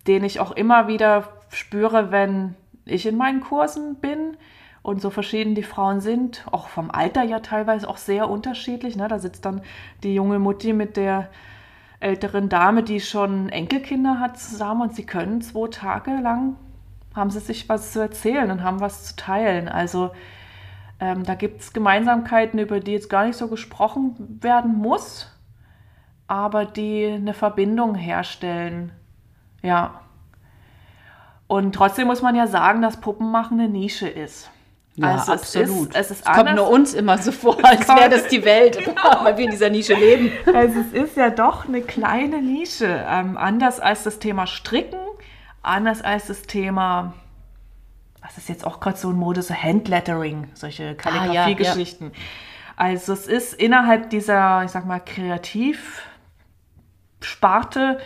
[0.06, 2.54] den ich auch immer wieder spüre, wenn
[2.86, 4.36] ich in meinen Kursen bin
[4.82, 8.96] und so verschieden die Frauen sind, auch vom Alter ja teilweise auch sehr unterschiedlich.
[8.96, 9.08] Ne?
[9.08, 9.60] Da sitzt dann
[10.02, 11.28] die junge Mutti mit der
[12.00, 16.56] älteren Dame, die schon Enkelkinder hat zusammen und sie können zwei Tage lang,
[17.14, 19.68] haben sie sich was zu erzählen und haben was zu teilen.
[19.68, 20.12] Also
[21.00, 25.32] ähm, da gibt es Gemeinsamkeiten, über die jetzt gar nicht so gesprochen werden muss,
[26.26, 28.92] aber die eine Verbindung herstellen.
[29.62, 30.00] Ja.
[31.46, 34.50] Und trotzdem muss man ja sagen, dass Puppenmachen eine Nische ist.
[34.98, 35.94] Ja, also absolut.
[35.94, 38.76] Es ist, es ist kommt nur uns immer so vor, als wäre das die Welt,
[39.22, 40.32] weil wir in dieser Nische leben.
[40.52, 43.06] Also es ist ja doch eine kleine Nische.
[43.08, 44.98] Ähm, anders als das Thema Stricken,
[45.62, 47.14] anders als das Thema,
[48.22, 52.10] was ist jetzt auch gerade so in Mode, so Handlettering, solche Kalligrafie-Geschichten.
[52.76, 58.00] Also es ist innerhalb dieser, ich sag mal, Kreativsparte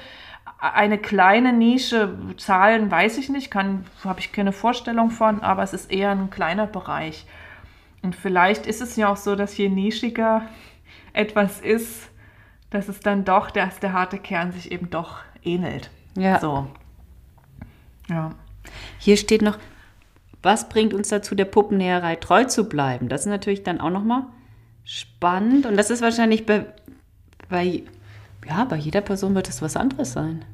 [0.62, 2.16] eine kleine Nische.
[2.36, 6.30] Zahlen weiß ich nicht, kann, habe ich keine Vorstellung von, aber es ist eher ein
[6.30, 7.26] kleiner Bereich.
[8.02, 10.42] Und vielleicht ist es ja auch so, dass je nischiger
[11.12, 12.10] etwas ist,
[12.70, 15.90] dass es dann doch, dass der harte Kern sich eben doch ähnelt.
[16.16, 16.38] Ja.
[16.38, 16.68] So.
[18.08, 18.30] Ja.
[18.98, 19.58] Hier steht noch,
[20.42, 23.08] was bringt uns dazu, der Puppennäherei treu zu bleiben?
[23.08, 24.26] Das ist natürlich dann auch nochmal
[24.84, 25.66] spannend.
[25.66, 26.66] Und das ist wahrscheinlich bei,
[27.48, 27.82] bei,
[28.46, 30.44] ja, bei jeder Person wird es was anderes sein.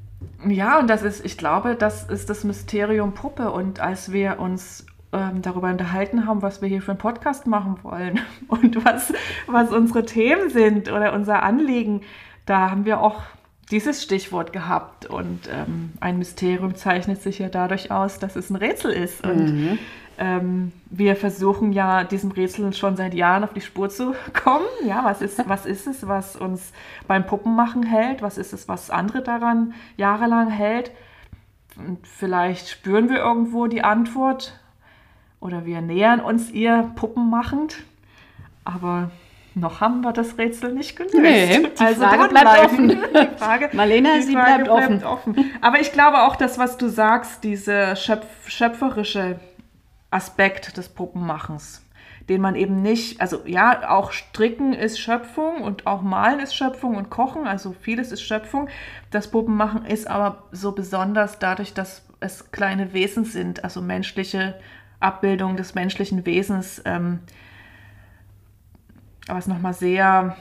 [0.46, 3.50] Ja, und das ist, ich glaube, das ist das Mysterium Puppe.
[3.50, 7.78] Und als wir uns ähm, darüber unterhalten haben, was wir hier für einen Podcast machen
[7.82, 9.12] wollen und was,
[9.46, 12.02] was unsere Themen sind oder unser Anliegen,
[12.46, 13.22] da haben wir auch
[13.70, 15.06] dieses Stichwort gehabt.
[15.06, 19.24] Und ähm, ein Mysterium zeichnet sich ja dadurch aus, dass es ein Rätsel ist.
[19.24, 19.78] Und
[20.18, 24.66] ähm, wir versuchen ja diesem Rätsel schon seit Jahren auf die Spur zu kommen.
[24.84, 26.72] Ja, was ist, was ist es, was uns
[27.06, 28.20] beim Puppenmachen hält?
[28.20, 30.90] Was ist es, was andere daran jahrelang hält?
[31.76, 34.58] Und vielleicht spüren wir irgendwo die Antwort
[35.38, 37.76] oder wir nähern uns ihr puppenmachend.
[38.64, 39.10] Aber
[39.54, 41.14] noch haben wir das Rätsel nicht gelöst.
[41.14, 42.88] Nee, die Frage bleibt offen.
[42.88, 45.52] Die Frage, Marlena, die sie Frage bleibt offen.
[45.60, 49.38] Aber ich glaube auch, das, was du sagst, dieser schöpf schöpferische
[50.10, 51.82] Aspekt des Puppenmachens,
[52.28, 56.96] den man eben nicht, also ja, auch Stricken ist Schöpfung und auch Malen ist Schöpfung
[56.96, 58.68] und Kochen, also vieles ist Schöpfung.
[59.10, 64.58] Das Puppenmachen ist aber so besonders dadurch, dass es kleine Wesen sind, also menschliche
[65.00, 67.20] Abbildung des menschlichen Wesens, ähm,
[69.26, 70.36] was nochmal sehr,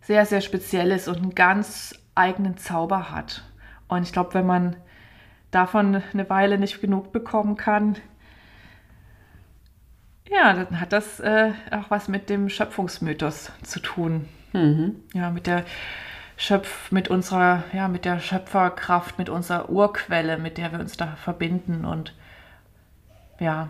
[0.00, 3.44] sehr, sehr speziell ist und einen ganz eigenen Zauber hat.
[3.88, 4.76] Und ich glaube, wenn man
[5.54, 7.96] davon eine Weile nicht genug bekommen kann,
[10.28, 14.28] ja, dann hat das äh, auch was mit dem Schöpfungsmythos zu tun.
[15.14, 15.64] Ja, mit der
[16.36, 21.16] Schöpf, mit unserer, ja, mit der Schöpferkraft, mit unserer Urquelle, mit der wir uns da
[21.16, 22.14] verbinden und
[23.40, 23.68] ja,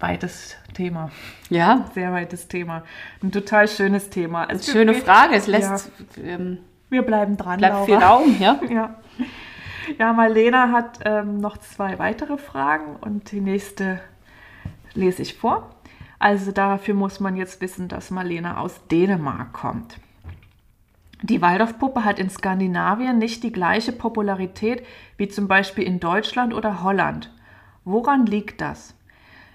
[0.00, 1.10] weites Thema.
[1.50, 2.84] Ja, Sehr weites Thema.
[3.22, 4.44] Ein total schönes Thema.
[4.44, 5.34] Also schöne Frage.
[5.34, 5.90] Es lässt,
[6.22, 7.58] ähm, Wir bleiben dran.
[7.58, 7.84] bleibt Laura.
[7.84, 8.60] viel Raum, ja?
[8.70, 8.94] Ja.
[9.96, 14.00] Ja, Marlena hat ähm, noch zwei weitere Fragen und die nächste
[14.94, 15.70] lese ich vor.
[16.18, 19.98] Also dafür muss man jetzt wissen, dass Marlena aus Dänemark kommt.
[21.22, 24.84] Die Waldorfpuppe hat in Skandinavien nicht die gleiche Popularität
[25.16, 27.32] wie zum Beispiel in Deutschland oder Holland.
[27.84, 28.94] Woran liegt das?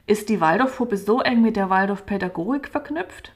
[0.08, 3.34] Ist die Waldorfpuppe so eng mit der Waldorfpädagogik verknüpft?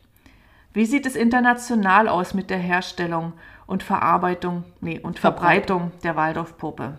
[0.73, 3.33] Wie sieht es international aus mit der Herstellung
[3.67, 6.97] und Verarbeitung nee, und Verbreitung der Waldorfpuppe?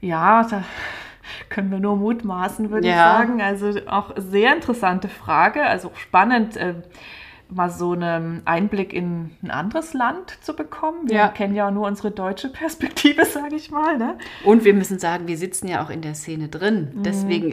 [0.00, 0.64] Ja, da
[1.50, 2.94] können wir nur mutmaßen, würde Ja.
[2.94, 3.42] ich sagen.
[3.42, 6.74] Also auch sehr interessante Frage, also spannend, äh,
[7.52, 11.08] mal so einen Einblick in ein anderes Land zu bekommen.
[11.08, 11.28] Wir Ja.
[11.28, 13.98] kennen ja auch nur unsere deutsche Perspektive, sage ich mal.
[13.98, 14.16] Ne?
[14.44, 16.92] Und wir müssen sagen, wir sitzen ja auch in der Szene drin.
[17.04, 17.50] Deswegen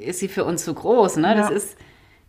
[0.00, 1.18] ist sie für uns so groß.
[1.18, 1.34] Ne?
[1.34, 1.54] Das Ja.
[1.56, 1.76] ist,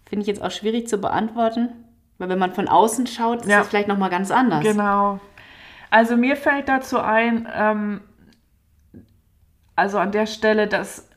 [0.10, 1.70] finde ich jetzt auch schwierig zu beantworten.
[2.18, 3.60] Weil wenn man von außen schaut, ist Ja.
[3.60, 4.64] das vielleicht nochmal ganz anders.
[4.64, 5.20] Genau.
[5.90, 8.02] Also mir fällt dazu ein, ähm,
[9.76, 11.08] also an der Stelle, dass,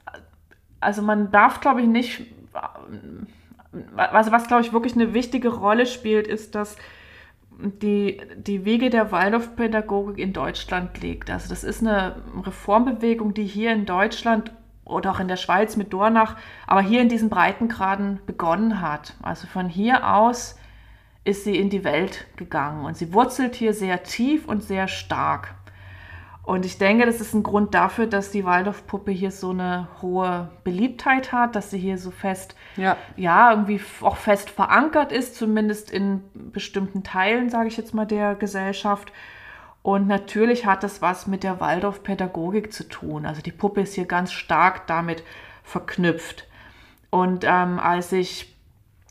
[0.81, 2.27] also man darf, glaube ich, nicht,
[3.97, 6.77] also was, glaube ich, wirklich eine wichtige Rolle spielt, ist, dass
[7.51, 11.31] die, die Wege der Waldorfpädagogik in Deutschland liegt.
[11.31, 14.53] Also das ist eine Reformbewegung, die hier in Deutschland
[14.85, 16.37] oder auch in der Schweiz mit Dornach,
[16.67, 19.15] aber hier in diesen Breitengraden begonnen hat.
[19.23, 20.57] Also von hier aus
[21.31, 25.55] ist sie in die Welt gegangen und sie wurzelt hier sehr tief und sehr stark.
[26.43, 30.51] Und ich denke, das ist ein Grund dafür, dass die Waldorfpuppe hier so eine hohe
[30.65, 35.91] Beliebtheit hat, dass sie hier so fest, ja, ja irgendwie auch fest verankert ist, zumindest
[35.91, 39.13] in bestimmten Teilen, sage ich jetzt mal, der Gesellschaft.
[39.83, 43.27] Und natürlich hat das was mit der Waldorfpädagogik zu tun.
[43.27, 45.23] Also die Puppe ist hier ganz stark damit
[45.63, 46.49] verknüpft.
[47.11, 48.50] Und ähm, als ich,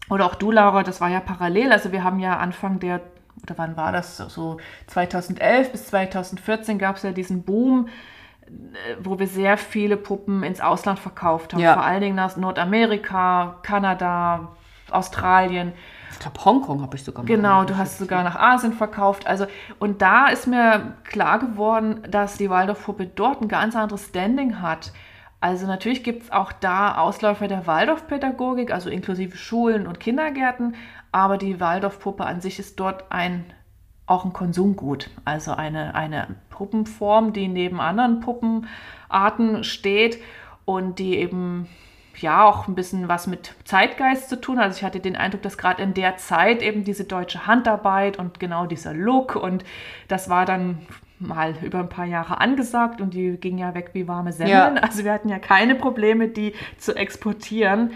[0.09, 3.01] oder auch du, Laura, das war ja parallel, also wir haben ja Anfang der,
[3.43, 4.57] oder wann war das, so
[4.87, 7.87] 2011 bis 2014 gab es ja diesen Boom,
[8.47, 11.61] äh, wo wir sehr viele Puppen ins Ausland verkauft haben.
[11.61, 11.73] Ja.
[11.73, 14.49] Vor allen Dingen nach Nordamerika, Kanada,
[14.91, 15.73] Australien.
[16.11, 17.27] Ich glaube, Hongkong habe ich sogar mal.
[17.27, 19.27] Genau, du hast sogar nach Asien verkauft.
[19.27, 19.45] Also,
[19.77, 24.91] und da ist mir klar geworden, dass die Waldorfpuppe dort ein ganz anderes Standing hat.
[25.41, 30.75] Also natürlich gibt es auch da Ausläufer der Waldorfpädagogik, also inklusive Schulen und Kindergärten,
[31.11, 33.45] aber die Waldorfpuppe an sich ist dort ein,
[34.05, 40.19] auch ein Konsumgut, also eine, eine Puppenform, die neben anderen Puppenarten steht
[40.65, 41.67] und die eben
[42.17, 44.59] ja auch ein bisschen was mit Zeitgeist zu tun.
[44.59, 48.41] Also ich hatte den Eindruck, dass gerade in der Zeit eben diese deutsche Handarbeit und
[48.41, 49.63] genau dieser Look und
[50.09, 50.79] das war dann
[51.19, 54.77] mal über ein paar Jahre angesagt und die ging ja weg wie warme Semmeln.
[54.77, 54.81] Ja.
[54.81, 57.91] Also wir hatten ja keine Probleme, die zu exportieren.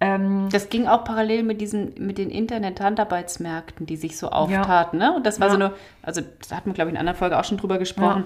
[0.00, 5.00] Ähm, das ging auch parallel mit diesen, mit den Internet-Handarbeitsmärkten, die sich so auftaten.
[5.00, 5.10] Ja.
[5.10, 5.16] Ne?
[5.16, 5.52] Und das war ja.
[5.52, 8.24] so eine, also da hatten wir, glaube ich, in einer Folge auch schon drüber gesprochen.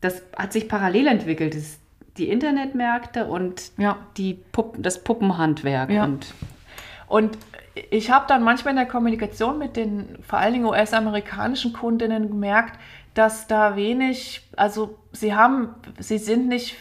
[0.00, 1.54] Das hat sich parallel entwickelt.
[1.54, 1.78] Das
[2.16, 3.96] die Internetmärkte und ja.
[4.16, 5.90] die Pupp das Puppenhandwerk.
[5.90, 6.34] Und,
[7.08, 7.38] und
[7.90, 12.78] ich habe dann manchmal in der Kommunikation mit den vor allen Dingen US-amerikanischen Kundinnen gemerkt,
[13.14, 16.76] dass da wenig, also sie haben, sie sind nicht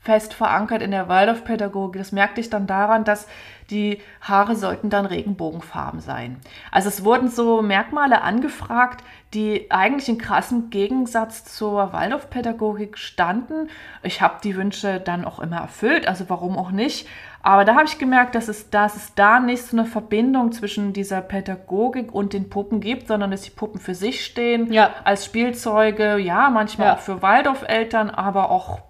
[0.00, 2.00] fest verankert in der Waldorfpädagogik.
[2.00, 3.26] Das merkte ich dann daran, dass
[3.68, 6.40] die Haare sollten dann Regenbogenfarben sein.
[6.70, 9.04] Also es wurden so Merkmale angefragt,
[9.34, 13.68] die eigentlich in krassem Gegensatz zur Waldorfpädagogik standen.
[14.02, 17.06] Ich habe die Wünsche dann auch immer erfüllt, also warum auch nicht.
[17.48, 20.92] Aber da habe ich gemerkt, dass es, dass es da nicht so eine Verbindung zwischen
[20.92, 24.90] dieser Pädagogik und den Puppen gibt, sondern dass die Puppen für sich stehen, ja.
[25.04, 26.94] als Spielzeuge, ja, manchmal ja.
[26.96, 28.80] auch für Waldorfeltern, aber auch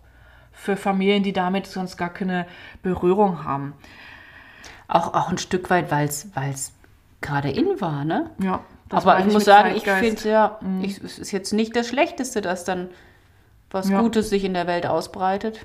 [0.50, 2.46] für Familien, die damit sonst gar keine
[2.82, 3.74] Berührung haben.
[4.88, 6.72] Auch, auch ein Stück weit, weil es
[7.20, 8.28] gerade in war, ne?
[8.42, 8.58] Ja.
[8.90, 10.02] Aber ich muss sagen, Zeitgeist.
[10.02, 10.82] ich finde ja, mhm.
[10.82, 12.88] ich, es ist jetzt nicht das Schlechteste, dass dann
[13.70, 14.00] was ja.
[14.00, 15.64] Gutes sich in der Welt ausbreitet.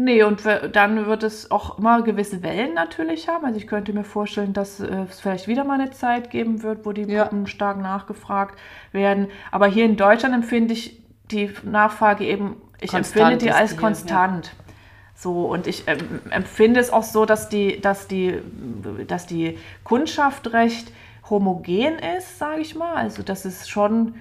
[0.00, 3.44] Nee, und dann wird es auch immer gewisse Wellen natürlich haben.
[3.44, 6.86] Also ich könnte mir vorstellen, dass äh, es vielleicht wieder mal eine Zeit geben wird,
[6.86, 7.46] wo die Puppen ja.
[7.48, 8.56] stark nachgefragt
[8.92, 9.26] werden.
[9.50, 14.46] Aber hier in Deutschland empfinde ich die Nachfrage eben ich empfinde die als hier, konstant.
[14.46, 14.74] Ja.
[15.16, 18.40] So, und ich ähm, empfinde es auch so, dass die, dass die,
[19.08, 20.92] dass die Kundschaft recht
[21.28, 22.94] homogen ist, sage ich mal.
[22.94, 24.14] Also, dass es schon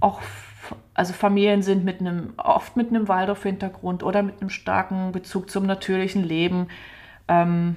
[0.00, 0.20] auch,
[0.96, 5.66] also Familien sind mit einem, oft mit einem Waldorf-Hintergrund oder mit einem starken Bezug zum
[5.66, 6.68] natürlichen Leben.
[7.28, 7.76] Ähm,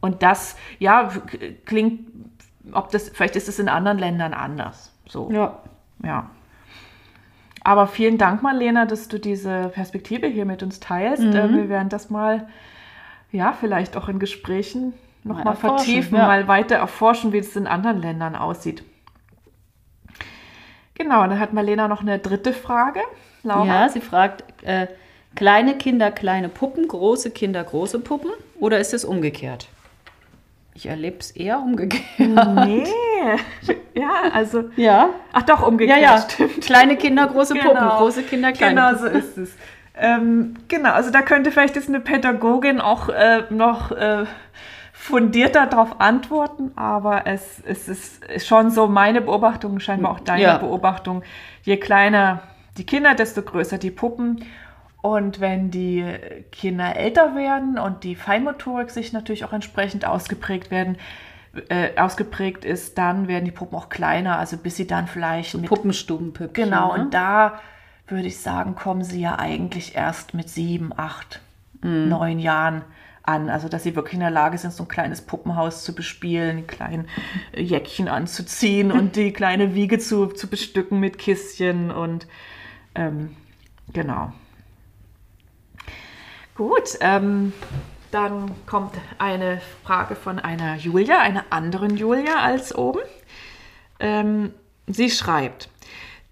[0.00, 1.10] und das, ja,
[1.66, 2.08] klingt,
[2.72, 4.94] ob das, vielleicht ist es in anderen Ländern anders.
[5.06, 5.30] So.
[5.30, 5.58] Ja.
[6.02, 6.30] Ja.
[7.62, 11.22] Aber vielen Dank, Marlena, dass du diese Perspektive hier mit uns teilst.
[11.22, 11.36] Mhm.
[11.36, 12.48] Äh, wir werden das mal,
[13.30, 16.26] ja, vielleicht auch in Gesprächen nochmal vertiefen, ja.
[16.26, 18.84] mal weiter erforschen, wie es in anderen Ländern aussieht.
[20.98, 23.00] Genau, dann hat Marlena noch eine dritte Frage.
[23.42, 23.66] Laura?
[23.66, 24.86] Ja, sie fragt, äh,
[25.34, 29.68] kleine Kinder kleine Puppen, große Kinder große Puppen oder ist es umgekehrt?
[30.74, 32.04] Ich erlebe es eher umgekehrt.
[32.18, 32.84] Nee.
[33.94, 34.64] Ja, also.
[34.76, 35.08] Ja.
[35.32, 36.00] Ach doch, umgekehrt.
[36.00, 36.20] Ja, ja.
[36.20, 36.60] Stimmt.
[36.60, 37.70] Kleine Kinder, große genau.
[37.70, 37.88] Puppen.
[37.88, 39.10] Große Kinder, kleine Genau, Puppen.
[39.12, 39.54] so ist es.
[39.98, 44.26] Ähm, genau, also da könnte vielleicht jetzt eine Pädagogin auch äh, noch äh,
[45.06, 50.58] fundierter darauf antworten, aber es, es ist schon so meine Beobachtung, scheinbar auch deine ja.
[50.58, 51.22] Beobachtung.
[51.62, 52.42] Je kleiner
[52.76, 54.44] die Kinder, desto größer die Puppen.
[55.02, 56.04] Und wenn die
[56.50, 60.96] Kinder älter werden und die Feinmotorik sich natürlich auch entsprechend ausgeprägt werden,
[61.68, 65.58] äh, ausgeprägt ist, dann werden die Puppen auch kleiner, also bis sie dann vielleicht so
[65.58, 66.64] mit Puppenstubenpüppchen.
[66.64, 67.02] Genau, ne?
[67.04, 67.60] und da
[68.08, 71.40] würde ich sagen, kommen sie ja eigentlich erst mit sieben, acht,
[71.80, 72.08] mhm.
[72.08, 72.82] neun Jahren
[73.26, 73.50] an.
[73.50, 76.66] Also, dass sie wirklich in der Lage sind, so ein kleines Puppenhaus zu bespielen, ein
[76.66, 77.06] kleines
[77.54, 82.26] Jäckchen anzuziehen und die kleine Wiege zu, zu bestücken mit Kistchen und
[82.94, 83.36] ähm,
[83.92, 84.32] genau.
[86.54, 87.52] Gut, ähm,
[88.10, 93.00] dann kommt eine Frage von einer Julia, einer anderen Julia als oben.
[94.00, 94.54] Ähm,
[94.86, 95.68] sie schreibt,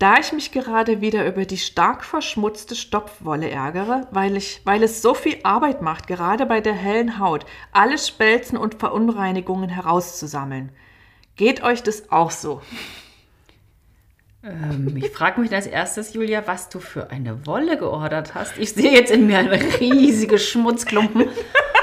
[0.05, 5.01] Da ich mich gerade wieder über die stark verschmutzte Stopfwolle ärgere, weil, ich, weil es
[5.01, 10.73] so viel Arbeit macht, gerade bei der hellen Haut, alle Spelzen und Verunreinigungen herauszusammeln.
[11.37, 12.61] Geht euch das auch so?
[14.43, 18.59] Ähm, ich frage mich als erstes, Julia, was du für eine Wolle geordert hast.
[18.59, 21.31] Ich sehe jetzt in mir eine riesige Schmutzklumpen.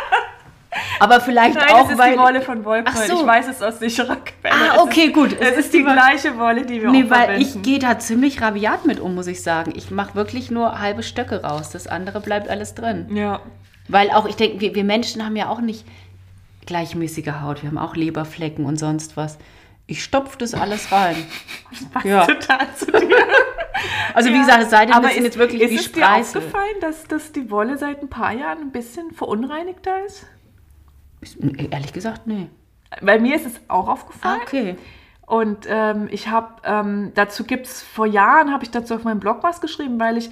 [0.99, 2.13] Aber vielleicht Nein, auch, es ist weil...
[2.13, 2.65] die Wolle von.
[2.85, 3.21] Ach so.
[3.21, 4.55] Ich weiß es aus sicherer Quelle.
[4.73, 5.33] Ah, okay, es gut.
[5.33, 7.41] Ist, es, ist die gleiche Wolle, die wir Nee, auch weil verwenden.
[7.41, 9.73] ich gehe da ziemlich rabiat mit um, muss ich sagen.
[9.75, 11.71] Ich mache wirklich nur halbe Stöcke raus.
[11.71, 13.07] Das andere bleibt alles drin.
[13.15, 13.41] ja.
[13.87, 15.85] Weil auch, ich denke, wir, wir Menschen haben ja auch nicht
[16.65, 17.61] gleichmäßige Haut.
[17.63, 19.37] Wir haben auch Leberflecken und sonst was.
[19.87, 21.17] Ich stopfe das alles rein.
[21.91, 22.25] Passt Ja.
[22.25, 23.09] total zu dir.
[24.13, 24.41] Also wie Ja.
[24.41, 26.75] gesagt, es sei denn, Aber das sind ist, jetzt wirklich ist wie es dir aufgefallen,
[26.81, 30.25] dass, dass die Wolle seit ein paar Jahren ein bisschen verunreinigter ist?
[31.71, 32.47] Ehrlich gesagt, nee.
[33.01, 34.39] Bei mir ist es auch aufgefallen.
[34.41, 34.75] Ah, okay.
[35.25, 39.21] Und ähm, ich habe, ähm, dazu gibt es, vor Jahren habe ich dazu auf meinem
[39.21, 40.29] Blog was geschrieben, weil ich,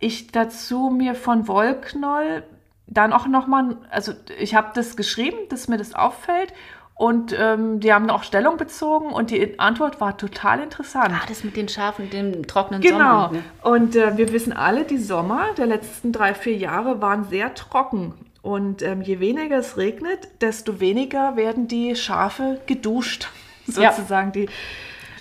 [0.00, 2.42] ich dazu mir von Wollknoll
[2.88, 6.52] dann auch nochmal, also ich habe das geschrieben, dass mir das auffällt.
[6.94, 11.12] Und ähm, die haben auch Stellung bezogen und die Antwort war total interessant.
[11.12, 12.98] Ah, das mit den scharfen, dem trockenen Genau.
[12.98, 13.30] Sommer.
[13.32, 13.42] Ne?
[13.62, 18.14] Und äh, wir wissen alle, die Sommer der letzten drei, vier Jahre waren sehr trocken.
[18.42, 23.28] Und ähm, je weniger es regnet, desto weniger werden die Schafe geduscht,
[23.66, 23.92] Ja.
[23.92, 24.32] sozusagen.
[24.32, 24.48] Die,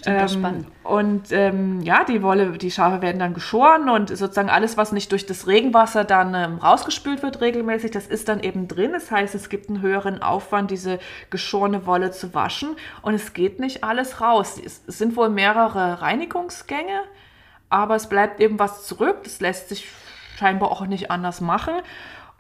[0.04, 0.66] das ist spannend.
[0.84, 5.12] Und ähm, ja, die Wolle, die Schafe werden dann geschoren und sozusagen alles, was nicht
[5.12, 8.94] durch das Regenwasser dann ähm, rausgespült wird regelmäßig, das ist dann eben drin.
[8.94, 10.98] Das heißt, es gibt einen höheren Aufwand, diese
[11.30, 12.70] geschorene Wolle zu waschen
[13.04, 14.60] und es geht nicht alles raus.
[14.66, 17.02] Es, es sind wohl mehrere Reinigungsgänge,
[17.70, 19.18] aber es bleibt eben was zurück.
[19.24, 19.88] Das lässt sich
[20.40, 21.76] scheinbar auch nicht anders machen.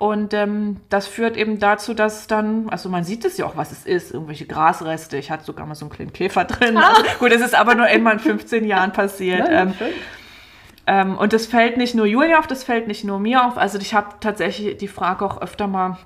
[0.01, 3.71] Und ähm, das führt eben dazu, dass dann, also man sieht es ja auch, was
[3.71, 5.15] es ist, irgendwelche Grasreste.
[5.17, 6.75] Ich hatte sogar mal so einen kleinen Käfer drin.
[6.75, 9.47] Also, gut, das ist aber nur einmal in 15 Jahren passiert.
[9.47, 9.73] Ja, ähm,
[10.87, 13.59] ähm, und das fällt nicht nur Julia auf, das fällt nicht nur mir auf.
[13.59, 15.99] Also ich habe tatsächlich die Frage auch öfter mal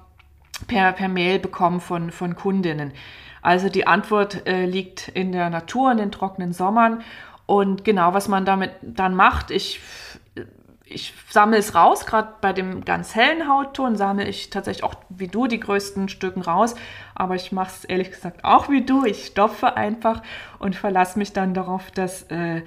[0.67, 2.91] per, per Mail bekommen von, von Kundinnen.
[3.41, 7.01] Also die Antwort äh, liegt in der Natur, in den trockenen Sommern.
[7.45, 9.79] Und genau, was man damit dann macht, ich,
[10.87, 15.27] ich sammle es raus, gerade bei dem ganz hellen Hautton sammle ich tatsächlich auch wie
[15.27, 16.75] du die größten Stücken raus.
[17.15, 19.03] Aber ich mache es ehrlich gesagt auch wie du.
[19.03, 20.21] Ich stopfe einfach
[20.59, 22.61] und verlasse mich dann darauf, dass äh,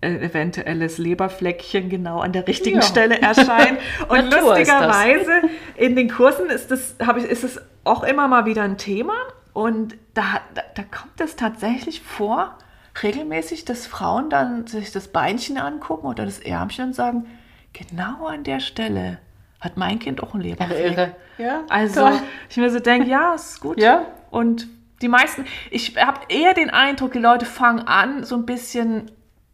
[0.00, 2.82] äh, eventuelles Leberfleckchen genau an der richtigen Ja.
[2.82, 3.78] Stelle erscheint.
[4.08, 5.42] Und lustigerweise
[5.76, 9.14] in den Kursen ist das, habe ich, ist es auch immer mal wieder ein Thema.
[9.52, 12.58] Und da, da, da kommt es tatsächlich vor,
[13.02, 17.26] regelmäßig, dass Frauen dann sich das Beinchen angucken oder das Ärmchen und sagen,
[17.74, 19.18] genau an der Stelle
[19.60, 20.92] hat mein Kind auch einen Leberfleck.
[20.92, 21.16] Irre.
[21.38, 22.20] Ja, Also toll.
[22.48, 23.78] ich mir so denke, ja, ist gut.
[23.80, 24.06] Ja.
[24.30, 24.68] Und
[25.02, 29.10] die meisten, ich habe eher den Eindruck, die Leute fangen an, so ein bisschen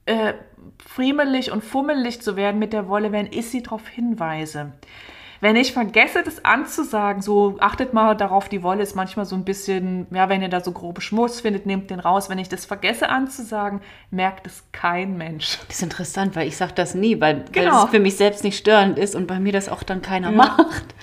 [0.07, 0.35] äh,
[0.85, 4.73] friemelig und fummelig zu werden mit der Wolle, wenn ich sie darauf hinweise.
[5.43, 9.45] Wenn ich vergesse, das anzusagen, so achtet mal darauf, die Wolle ist manchmal so ein
[9.45, 12.29] bisschen, ja, wenn ihr da so grobe Schmutz findet, nehmt den raus.
[12.29, 13.81] Wenn ich das vergesse anzusagen,
[14.11, 15.59] merkt es kein Mensch.
[15.67, 17.85] Das ist interessant, weil ich sage das nie, weil, weil Genau.
[17.85, 20.95] es für mich selbst nicht störend ist und bei mir das auch dann keiner macht.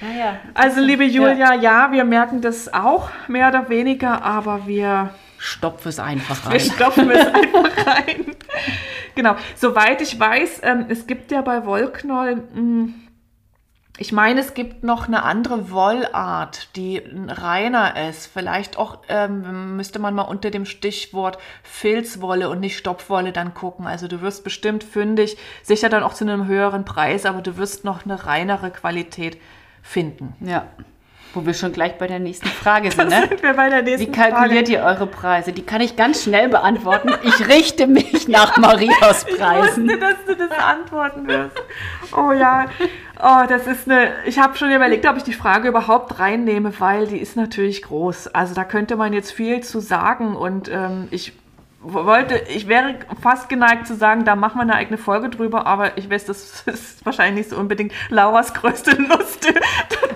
[0.00, 0.36] Ja, ja.
[0.54, 5.98] Also, liebe Julia, ja, wir merken das auch mehr oder weniger, aber wir Stopf es
[5.98, 6.60] einfach Wir rein.
[6.60, 8.26] stopfen es einfach rein.
[9.16, 9.34] Genau.
[9.56, 12.88] Soweit ich weiß, ähm, es gibt ja bei Wollknoll, mh,
[13.98, 18.26] ich meine, es gibt noch eine andere Wollart, die reiner ist.
[18.26, 23.86] Vielleicht auch ähm, müsste man mal unter dem Stichwort Filzwolle und nicht Stopfwolle dann gucken.
[23.86, 27.84] Also du wirst bestimmt fündig, sicher dann auch zu einem höheren Preis, aber du wirst
[27.84, 29.38] noch eine reinere Qualität
[29.82, 30.34] finden.
[30.40, 30.66] Ja.
[31.34, 33.26] Wo wir schon gleich bei der nächsten Frage sind, ne?
[33.28, 35.52] Sind wir bei der nächsten Wie kalkuliert ihr eure Preise?
[35.52, 37.10] Die kann ich ganz schnell beantworten.
[37.24, 39.84] Ich richte mich nach Marias Ich Preisen.
[39.86, 41.56] wusste, dass du das antworten wirst.
[42.16, 42.66] Oh ja.
[43.24, 44.10] Oh, das ist eine.
[44.26, 48.26] Ich habe schon überlegt, ob ich die Frage überhaupt reinnehme, weil die ist natürlich groß.
[48.28, 51.32] Also da könnte man jetzt viel zu sagen und ähm, ich
[51.80, 55.96] wollte, ich wäre fast geneigt zu sagen, da machen wir eine eigene Folge drüber, aber
[55.98, 59.46] ich weiß, das ist wahrscheinlich nicht so unbedingt Lauras größte Lust.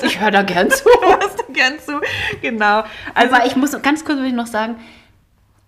[0.02, 0.88] Ich höre da gern zu.
[1.00, 2.00] Hörst du gern zu?
[2.42, 2.82] Genau.
[3.14, 4.80] Also Aber ich muss ganz kurz noch sagen,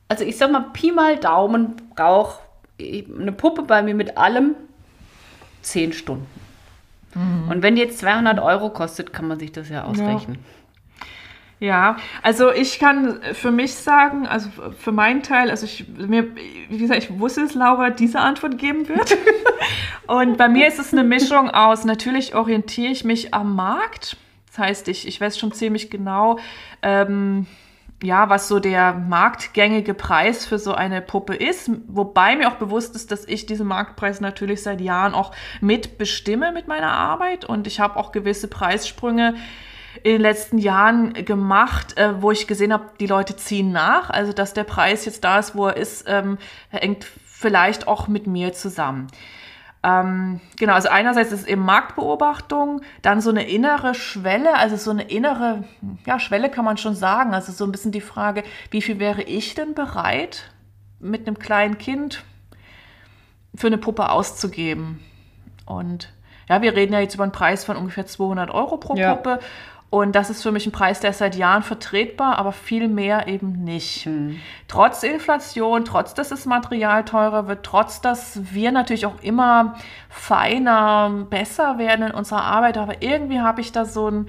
[0.08, 2.40] also ich sag mal, Pi mal Daumen braucht
[2.80, 4.56] eine Puppe bei mir mit allem
[5.62, 6.37] 10 Stunden.
[7.50, 10.38] Und wenn die jetzt 200 Euro kostet, kann man sich das ja ausrechnen.
[11.60, 14.48] Ja, also ich kann für mich sagen, also
[14.78, 16.28] für meinen Teil, also ich mir,
[16.68, 19.16] wie gesagt, ich wusste, dass Laura diese Antwort geben wird.
[20.06, 24.16] Und bei mir ist es eine Mischung aus, natürlich orientiere ich mich am Markt.
[24.46, 26.38] Das heißt, ich, ich weiß schon ziemlich genau,
[26.82, 27.46] ähm,
[28.02, 32.94] ja, was so der marktgängige Preis für so eine Puppe ist, wobei mir auch bewusst
[32.94, 37.44] ist, dass ich diesen Marktpreis natürlich seit Jahren auch mitbestimme mit meiner Arbeit.
[37.44, 39.34] Und ich habe auch gewisse Preissprünge
[40.04, 44.32] in den letzten Jahren gemacht, äh, wo ich gesehen habe, die Leute ziehen nach, also
[44.32, 46.38] dass der Preis jetzt da ist, wo er ist, ähm,
[46.70, 49.08] hängt vielleicht auch mit mir zusammen.
[49.82, 54.90] Ähm, genau, also einerseits ist es eben Marktbeobachtung, dann so eine innere Schwelle, also so
[54.90, 55.64] eine innere,
[56.04, 57.32] ja, Schwelle kann man schon sagen.
[57.34, 60.50] Also so ein bisschen die Frage, wie viel wäre ich denn bereit,
[60.98, 62.24] mit einem kleinen Kind
[63.54, 65.00] für eine Puppe auszugeben?
[65.64, 66.12] Und
[66.48, 69.14] ja, wir reden ja jetzt über einen Preis von ungefähr 200 Euro pro ja.
[69.14, 69.38] Puppe.
[69.90, 73.26] Und das ist für mich ein Preis, der ist seit Jahren vertretbar, aber viel mehr
[73.26, 74.06] eben nicht.
[74.06, 74.38] Mhm.
[74.66, 79.76] Trotz Inflation, trotz dass das Material teurer wird, trotz dass wir natürlich auch immer
[80.10, 84.26] feiner, besser werden in unserer Arbeit, aber irgendwie habe ich da so ein,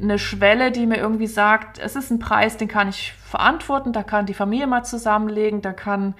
[0.00, 4.04] eine Schwelle, die mir irgendwie sagt, es ist ein Preis, den kann ich verantworten, da
[4.04, 6.14] kann die Familie mal zusammenlegen, da kann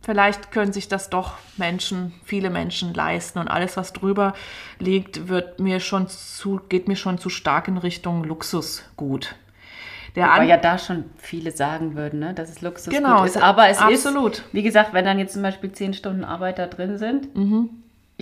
[0.00, 4.34] vielleicht können sich das doch Menschen, viele Menschen leisten und alles, was drüber
[4.78, 9.34] liegt, wird mir schon zu, geht mir schon zu stark in Richtung Luxusgut.
[10.14, 13.38] Der Wobei ja da schon viele sagen würden, ne, dass es Luxusgut genau, ist.
[13.38, 14.38] Aber es absolut.
[14.38, 17.70] ist, wie gesagt, wenn dann jetzt zum Beispiel zehn Stunden Arbeit da drin sind, mhm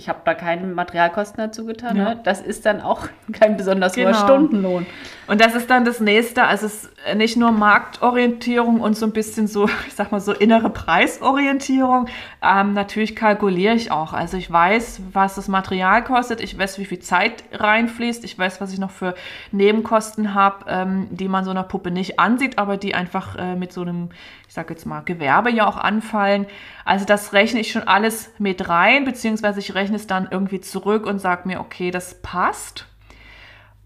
[0.01, 1.95] ich habe da keine Materialkosten dazu getan.
[1.95, 2.03] Ja.
[2.15, 2.19] Ne?
[2.23, 4.09] Das ist dann auch kein besonders genau.
[4.09, 4.85] hoher Stundenlohn.
[5.31, 6.43] Und das ist dann das nächste.
[6.43, 10.33] Also es ist nicht nur Marktorientierung und so ein bisschen so, ich sag mal so
[10.33, 12.09] innere Preisorientierung.
[12.41, 14.11] Ähm, natürlich kalkuliere ich auch.
[14.11, 16.41] Also ich weiß, was das Material kostet.
[16.41, 18.25] Ich weiß, wie viel Zeit reinfließt.
[18.25, 19.15] Ich weiß, was ich noch für
[19.53, 23.71] Nebenkosten habe, ähm, die man so einer Puppe nicht ansieht, aber die einfach äh, mit
[23.71, 24.09] so einem
[24.49, 26.45] ich sage jetzt mal, Gewerbe ja auch anfallen.
[26.83, 31.05] Also das rechne ich schon alles mit rein, beziehungsweise ich rechne es dann irgendwie zurück
[31.05, 32.90] und sage mir, okay, das passt.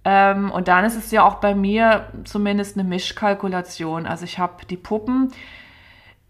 [0.06, 4.06] Ähm, und dann ist es ja auch bei mir zumindest eine Mischkalkulation.
[4.06, 5.34] Also ich habe die Puppen,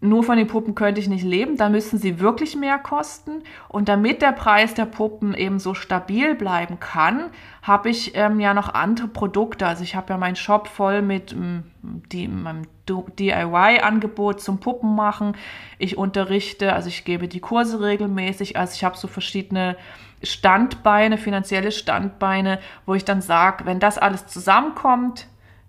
[0.00, 3.42] nur von den Puppen könnte ich nicht leben, da müssen sie wirklich mehr kosten.
[3.68, 7.30] Und damit der Preis der Puppen eben so stabil bleiben kann,
[7.62, 9.66] habe ich ähm, ja noch andere Produkte.
[9.66, 11.34] Also ich habe ja meinen Shop voll mit
[11.82, 15.34] die, meinem DIY-Angebot zum Puppenmachen.
[15.78, 18.58] Ich unterrichte, also ich gebe die Kurse regelmäßig.
[18.58, 19.76] Also ich habe so verschiedene
[20.22, 25.26] Standbeine, finanzielle Standbeine, wo ich dann sage, wenn das alles zusammenkommt,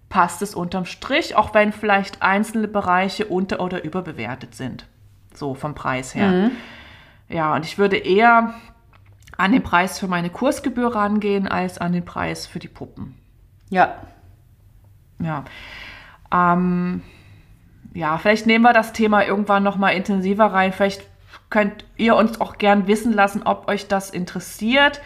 [0.09, 4.85] passt es unterm Strich, auch wenn vielleicht einzelne Bereiche unter- oder überbewertet sind.
[5.33, 6.27] So vom Preis her.
[6.27, 6.51] Mhm.
[7.29, 8.53] Ja, und ich würde eher
[9.37, 13.15] an den Preis für meine Kursgebühr rangehen, als an den Preis für die Puppen.
[13.69, 13.95] Ja.
[15.19, 15.43] Ja.
[16.31, 17.01] Ähm,
[17.93, 20.71] ja, vielleicht nehmen wir das Thema irgendwann nochmal intensiver rein.
[20.71, 21.03] Vielleicht
[21.49, 25.01] könnt ihr uns auch gern wissen lassen, ob euch das interessiert.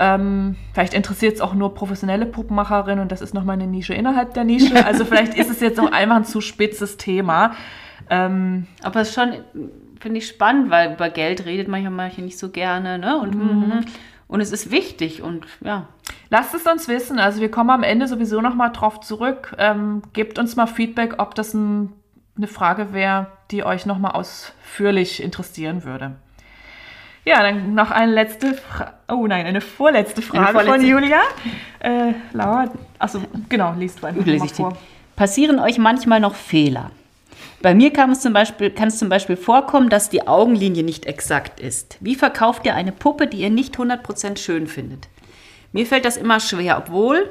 [0.00, 4.34] Ähm, vielleicht interessiert es auch nur professionelle Puppenmacherinnen und das ist nochmal eine Nische innerhalb
[4.34, 4.74] der Nische.
[4.84, 7.54] Also vielleicht ist es jetzt auch einfach ein zu spitzes Thema.
[8.10, 9.34] Ähm, Aber es ist schon,
[10.00, 12.98] finde ich, spannend, weil über Geld redet manchmal manche nicht so gerne.
[12.98, 13.18] Ne?
[13.18, 13.84] Und, mhm.
[14.26, 15.88] und es ist wichtig und ja.
[16.28, 17.20] Lasst es uns wissen.
[17.20, 19.54] Also wir kommen am Ende sowieso nochmal drauf zurück.
[19.58, 21.92] Ähm, gebt uns mal Feedback, ob das ein,
[22.36, 26.16] eine Frage wäre, die euch nochmal ausführlich interessieren würde.
[27.24, 28.92] Ja, dann noch eine letzte Frage.
[29.08, 30.80] Oh nein, eine vorletzte Frage eine vorletzte.
[30.80, 31.20] von Julia.
[31.80, 34.76] Äh, Laura, achso, genau, liest du einfach mal vor.
[35.16, 36.90] Passieren euch manchmal noch Fehler?
[37.62, 41.06] Bei mir kann es, zum Beispiel, kann es zum Beispiel vorkommen, dass die Augenlinie nicht
[41.06, 41.96] exakt ist.
[42.00, 45.08] Wie verkauft ihr eine Puppe, die ihr nicht 100% schön findet?
[45.72, 47.30] Mir fällt das immer schwer, obwohl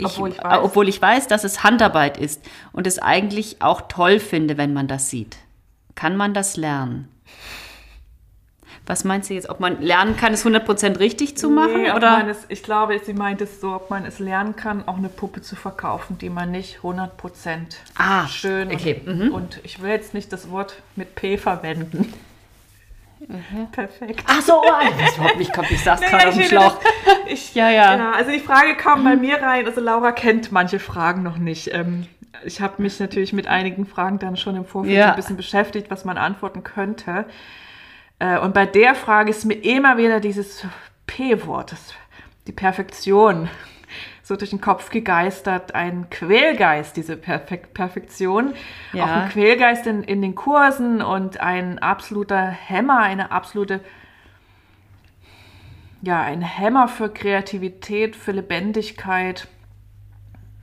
[0.00, 0.58] ich, obwohl, ich weiß.
[0.62, 4.88] obwohl ich weiß, dass es Handarbeit ist und es eigentlich auch toll finde, wenn man
[4.88, 5.36] das sieht.
[5.94, 7.08] Kann man das lernen?
[8.86, 11.82] Was meinst du jetzt, ob man lernen kann, es 100% richtig zu machen?
[11.82, 12.26] Nee, oder?
[12.28, 15.42] Es, ich glaube, sie meint es so, ob man es lernen kann, auch eine Puppe
[15.42, 17.08] zu verkaufen, die man nicht 100%
[17.96, 19.00] ah, schön okay.
[19.06, 19.32] und, mhm.
[19.32, 22.12] und ich will jetzt nicht das Wort mit P verwenden.
[23.28, 23.70] Mhm.
[23.70, 24.24] Perfekt.
[24.26, 26.80] Ach so, oh, ich überhaupt nicht kommt, ich saß gerade auf dem Schlauch.
[27.26, 28.12] Ich, ja, ja, ja.
[28.12, 31.72] Also die Frage kam bei mir rein, also Laura kennt manche Fragen noch nicht.
[31.72, 32.06] Ähm,
[32.44, 35.10] ich habe mich natürlich mit einigen Fragen dann schon im Vorfeld ja.
[35.10, 37.26] ein bisschen beschäftigt, was man antworten könnte.
[38.18, 40.64] Äh, und bei der Frage ist mir immer wieder dieses
[41.06, 41.74] P-Wort,
[42.46, 43.48] die Perfektion,
[44.30, 45.74] so durch den Kopf gegeistert.
[45.74, 48.54] Ein Quälgeist, diese Perfek Perfektion.
[48.92, 49.04] Ja.
[49.04, 53.80] Auch ein Quälgeist in, in den Kursen und ein absoluter Hämmer, eine absolute,
[56.00, 59.48] ja, ein Hämmer für Kreativität, für Lebendigkeit.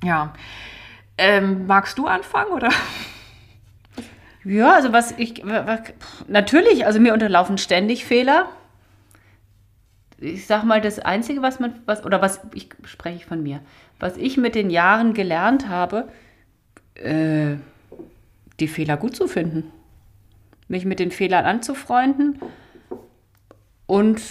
[0.02, 0.34] Ja.
[1.18, 2.70] Ähm, magst du anfangen oder?
[4.46, 5.44] Ja, also was ich,
[6.30, 8.48] natürlich, also mir unterlaufen ständig Fehler.
[10.20, 13.62] Ich sag mal, das Einzige, was man, was, oder was, ich spreche von mir,
[14.00, 16.08] was ich mit den Jahren gelernt habe,
[16.96, 17.56] äh,
[18.60, 19.72] die Fehler gut zu finden.
[20.68, 22.40] Mich mit den Fehlern anzufreunden
[23.86, 24.22] und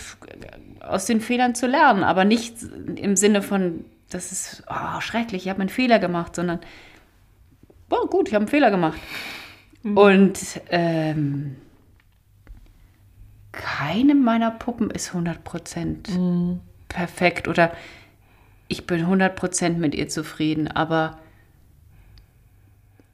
[0.81, 2.05] aus den Fehlern zu lernen.
[2.05, 2.57] Aber nicht
[2.97, 6.61] im Sinne von, das ist oh, schrecklich, ich habe einen Fehler gemacht, sondern,
[7.91, 8.99] oh, gut, ich habe einen Fehler gemacht.
[9.83, 9.97] Mhm.
[9.97, 11.57] Und ähm,
[13.57, 16.61] keine meiner Puppen ist 100% mhm.
[16.89, 17.73] perfekt oder
[18.69, 21.19] ich bin 100% mit ihr zufrieden, aber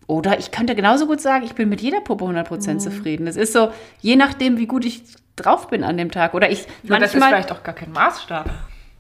[0.07, 2.81] oder ich könnte genauso gut sagen, ich bin mit jeder Puppe 100% mhm.
[2.81, 3.27] zufrieden.
[3.27, 3.71] Das ist so,
[4.01, 5.03] je nachdem, wie gut ich
[5.37, 6.35] drauf bin an dem Tag.
[6.35, 8.51] Oder ich Nur manchmal, das ist vielleicht auch gar kein Maßstab.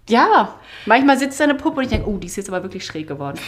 [0.08, 2.84] Ja, manchmal sitzt da eine Puppe und ich denke, oh, die ist jetzt aber wirklich
[2.84, 3.38] schräg geworden.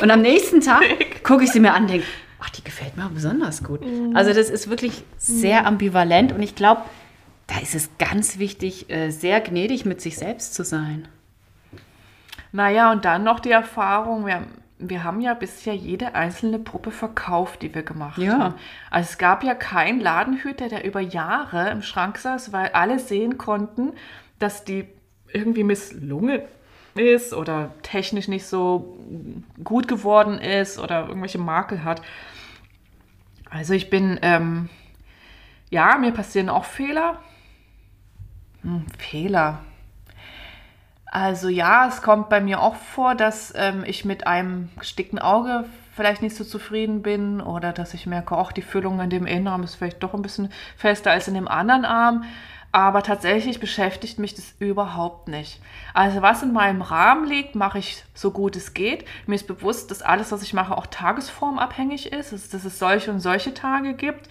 [0.00, 0.82] Und am nächsten Tag
[1.24, 2.06] gucke ich sie mir an und denke,
[2.40, 3.84] ach, die gefällt mir auch besonders gut.
[3.84, 4.14] Mhm.
[4.14, 5.66] Also das ist wirklich sehr mhm.
[5.68, 6.82] ambivalent und ich glaube,
[7.46, 11.08] da ist es ganz wichtig, äh, sehr gnädig mit sich selbst zu sein.
[12.52, 14.44] Naja, und dann noch die Erfahrung, wir,
[14.78, 18.38] wir haben ja bisher jede einzelne Puppe verkauft, die wir gemacht ja.
[18.38, 18.54] haben.
[18.90, 23.38] Also es gab ja keinen Ladenhüter, der über Jahre im Schrank saß, weil alle sehen
[23.38, 23.92] konnten,
[24.38, 24.86] dass die
[25.32, 26.42] irgendwie misslungen
[26.94, 28.96] ist oder technisch nicht so
[29.62, 32.02] gut geworden ist oder irgendwelche Makel hat.
[33.50, 34.68] Also ich bin, ähm,
[35.70, 37.20] ja, mir passieren auch Fehler.
[38.64, 39.60] Hm, Fehler.
[41.06, 45.64] Also ja, es kommt bei mir auch vor, dass ähm, ich mit einem gestickten Auge
[45.94, 49.46] vielleicht nicht so zufrieden bin oder dass ich merke, auch die Füllung in dem einen
[49.46, 52.24] Arm ist vielleicht doch ein bisschen fester als in dem anderen Arm.
[52.72, 55.60] Aber tatsächlich beschäftigt mich das überhaupt nicht.
[55.92, 59.04] Also was in meinem Rahmen liegt, mache ich so gut es geht.
[59.28, 63.20] Mir ist bewusst, dass alles, was ich mache, auch tagesformabhängig ist, dass es solche und
[63.20, 64.28] solche Tage gibt.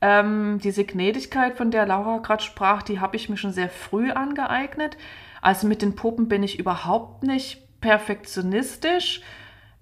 [0.00, 4.10] Ähm, diese Gnädigkeit, von der Laura gerade sprach, die habe ich mir schon sehr früh
[4.10, 4.96] angeeignet.
[5.42, 9.22] Also mit den Puppen bin ich überhaupt nicht perfektionistisch.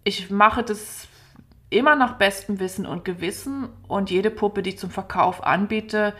[0.04, 1.08] Ich mache das
[1.68, 6.14] immer nach bestem Wissen und Gewissen und jede Puppe, die ich zum Verkauf anbiete,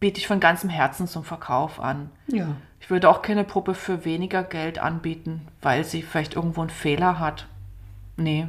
[0.00, 2.10] biete ich von ganzem Herzen zum Verkauf an.
[2.26, 2.56] Ja.
[2.80, 7.20] Ich würde auch keine Puppe für weniger Geld anbieten, weil sie vielleicht irgendwo einen Fehler
[7.20, 7.46] hat.
[8.16, 8.48] Nee,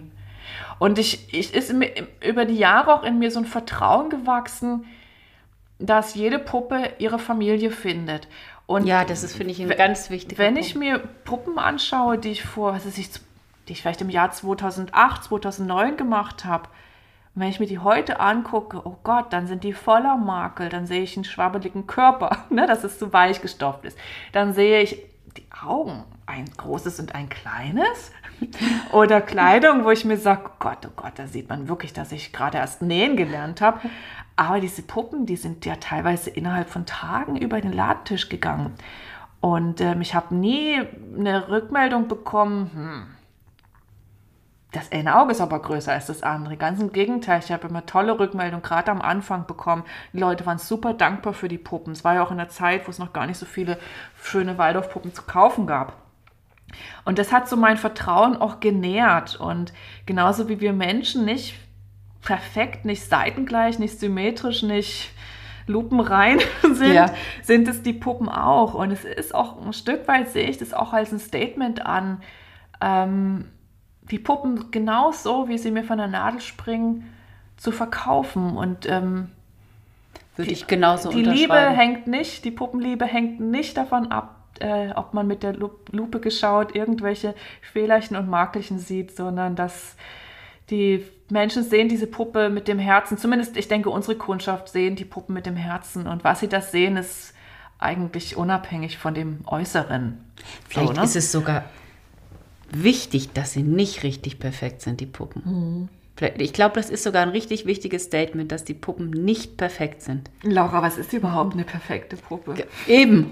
[0.79, 1.91] und ich, ich ist mir
[2.25, 4.85] über die Jahre auch in mir so ein Vertrauen gewachsen,
[5.79, 8.27] dass jede Puppe ihre Familie findet.
[8.65, 10.67] Und ja, das ist, finde ich, ein ganz wichtiger Wenn Punkt.
[10.67, 13.09] ich mir Puppen anschaue, die ich vor, was weiß ich,
[13.67, 16.69] die ich vielleicht im Jahr 2008, 2009 gemacht habe,
[17.35, 20.85] und wenn ich mir die heute angucke, oh Gott, dann sind die voller Makel, dann
[20.85, 23.97] sehe ich einen schwabbeligen Körper, ne, dass es zu weich gestopft ist.
[24.31, 25.01] Dann sehe ich
[25.35, 28.11] die Augen, ein großes und ein kleines.
[28.91, 32.11] Oder Kleidung, wo ich mir sage, oh Gott, oh Gott, da sieht man wirklich, dass
[32.11, 33.81] ich gerade erst nähen gelernt habe.
[34.35, 38.73] Aber diese Puppen, die sind ja teilweise innerhalb von Tagen über den Ladentisch gegangen.
[39.41, 40.81] Und ähm, ich habe nie
[41.17, 43.07] eine Rückmeldung bekommen, hm,
[44.73, 46.57] das eine Auge ist aber größer als das andere.
[46.57, 49.83] Ganz im Gegenteil, ich habe immer tolle Rückmeldungen, gerade am Anfang bekommen.
[50.13, 51.93] Die Leute waren super dankbar für die Puppen.
[51.93, 53.77] Es war ja auch in der Zeit, wo es noch gar nicht so viele
[54.23, 56.02] schöne Waldorfpuppen zu kaufen gab.
[57.05, 59.35] Und das hat so mein Vertrauen auch genährt.
[59.35, 59.73] Und
[60.05, 61.55] genauso wie wir Menschen nicht
[62.21, 65.11] perfekt, nicht seitengleich, nicht symmetrisch, nicht
[65.67, 67.13] lupenrein sind, ja.
[67.41, 68.73] sind es die Puppen auch.
[68.73, 72.21] Und es ist auch ein Stück weit, sehe ich das auch als ein Statement an.
[72.81, 73.45] Ähm,
[74.09, 77.13] die Puppen genauso, wie sie mir von der Nadel springen,
[77.57, 78.57] zu verkaufen.
[78.57, 79.29] Und ähm,
[80.35, 85.13] würde ich genauso Die Liebe hängt nicht, die Puppenliebe hängt nicht davon ab, äh, ob
[85.13, 89.95] man mit der Lupe geschaut irgendwelche Fehlerchen und Makelchen sieht, sondern dass
[90.69, 93.17] die Menschen sehen diese Puppe mit dem Herzen.
[93.17, 96.07] Zumindest, ich denke, unsere Kundschaft sehen die Puppen mit dem Herzen.
[96.07, 97.33] Und was sie das sehen, ist
[97.79, 100.23] eigentlich unabhängig von dem Äußeren.
[100.67, 101.03] Vielleicht so, ne?
[101.03, 101.65] ist es sogar
[102.71, 105.41] wichtig, dass sie nicht richtig perfekt sind, die Puppen.
[105.45, 105.89] Mhm.
[106.37, 110.29] Ich glaube, das ist sogar ein richtig wichtiges Statement, dass die Puppen nicht perfekt sind.
[110.43, 112.67] Laura, was ist überhaupt eine perfekte Puppe?
[112.87, 113.31] Eben.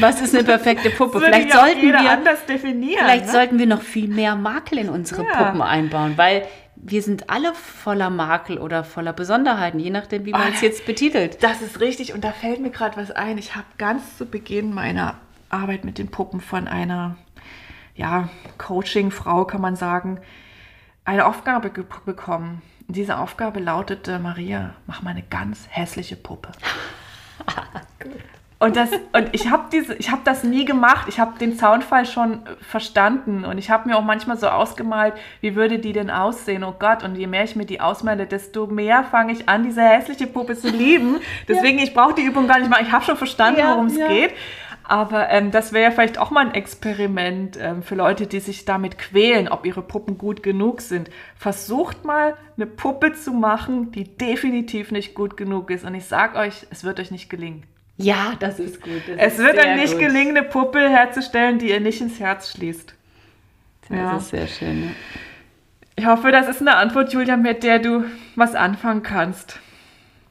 [0.00, 1.20] Was ist eine perfekte Puppe?
[1.20, 3.04] vielleicht sollten wir anders definieren.
[3.04, 3.32] Vielleicht ne?
[3.32, 5.30] sollten wir noch viel mehr Makel in unsere ja.
[5.32, 10.48] Puppen einbauen, weil wir sind alle voller Makel oder voller Besonderheiten, je nachdem, wie man
[10.48, 11.42] oh, es jetzt betitelt.
[11.42, 13.38] Das ist richtig und da fällt mir gerade was ein.
[13.38, 15.18] Ich habe ganz zu Beginn meiner
[15.48, 17.16] Arbeit mit den Puppen von einer
[17.94, 18.28] ja,
[18.58, 20.20] Coaching-Frau, kann man sagen,
[21.04, 22.62] eine Aufgabe bekommen.
[22.88, 26.50] Diese Aufgabe lautete, Maria, mach mal eine ganz hässliche Puppe.
[28.62, 31.08] Und, das, und ich habe hab das nie gemacht.
[31.08, 33.44] Ich habe den Soundfall schon verstanden.
[33.44, 36.62] Und ich habe mir auch manchmal so ausgemalt, wie würde die denn aussehen?
[36.62, 39.82] Oh Gott, und je mehr ich mir die ausmale, desto mehr fange ich an, diese
[39.82, 41.16] hässliche Puppe zu lieben.
[41.48, 41.84] Deswegen, ja.
[41.84, 42.86] ich brauche die Übung gar nicht machen.
[42.86, 44.06] Ich habe schon verstanden, ja, worum es ja.
[44.06, 44.30] geht.
[44.84, 48.64] Aber ähm, das wäre ja vielleicht auch mal ein Experiment ähm, für Leute, die sich
[48.64, 51.10] damit quälen, ob ihre Puppen gut genug sind.
[51.34, 55.84] Versucht mal eine Puppe zu machen, die definitiv nicht gut genug ist.
[55.84, 57.64] Und ich sag euch, es wird euch nicht gelingen.
[57.96, 59.02] Ja, das ist gut.
[59.06, 60.00] Das es ist wird euch nicht gut.
[60.00, 62.94] gelingen, eine Puppe herzustellen, die ihr nicht ins Herz schließt.
[63.88, 64.16] Das Ja.
[64.16, 64.84] ist sehr schön.
[64.84, 64.90] Ja.
[65.96, 69.60] Ich hoffe, das ist eine Antwort, Julia, mit der du was anfangen kannst.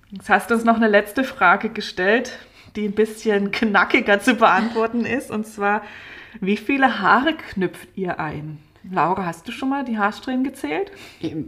[0.09, 2.39] Jetzt hast du uns noch eine letzte Frage gestellt,
[2.75, 5.29] die ein bisschen knackiger zu beantworten ist.
[5.31, 5.83] Und zwar,
[6.39, 8.57] wie viele Haare knüpft ihr ein?
[8.89, 10.91] Laura, hast du schon mal die Haarsträhnen gezählt?
[11.21, 11.45] Nein,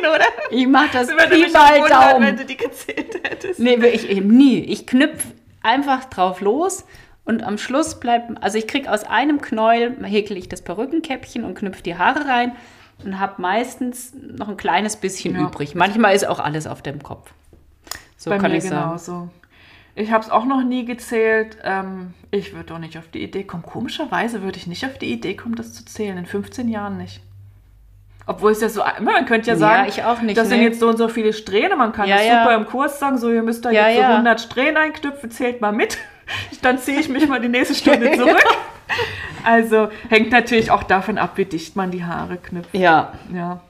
[0.00, 0.24] oder?
[0.50, 1.88] Ich mache das Pi mal wundern, wenn
[2.22, 2.36] Daumen.
[2.36, 3.58] du die gezählt hättest.
[3.60, 4.58] Nee, ich eben nie.
[4.60, 5.24] Ich knüpf
[5.62, 6.84] einfach drauf los
[7.24, 11.54] und am Schluss bleibt, also ich kriege aus einem Knäuel, häkel ich das Perückenkäppchen und
[11.54, 12.52] knüpfe die Haare rein
[13.04, 15.42] und habe meistens noch ein kleines bisschen Ja.
[15.46, 15.74] übrig.
[15.74, 17.32] Manchmal ist auch alles auf dem Kopf.
[18.16, 19.30] So Bei kann mir ich sagen.
[19.94, 21.58] Ich habe es auch noch nie gezählt.
[21.64, 23.62] Ähm, ich würde doch nicht auf die Idee kommen.
[23.62, 26.16] Komischerweise würde ich nicht auf die Idee kommen, das zu zählen.
[26.16, 27.20] In 15 Jahren nicht.
[28.26, 30.66] Obwohl es ja so, man könnte ja Ja, sagen, ich auch nicht, das sind nee.
[30.66, 31.76] jetzt so und so viele Strähne.
[31.76, 32.42] Man kann Ja, das ja.
[32.44, 34.10] super im Kurs sagen, so ihr müsst da Ja, jetzt so ja.
[34.12, 35.98] 100 Strähnen einknüpfen, zählt mal mit.
[36.62, 38.44] Dann ziehe ich mich mal die nächste Stunde zurück.
[39.44, 42.72] Also hängt natürlich auch davon ab, wie dicht man die Haare knüpft.
[42.74, 43.60] Ja, Ja.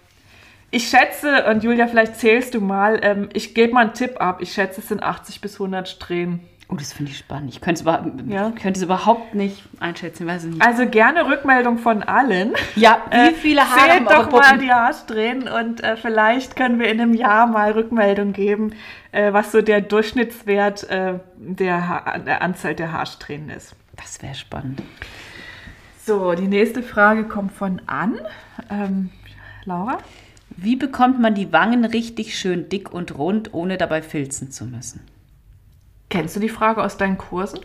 [0.72, 4.40] Ich schätze, und Julia, vielleicht zählst du mal, ähm, ich gebe mal einen Tipp ab.
[4.40, 6.40] Ich schätze, es sind 80 bis 100 Strähnen.
[6.68, 7.52] oh, das finde ich spannend.
[7.52, 8.52] Ich könnte es über, Ja.
[8.80, 10.62] überhaupt nicht einschätzen, weiß ich nicht.
[10.64, 12.52] Also gerne Rückmeldung von allen.
[12.76, 16.88] Ja, wie viele Haare haben Zählt doch mal die Haarsträhnen und äh, vielleicht können wir
[16.88, 18.74] in einem Jahr mal Rückmeldung geben,
[19.10, 23.74] äh, was so der Durchschnittswert äh, der, ha der Anzahl der Haarsträhnen ist.
[23.96, 24.80] Das wäre spannend.
[26.06, 28.20] So, die nächste Frage kommt von Ann.
[28.70, 29.10] Ähm,
[29.64, 29.98] Laura?
[30.56, 35.00] Wie bekommt man die Wangen richtig schön dick und rund, ohne dabei filzen zu müssen?
[36.10, 37.60] Kennst du die Frage aus deinen Kursen?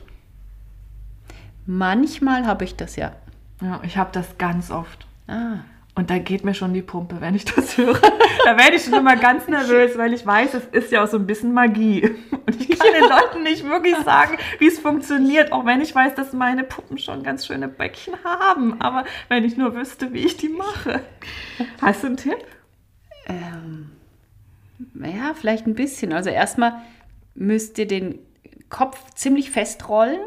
[1.65, 3.13] Manchmal habe ich das ja.
[3.61, 5.07] Ja, ich habe das ganz oft.
[5.27, 5.59] Ah,
[5.95, 7.99] Und da geht mir schon die Pumpe, wenn ich das höre.
[8.45, 11.17] Da werde ich schon immer ganz nervös, weil ich weiß, es ist ja auch so
[11.17, 12.07] ein bisschen Magie.
[12.45, 16.13] Und ich kann den Leuten nicht wirklich sagen, wie es funktioniert, auch wenn ich weiß,
[16.13, 18.79] dass meine Puppen schon ganz schöne Bäckchen haben.
[18.79, 21.01] Aber wenn ich nur wüsste, wie ich die mache.
[21.81, 22.37] Hast du einen Tipp?
[23.25, 23.91] Ähm,
[24.93, 26.13] ja, vielleicht ein bisschen.
[26.13, 26.81] Also erstmal
[27.33, 28.19] müsst ihr den
[28.69, 30.19] Kopf ziemlich fest rollen.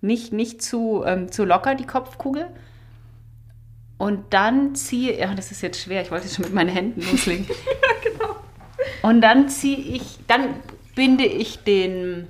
[0.00, 2.48] Nicht, nicht zu, ähm, zu locker, die Kopfkugel.
[3.96, 7.00] Und dann ziehe, ja, das ist jetzt schwer, ich wollte jetzt schon mit meinen Händen
[7.00, 7.46] loslegen.
[8.02, 8.36] genau.
[9.02, 10.56] Und dann ziehe ich, dann
[10.94, 12.26] binde ich den,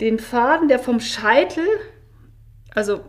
[0.00, 1.66] den Faden, der vom Scheitel,
[2.74, 3.00] also,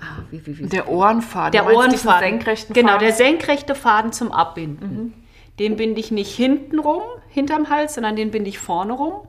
[0.00, 1.52] ah, wie, wie, wie, Der Ohrenfaden.
[1.52, 2.28] der Ohrenfaden.
[2.30, 3.06] senkrechten genau, Faden?
[3.06, 4.96] der senkrechte Faden zum Abbinden.
[4.96, 5.14] Mhm.
[5.58, 9.26] Den binde ich nicht hinten rum, hinterm Hals, sondern den binde ich vorne rum.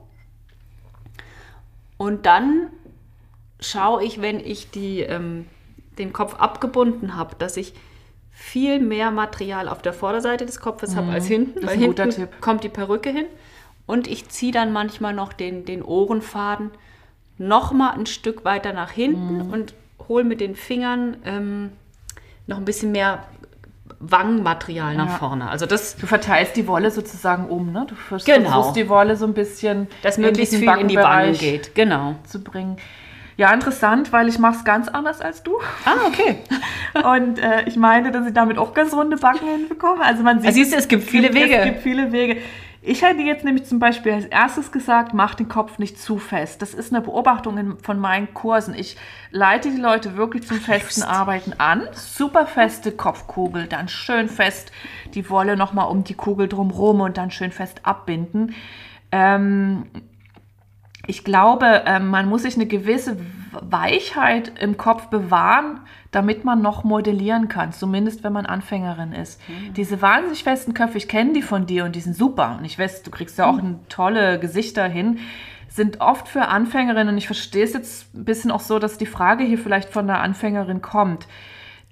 [1.96, 2.68] Und dann
[3.60, 5.46] schaue ich, wenn ich die, ähm,
[5.98, 7.74] den Kopf abgebunden habe, dass ich
[8.30, 11.62] viel mehr Material auf der Vorderseite des Kopfes habe als hinten, Mhm.
[11.62, 12.40] Das ist weil ein guter hinten Tipp.
[12.40, 13.26] kommt die Perücke hin.
[13.86, 16.70] Und ich ziehe dann manchmal noch den, den Ohrenfaden
[17.38, 19.50] noch mal ein Stück weiter nach hinten Mhm.
[19.52, 19.74] und
[20.08, 21.70] hole mit den Fingern ähm,
[22.46, 23.24] noch ein bisschen mehr
[23.98, 25.14] Wangenmaterial nach Ja.
[25.16, 25.48] vorne.
[25.50, 27.86] Also das, Du verteilst die Wolle sozusagen um, ne?
[27.88, 28.50] Du vers- Genau.
[28.50, 31.74] versuchst die Wolle so ein bisschen das in möglichst viel in die Wangen geht.
[31.74, 32.14] Genau.
[32.24, 32.76] zu bringen.
[33.36, 35.52] Ja, interessant, weil ich mache es ganz anders als du.
[35.84, 36.38] Ah, okay.
[37.16, 40.04] Und äh, ich meine, dass ich damit auch ganz runde Backen hinbekomme.
[40.04, 41.56] Also man sieht, Also siehst du, es gibt viele Wege.
[41.56, 42.36] Es gibt viele Wege.
[42.82, 46.62] Ich hätte jetzt nämlich zum Beispiel als erstes gesagt, mach den Kopf nicht zu fest.
[46.62, 48.74] Das ist eine Beobachtung in, von meinen Kursen.
[48.74, 48.96] Ich
[49.30, 51.86] leite die Leute wirklich zum festen Arbeiten an.
[51.92, 54.72] Super feste Kopfkugel, dann schön fest
[55.12, 58.54] die Wolle nochmal um die Kugel drumherum und dann schön fest abbinden.
[59.12, 59.86] Ähm,
[61.06, 63.16] ich glaube, ähm, man muss sich eine gewisse
[63.52, 69.40] Weichheit im Kopf bewahren, damit man noch modellieren kann, zumindest wenn man Anfängerin ist.
[69.76, 72.56] Diese wahnsinnig festen Köpfe, ich kenne die von dir und die sind super.
[72.58, 75.18] Und ich weiß, du kriegst ja auch ein tolle Gesichter hin,
[75.68, 79.06] sind oft für Anfängerinnen und ich verstehe es jetzt ein bisschen auch so, dass die
[79.06, 81.26] Frage hier vielleicht von einer Anfängerin kommt.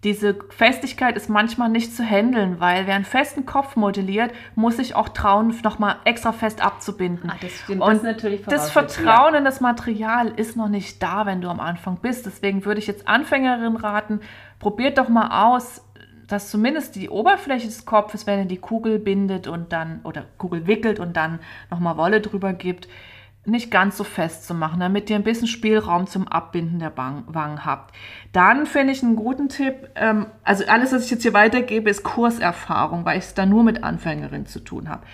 [0.05, 4.95] Diese Festigkeit ist manchmal nicht zu handeln, weil wer einen festen Kopf modelliert, muss sich
[4.95, 7.29] auch trauen, nochmal extra fest abzubinden.
[7.31, 7.81] Ah, das stimmt.
[7.81, 11.49] Das Und ist natürlich das Vertrauen in das Material ist noch nicht da, wenn du
[11.49, 12.27] am Anfang bist.
[12.27, 14.21] Deswegen würde ich jetzt Anfängerinnen raten,
[14.61, 15.83] probiert doch mal aus,
[16.29, 20.69] dass zumindest die Oberfläche des Kopfes, wenn ihr die Kugel bindet und dann, oder Kugel
[20.69, 22.87] wickelt und dann nochmal Wolle drüber gibt,
[23.49, 27.65] nicht ganz so fest zu machen, damit ihr ein bisschen Spielraum zum Abbinden der Wangen
[27.65, 27.95] habt.
[28.33, 32.03] Dann finde ich einen guten Tipp, ähm, also alles, was ich jetzt hier weitergebe, ist
[32.03, 35.07] Kurserfahrung, weil ich es da nur mit Anfängerinnen zu tun habe.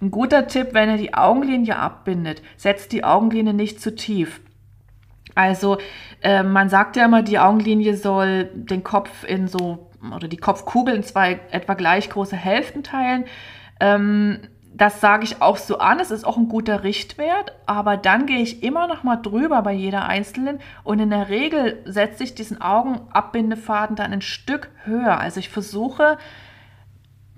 [0.00, 4.40] Ein guter Tipp, wenn ihr die Augenlinie abbindet, setzt die Augenlinie nicht zu tief.
[5.34, 5.78] Also
[6.22, 10.96] äh, man sagt ja immer, die Augenlinie soll den Kopf in so oder die Kopfkugel
[10.96, 13.24] in zwei etwa gleich große Hälften teilen.
[13.80, 14.40] Ähm,
[14.74, 16.00] das sage ich auch so an.
[16.00, 19.72] Es ist auch ein guter Richtwert, aber dann gehe ich immer noch mal drüber bei
[19.72, 25.18] jeder einzelnen und in der Regel setze ich diesen Augenabbindefaden dann ein Stück höher.
[25.18, 26.16] Also ich versuche,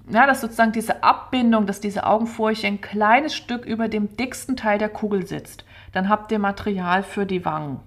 [0.09, 4.79] ja, dass sozusagen diese Abbindung, dass diese Augenfurche ein kleines Stück über dem dicksten Teil
[4.79, 5.65] der Kugel sitzt.
[5.93, 7.81] Dann habt ihr Material für die Wangen.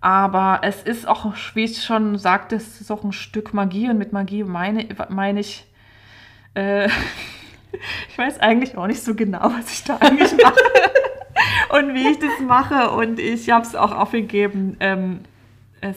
[0.00, 3.98] Aber es ist auch, wie ich schon sagte, es ist auch ein Stück Magie und
[3.98, 5.66] mit Magie meine, meine ich,
[6.54, 6.88] äh,
[8.08, 10.60] ich weiß eigentlich auch nicht so genau, was ich da eigentlich mache
[11.78, 12.90] und wie ich das mache.
[12.90, 15.20] Und ich habe es auch aufgegeben, ähm,
[15.80, 15.96] es,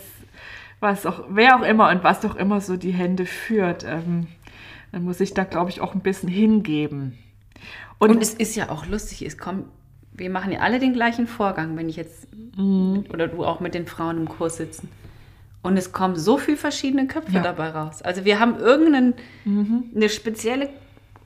[0.79, 4.27] was auch, wer auch immer und was auch immer so die Hände führt, ähm,
[4.91, 7.17] dann muss ich da, glaube ich, auch ein bisschen hingeben.
[7.99, 9.65] Und, und, es ist ja auch lustig, es kommt,
[10.13, 12.27] wir machen ja alle den gleichen Vorgang, wenn ich jetzt
[12.57, 13.05] mhm.
[13.13, 14.89] oder du auch mit den Frauen im Kurs sitzen.
[15.61, 17.41] Und es kommen so viele verschiedene Köpfe ja.
[17.41, 18.01] dabei raus.
[18.01, 19.83] Also wir haben irgendeine mhm.
[20.07, 20.69] spezielle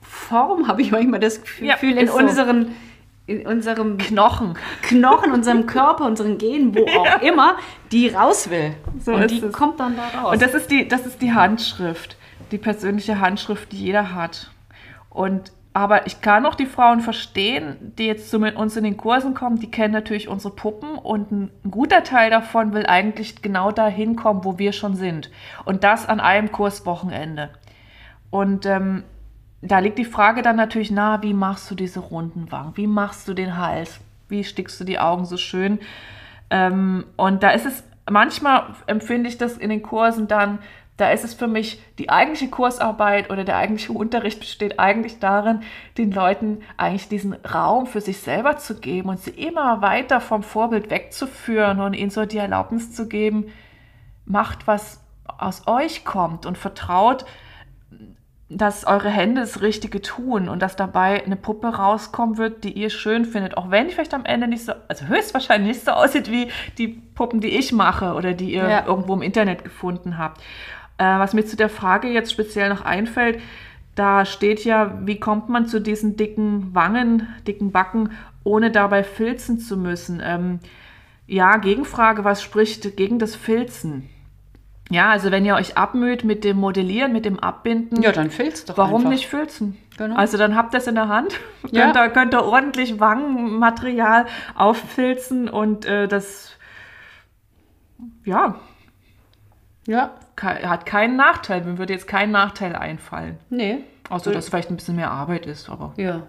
[0.03, 2.17] Form, habe ich manchmal das Gefühl, ja, in so.
[2.17, 2.75] unseren
[3.25, 7.15] in unserem Knochen, Knochen, unserem Körper, unseren Genen, wo auch ja.
[7.17, 7.55] immer,
[7.91, 8.73] die raus will.
[8.99, 9.53] So und die es.
[9.53, 10.33] kommt dann da raus.
[10.33, 12.17] Und das ist, die, das ist die Handschrift,
[12.51, 14.51] die persönliche Handschrift, die jeder hat.
[15.09, 19.33] Und aber ich kann auch die Frauen verstehen, die jetzt zu uns in den Kursen
[19.33, 24.15] kommen, die kennen natürlich unsere Puppen und ein guter Teil davon will eigentlich genau dahin
[24.15, 25.31] kommen, wo wir schon sind.
[25.65, 27.49] Und das an einem Kurswochenende.
[28.29, 29.03] Und ähm,
[29.63, 32.73] da liegt die Frage dann natürlich nahe, wie machst du diese runden Wangen?
[32.75, 33.99] Wie machst du den Hals?
[34.27, 35.79] Wie stickst du die Augen so schön?
[36.49, 40.59] Ähm, und da ist es, manchmal empfinde ich das in den Kursen dann,
[40.97, 45.61] da ist es für mich, die eigentliche Kursarbeit oder der eigentliche Unterricht besteht eigentlich darin,
[45.97, 50.43] den Leuten eigentlich diesen Raum für sich selber zu geben und sie immer weiter vom
[50.43, 53.45] Vorbild wegzuführen und ihnen so die Erlaubnis zu geben,
[54.25, 57.25] macht, was aus euch kommt und vertraut,
[58.57, 62.89] dass eure Hände das Richtige tun und dass dabei eine Puppe rauskommen wird, die ihr
[62.89, 63.57] schön findet.
[63.57, 66.87] Auch wenn die vielleicht am Ende nicht so, also höchstwahrscheinlich nicht so aussieht wie die
[66.87, 68.85] Puppen, die ich mache oder die ihr ja.
[68.85, 70.41] irgendwo im Internet gefunden habt.
[70.97, 73.39] Äh, was mir zu der Frage jetzt speziell noch einfällt,
[73.95, 78.11] da steht ja, wie kommt man zu diesen dicken Wangen, dicken Backen,
[78.43, 80.21] ohne dabei filzen zu müssen?
[80.23, 80.59] Ähm,
[81.27, 84.09] ja, Gegenfrage, was spricht gegen das Filzen?
[84.93, 88.03] Ja, also wenn ihr euch abmüht mit dem Modellieren, mit dem Abbinden.
[88.03, 89.09] Ja, dann filzt doch Warum einfach.
[89.09, 89.75] nicht filzen?
[89.97, 90.15] Genau.
[90.15, 91.39] Also dann habt ihr es in der Hand,
[91.71, 91.85] ja.
[91.85, 96.55] könnt, ihr, könnt ihr ordentlich Wangenmaterial auffilzen und äh, das,
[98.23, 98.55] ja.
[99.87, 100.11] Ja.
[100.39, 101.63] Hat keinen Nachteil.
[101.63, 103.39] Mir würde jetzt kein Nachteil einfallen.
[103.49, 103.79] Nee.
[104.09, 105.93] Außer, dass es vielleicht ein bisschen mehr Arbeit ist, aber.
[105.97, 106.21] Ja.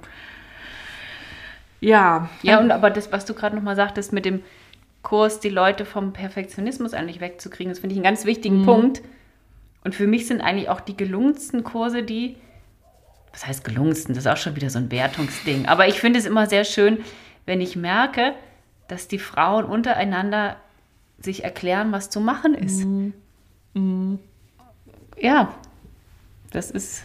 [1.81, 2.31] Ja.
[2.41, 4.43] Ja, und aber das, was du gerade nochmal sagtest mit dem
[5.05, 8.65] Kurs, die Leute vom Perfektionismus eigentlich wegzukriegen, das finde ich einen ganz wichtigen mhm.
[8.65, 9.03] Punkt.
[9.85, 12.37] Und für mich sind eigentlich auch die gelungensten Kurse die,
[13.31, 14.15] was heißt gelungensten?
[14.15, 15.67] Das ist auch schon wieder so ein Wertungsding.
[15.67, 16.99] Aber ich finde es immer sehr schön,
[17.47, 18.35] wenn ich merke,
[18.89, 20.57] dass die Frauen untereinander
[21.19, 22.85] sich erklären, was zu machen ist.
[22.85, 23.13] Mhm.
[23.75, 24.19] Mhm.
[25.21, 25.55] Ja,
[26.51, 27.05] das ist,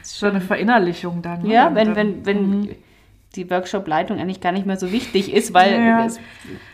[0.00, 1.42] das ist schon eine Verinnerlichung dann.
[1.42, 1.52] Ne?
[1.52, 2.68] Ja, wenn, wenn, wenn mhm.
[3.36, 5.72] Die Workshop-Leitung eigentlich gar nicht mehr so wichtig ist, weil.
[5.72, 6.06] Ja,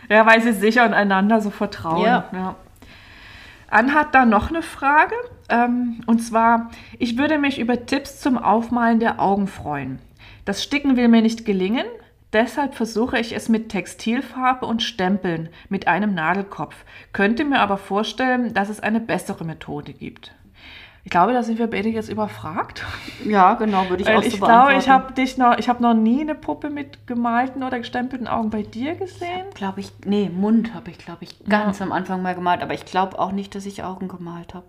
[0.09, 2.05] ja weil sie sich einander so vertrauen.
[2.05, 2.29] Ja.
[2.33, 2.55] ja.
[3.69, 5.15] Ann hat da noch eine Frage.
[5.49, 9.99] Ähm, und zwar, ich würde mich über Tipps zum Aufmalen der Augen freuen.
[10.45, 11.85] Das Sticken will mir nicht gelingen.
[12.33, 16.75] Deshalb versuche ich es mit Textilfarbe und Stempeln mit einem Nadelkopf,
[17.11, 20.33] könnte mir aber vorstellen, dass es eine bessere Methode gibt.
[21.03, 22.85] Ich glaube, da sind wir beide jetzt überfragt.
[23.25, 25.81] Ja, genau, würde ich Weil auch so Ich glaube, ich habe dich noch, ich habe
[25.81, 29.47] noch nie eine Puppe mit gemalten oder gestempelten Augen bei dir gesehen.
[29.55, 31.85] Glaube ich, nee, Mund habe ich, glaube ich, ganz ja.
[31.85, 34.65] am Anfang mal gemalt, aber ich glaube auch nicht, dass ich Augen gemalt habe.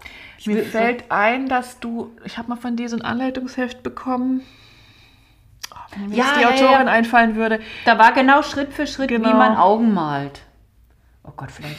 [0.46, 4.40] Mir fällt ein, dass du, ich habe mal von dir so ein Anleitungsheft bekommen
[5.96, 7.60] wenn ja, die Autorin ja, einfallen würde.
[7.84, 9.28] Da war genau Schritt für Schritt, genau.
[9.28, 10.42] wie man Augen malt.
[11.24, 11.78] Oh Gott, vielleicht.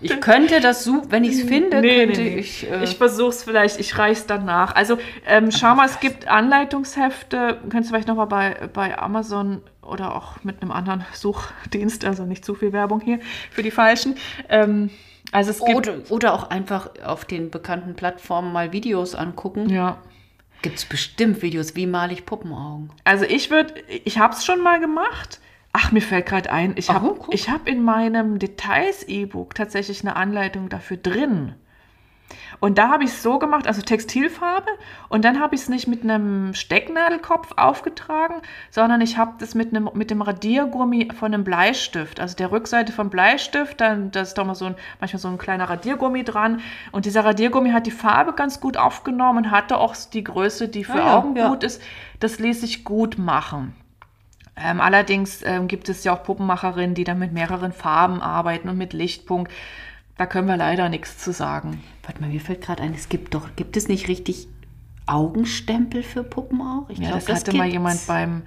[0.00, 2.40] Ich könnte das suchen, wenn ich es finde, nee, könnte nee, nee.
[2.40, 2.70] ich.
[2.70, 4.74] Äh ich versuche es vielleicht, ich reiche es dann nach.
[4.74, 10.14] Also ähm, schau mal, es gibt Anleitungshefte, könntest du vielleicht nochmal bei, bei Amazon oder
[10.14, 13.18] auch mit einem anderen Suchdienst, also nicht zu viel Werbung hier
[13.50, 14.16] für die Falschen.
[14.48, 14.90] Ähm,
[15.32, 19.68] also es gibt oder, oder auch einfach auf den bekannten Plattformen mal Videos angucken.
[19.68, 19.98] Ja.
[20.62, 22.90] Gibt es bestimmt Videos, wie male ich Puppenaugen?
[23.04, 25.40] Also ich würde, ich habe es schon mal gemacht.
[25.80, 30.68] Ach, mir fällt gerade ein, ich habe oh, hab in meinem Details-E-Book tatsächlich eine Anleitung
[30.68, 31.54] dafür drin.
[32.58, 34.68] Und da habe ich es so gemacht, also Textilfarbe,
[35.08, 39.68] und dann habe ich es nicht mit einem Stecknadelkopf aufgetragen, sondern ich habe das mit,
[39.68, 44.34] einem, mit dem Radiergummi von einem Bleistift, also der Rückseite vom Bleistift, dann da ist
[44.34, 46.60] doch mal so ein, manchmal so ein kleiner Radiergummi dran.
[46.90, 50.82] Und dieser Radiergummi hat die Farbe ganz gut aufgenommen und hatte auch die Größe, die
[50.82, 51.48] für ah, ja, Augen ja.
[51.48, 51.80] gut ist.
[52.18, 53.76] Das ließ sich gut machen.
[54.62, 58.78] Ähm, allerdings ähm, gibt es ja auch Puppenmacherinnen, die dann mit mehreren Farben arbeiten und
[58.78, 59.52] mit Lichtpunkt.
[60.16, 61.82] Da können wir leider nichts zu sagen.
[62.02, 64.48] Warte mal, mir fällt gerade ein, es gibt doch, gibt es nicht richtig
[65.06, 66.90] Augenstempel für Puppen auch?
[66.90, 67.58] Ich ja, glaub, das, das hatte gibt's.
[67.58, 68.42] mal jemand beim,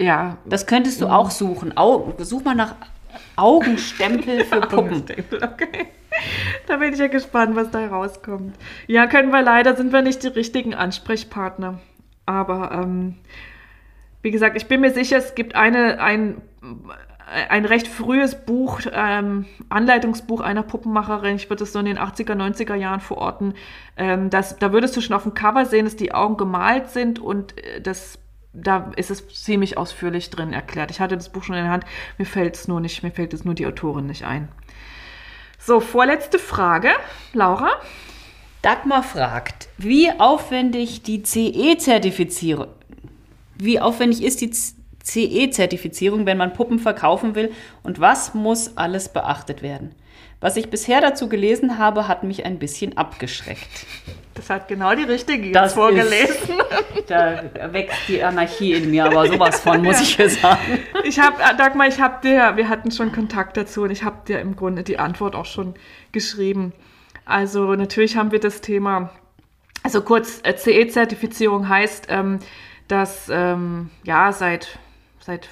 [0.00, 0.38] ja.
[0.44, 1.76] Das könntest du auch suchen.
[1.76, 2.74] Augen, such mal nach
[3.36, 4.78] Augenstempel für Puppen.
[4.78, 5.86] Augenstempel, okay.
[6.66, 8.56] Da bin ich ja gespannt, was da rauskommt.
[8.86, 11.80] Ja, können wir leider, sind wir nicht die richtigen Ansprechpartner.
[12.26, 13.16] Aber ähm,
[14.24, 16.40] wie gesagt, ich bin mir sicher, es gibt eine, ein
[17.48, 22.34] ein recht frühes Buch, ähm, Anleitungsbuch einer Puppenmacherin, ich würde es so in den 80er,
[22.34, 23.54] 90er Jahren verorten,
[23.96, 27.18] ähm, das, da würdest du schon auf dem Cover sehen, dass die Augen gemalt sind
[27.18, 28.18] und äh, das,
[28.52, 30.90] da ist es ziemlich ausführlich drin erklärt.
[30.90, 31.84] Ich hatte das Buch schon in der Hand,
[32.18, 34.48] mir fällt es nur nicht, mir fällt es nur die Autorin nicht ein.
[35.58, 36.90] So, vorletzte Frage,
[37.32, 37.70] Laura.
[38.64, 42.68] Dagmar fragt, wie aufwendig die CE-Zertifizierung,
[43.58, 44.50] wie aufwendig ist die
[45.04, 47.52] CE-Zertifizierung, wenn man Puppen verkaufen will
[47.82, 49.94] und was muss alles beachtet werden.
[50.40, 53.86] Was ich bisher dazu gelesen habe, hat mich ein bisschen abgeschreckt.
[54.34, 56.58] Das hat genau die richtige das vorgelesen.
[56.96, 60.02] Ist, da wächst die Anarchie in mir, aber sowas von, muss ja.
[60.02, 60.78] ich ja sagen.
[61.04, 64.18] Ich habe, äh, Dagmar, ich habe dir, wir hatten schon Kontakt dazu und ich habe
[64.26, 65.74] dir im Grunde die Antwort auch schon
[66.12, 66.72] geschrieben.
[67.24, 69.10] Also natürlich haben wir das Thema,
[69.82, 72.40] also kurz, äh, CE-Zertifizierung heißt, ähm,
[72.88, 74.78] dass ähm, ja seit
[75.20, 75.48] seit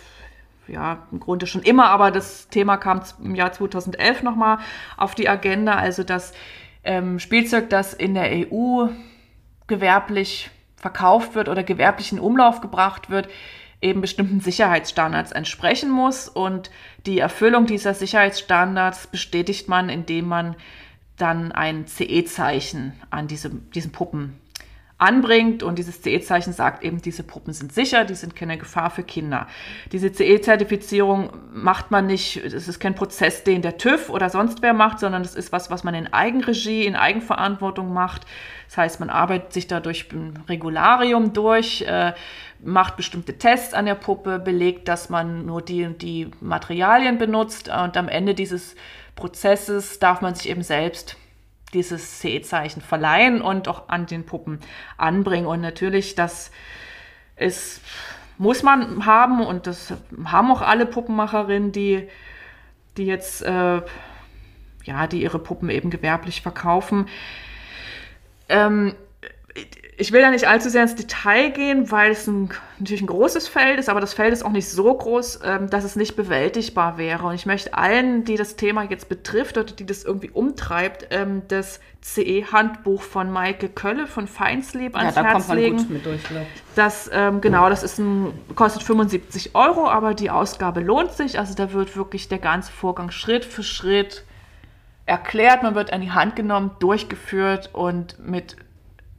[0.68, 4.58] ja, im Grunde schon immer, aber das Thema kam im Jahr 2011 nochmal
[4.96, 5.74] auf die Agenda.
[5.74, 6.32] Also das
[6.84, 8.88] ähm, Spielzeug, das in der EU
[9.66, 13.28] gewerblich verkauft wird oder gewerblich in Umlauf gebracht wird,
[13.80, 16.28] eben bestimmten Sicherheitsstandards entsprechen muss.
[16.28, 16.70] Und
[17.06, 20.56] die Erfüllung dieser Sicherheitsstandards bestätigt man, indem man
[21.16, 24.40] dann ein CE-Zeichen an diese, diesen Puppen
[25.02, 29.02] anbringt und dieses CE-Zeichen sagt eben, diese Puppen sind sicher, die sind keine Gefahr für
[29.02, 29.48] Kinder.
[29.90, 34.72] Diese CE-Zertifizierung macht man nicht, es ist kein Prozess, den der TÜV oder sonst wer
[34.72, 38.26] macht, sondern das ist was, was man in Eigenregie, in Eigenverantwortung macht.
[38.68, 42.12] Das heißt, man arbeitet sich da durch ein Regularium durch, äh,
[42.62, 47.96] macht bestimmte Tests an der Puppe, belegt, dass man nur die die Materialien benutzt und
[47.96, 48.76] am Ende dieses
[49.16, 51.16] Prozesses darf man sich eben selbst
[51.74, 54.60] dieses CE-Zeichen verleihen und auch an den Puppen
[54.96, 55.46] anbringen.
[55.46, 56.50] Und natürlich, das
[57.36, 57.80] ist,
[58.38, 59.94] muss man haben und das
[60.24, 62.08] haben auch alle Puppenmacherinnen, die,
[62.96, 63.82] die jetzt, äh,
[64.84, 67.08] ja, die ihre Puppen eben gewerblich verkaufen.
[68.48, 68.94] Ähm,
[69.98, 73.46] ich will da nicht allzu sehr ins Detail gehen, weil es ein, natürlich ein großes
[73.46, 76.96] Feld ist, aber das Feld ist auch nicht so groß, ähm, dass es nicht bewältigbar
[76.96, 77.26] wäre.
[77.26, 81.42] Und ich möchte allen, die das Thema jetzt betrifft oder die das irgendwie umtreibt, ähm,
[81.48, 85.76] das CE-Handbuch von Maike Kölle von Feinslieb ans ja, da Herz kommt legen.
[85.76, 86.20] Gut mit durch,
[86.74, 91.38] das, ähm, genau, das ist ein, kostet 75 Euro, aber die Ausgabe lohnt sich.
[91.38, 94.24] Also da wird wirklich der ganze Vorgang Schritt für Schritt
[95.04, 98.56] erklärt, man wird an die Hand genommen, durchgeführt und mit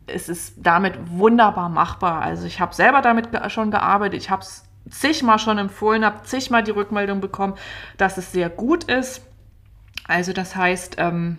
[0.08, 2.22] es ist damit wunderbar machbar.
[2.22, 6.64] Also ich habe selber damit schon gearbeitet, ich habe es zigmal schon empfohlen, habe zigmal
[6.64, 7.56] die Rückmeldung bekommen,
[7.98, 9.22] dass es sehr gut ist.
[10.08, 11.38] Also das heißt, ähm,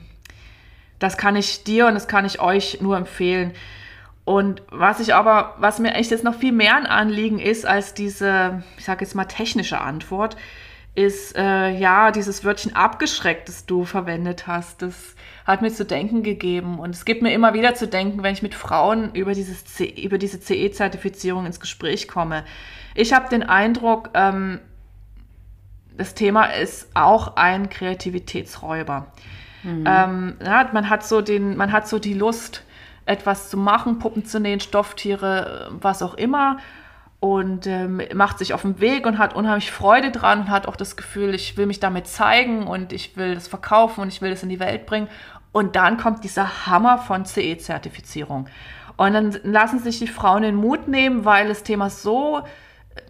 [0.98, 3.52] das kann ich dir und das kann ich euch nur empfehlen.
[4.24, 7.92] Und was ich aber, was mir echt jetzt noch viel mehr ein Anliegen ist als
[7.92, 10.36] diese, ich sage jetzt mal technische Antwort,
[10.94, 14.80] ist äh, ja dieses Wörtchen abgeschreckt, das du verwendet hast.
[14.80, 15.13] Das
[15.44, 16.78] hat mir zu denken gegeben.
[16.78, 19.84] Und es gibt mir immer wieder zu denken, wenn ich mit Frauen über, dieses C
[20.02, 22.44] über diese CE-Zertifizierung ins Gespräch komme.
[22.94, 24.60] Ich habe den Eindruck, ähm,
[25.96, 29.06] das Thema ist auch ein Kreativitätsräuber.
[29.62, 29.84] Mhm.
[29.86, 32.62] Ähm, ja, man, hat so den, man hat so die Lust,
[33.06, 36.58] etwas zu machen, Puppen zu nähen, Stofftiere, was auch immer
[37.24, 40.76] und ähm, macht sich auf den Weg und hat unheimlich Freude dran und hat auch
[40.76, 44.28] das Gefühl, ich will mich damit zeigen und ich will das verkaufen und ich will
[44.28, 45.08] das in die Welt bringen.
[45.54, 48.48] Und dann kommt dieser Hammer von CE-Zertifizierung.
[48.96, 52.42] Und dann lassen sich die Frauen den Mut nehmen, weil das Thema so,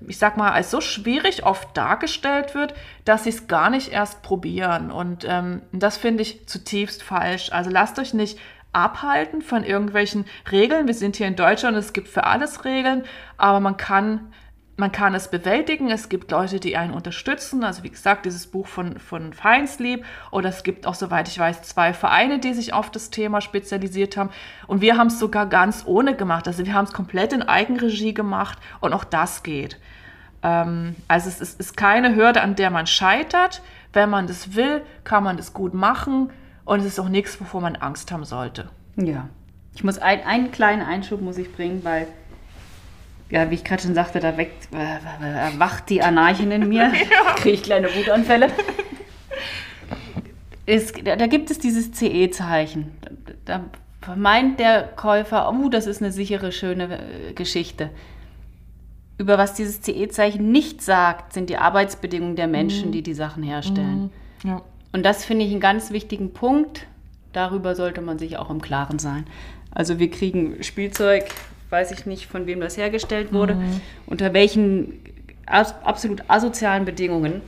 [0.06, 2.74] ich sag mal, als so schwierig oft dargestellt wird,
[3.06, 4.90] dass sie es gar nicht erst probieren.
[4.90, 7.50] Und ähm, das finde ich zutiefst falsch.
[7.50, 8.38] Also lasst euch nicht
[8.74, 10.86] abhalten von irgendwelchen Regeln.
[10.86, 13.04] Wir sind hier in Deutschland, es gibt für alles Regeln,
[13.38, 14.34] aber man kann
[14.76, 15.90] man kann es bewältigen.
[15.90, 17.62] Es gibt Leute, die einen unterstützen.
[17.62, 20.04] Also wie gesagt, dieses Buch von, von Feinslieb.
[20.30, 24.16] Oder es gibt auch, soweit ich weiß, zwei Vereine, die sich auf das Thema spezialisiert
[24.16, 24.30] haben.
[24.66, 26.48] Und wir haben es sogar ganz ohne gemacht.
[26.48, 28.58] Also wir haben es komplett in Eigenregie gemacht.
[28.80, 29.78] Und auch das geht.
[30.42, 33.62] Ähm, also es ist, ist keine Hürde, an der man scheitert.
[33.92, 36.30] Wenn man das will, kann man das gut machen.
[36.64, 38.70] Und es ist auch nichts, wovor man Angst haben sollte.
[38.96, 39.28] Ja.
[39.76, 42.06] Ich muss ein, einen kleinen Einschub muss ich bringen, weil
[43.34, 47.34] ja, wie ich gerade schon sagte, da weckt, äh, erwacht die Anarchin in mir, ja.
[47.34, 48.46] kriege ich kleine Wutanfälle.
[50.66, 52.92] Ist, da, da, gibt es dieses CE-Zeichen.
[53.44, 53.64] Da,
[54.06, 57.90] da meint der Käufer, oh, das ist eine sichere, schöne äh, Geschichte.
[59.18, 62.92] Über was dieses CE-Zeichen nicht sagt, sind die Arbeitsbedingungen der Menschen, mhm.
[62.92, 64.12] die die Sachen herstellen.
[64.44, 64.48] Mhm.
[64.48, 64.62] Ja.
[64.92, 66.86] Und das finde ich einen ganz wichtigen Punkt.
[67.32, 69.26] Darüber sollte man sich auch im Klaren sein.
[69.72, 71.24] Also wir kriegen Spielzeug
[71.70, 73.80] weiß ich nicht, von wem das hergestellt wurde, mhm.
[74.06, 75.00] unter welchen
[75.46, 77.42] as absolut asozialen Bedingungen.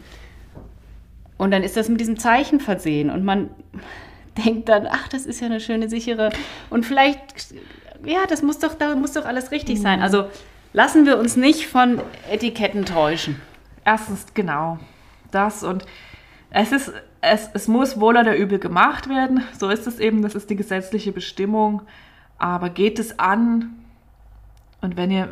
[1.39, 3.51] Und dann ist das mit diesem Zeichen versehen und man
[4.45, 6.31] denkt dann, ach, das ist ja eine schöne, sichere
[6.71, 7.55] und vielleicht,
[8.05, 9.83] ja, das muss doch, da muss doch alles richtig mhm.
[9.83, 10.03] sein.
[10.03, 10.27] Also
[10.73, 13.41] lassen wir uns nicht von Etiketten täuschen.
[13.85, 14.79] Erstens, genau,
[15.31, 15.87] das und
[16.51, 19.43] es ist, es, es muss wohl oder übel gemacht werden.
[19.59, 21.83] So ist es eben, das ist die gesetzliche Bestimmung.
[22.39, 23.75] Aber geht es an,
[24.87, 25.29] und wenn ihr,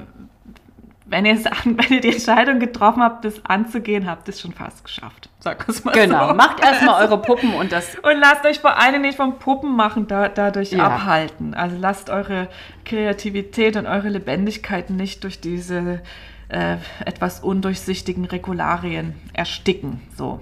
[1.06, 4.84] wenn ihr, wenn ihr die Entscheidung getroffen habt, das anzugehen, habt ihr es schon fast
[4.84, 5.28] geschafft.
[5.38, 6.34] Sag es mal genau, so.
[6.34, 7.94] macht erstmal eure Puppen und das.
[8.00, 10.88] Und lasst euch vor allem nicht vom Puppen machen da, dadurch ja.
[10.88, 11.54] abhalten.
[11.54, 12.48] Also lasst eure
[12.84, 16.02] Kreativität und eure Lebendigkeit nicht durch diese
[16.48, 20.00] äh, etwas undurchsichtigen Regularien ersticken.
[20.16, 20.40] So.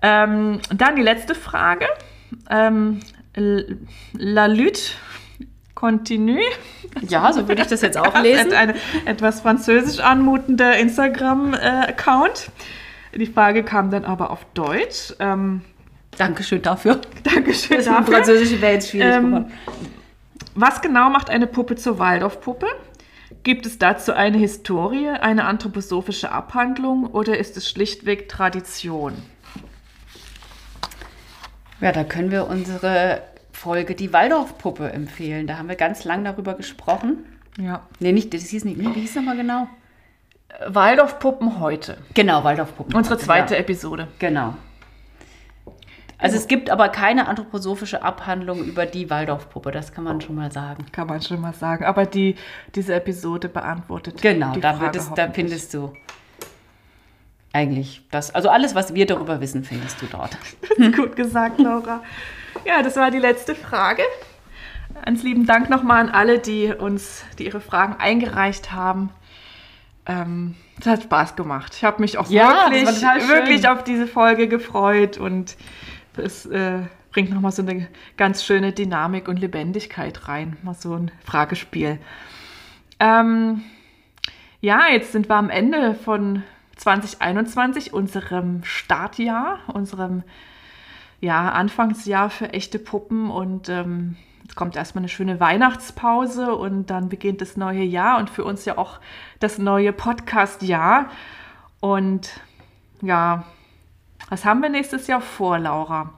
[0.00, 1.86] Ähm, dann die letzte Frage.
[2.48, 3.00] Ähm,
[4.14, 4.80] La Lutte
[5.78, 6.42] Continue.
[7.02, 8.52] Ja, so würde ich das jetzt auch lesen.
[8.52, 8.74] Ein
[9.04, 12.50] etwas französisch anmutender Instagram-Account.
[13.14, 15.14] Die Frage kam dann aber auf Deutsch.
[15.20, 15.60] Ähm,
[16.16, 17.00] Dankeschön dafür.
[17.22, 18.12] Dankeschön das dafür.
[18.12, 19.52] Französische wäre jetzt schwierig ähm,
[20.56, 22.66] Was genau macht eine Puppe zur Waldorfpuppe?
[23.44, 29.12] Gibt es dazu eine Historie, eine anthroposophische Abhandlung oder ist es schlichtweg Tradition?
[31.80, 33.22] Ja, da können wir unsere
[33.58, 35.48] Folge die Waldorfpuppe empfehlen.
[35.48, 37.24] Da haben wir ganz lang darüber gesprochen.
[37.58, 37.82] Ja.
[37.98, 39.68] Nee, nicht, das hieß nicht, wie hieß nochmal genau?
[40.66, 41.98] Waldorfpuppen heute.
[42.14, 42.94] Genau, Waldorfpuppen.
[42.94, 43.60] Unsere zweite ja.
[43.60, 44.06] Episode.
[44.20, 44.54] Genau.
[46.18, 50.50] Also es gibt aber keine anthroposophische Abhandlung über die Waldorfpuppe, das kann man schon mal
[50.50, 50.86] sagen.
[50.90, 51.84] Kann man schon mal sagen.
[51.84, 52.36] Aber die,
[52.74, 54.20] diese Episode beantwortet.
[54.22, 55.92] Genau, da, es, da findest du
[57.52, 58.34] eigentlich das.
[58.34, 60.36] Also alles, was wir darüber wissen, findest du dort.
[60.96, 62.02] Gut gesagt, Laura.
[62.64, 64.02] Ja, das war die letzte Frage.
[65.04, 69.10] Ganz lieben Dank nochmal an alle, die uns, die ihre Fragen eingereicht haben.
[70.06, 71.74] Ähm, es hat Spaß gemacht.
[71.76, 75.56] Ich habe mich auch ja, wirklich, wirklich auf diese Folge gefreut und
[76.16, 76.80] es äh,
[77.10, 80.56] bringt nochmal so eine ganz schöne Dynamik und Lebendigkeit rein.
[80.62, 81.98] Mal so ein Fragespiel.
[83.00, 83.62] Ähm,
[84.60, 86.42] ja, jetzt sind wir am Ende von
[86.78, 90.22] 2021, unserem Startjahr, unserem
[91.20, 97.08] ja, Anfangsjahr für echte Puppen und ähm, jetzt kommt erstmal eine schöne Weihnachtspause und dann
[97.08, 99.00] beginnt das neue Jahr und für uns ja auch
[99.40, 101.10] das neue Podcast-Jahr.
[101.80, 102.30] Und
[103.02, 103.44] ja,
[104.28, 106.12] was haben wir nächstes Jahr vor, Laura?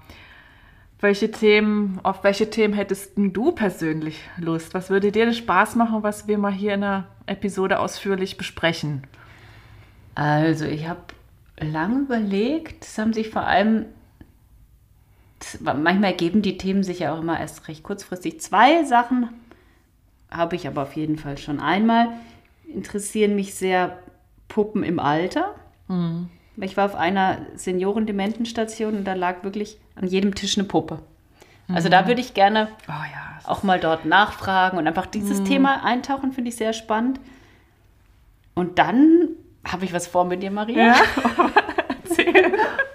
[1.00, 4.74] Welche Themen, auf welche Themen hättest du persönlich Lust?
[4.74, 9.04] Was würde dir Spaß machen, was wir mal hier in der Episode ausführlich besprechen?
[10.20, 11.01] Also, ich habe
[11.59, 13.86] lange überlegt, es haben sich vor allem
[15.62, 18.42] manchmal geben die Themen sich ja auch immer erst recht kurzfristig.
[18.42, 19.30] Zwei Sachen
[20.30, 21.59] habe ich aber auf jeden Fall schon.
[21.59, 22.09] Einmal
[22.66, 23.98] interessieren mich sehr
[24.48, 25.55] Puppen im Alter.
[25.88, 26.28] Mhm.
[26.56, 30.98] Ich war auf einer Seniorendementenstation und da lag wirklich an jedem Tisch eine Puppe.
[31.68, 31.92] Also mhm.
[31.92, 35.44] da würde ich gerne oh ja, auch mal dort nachfragen und einfach dieses mhm.
[35.47, 37.18] Thema eintauchen, finde ich sehr spannend.
[38.55, 39.30] Und dann
[39.64, 40.94] habe ich was vor mit dir, Maria.
[40.94, 40.94] Ja.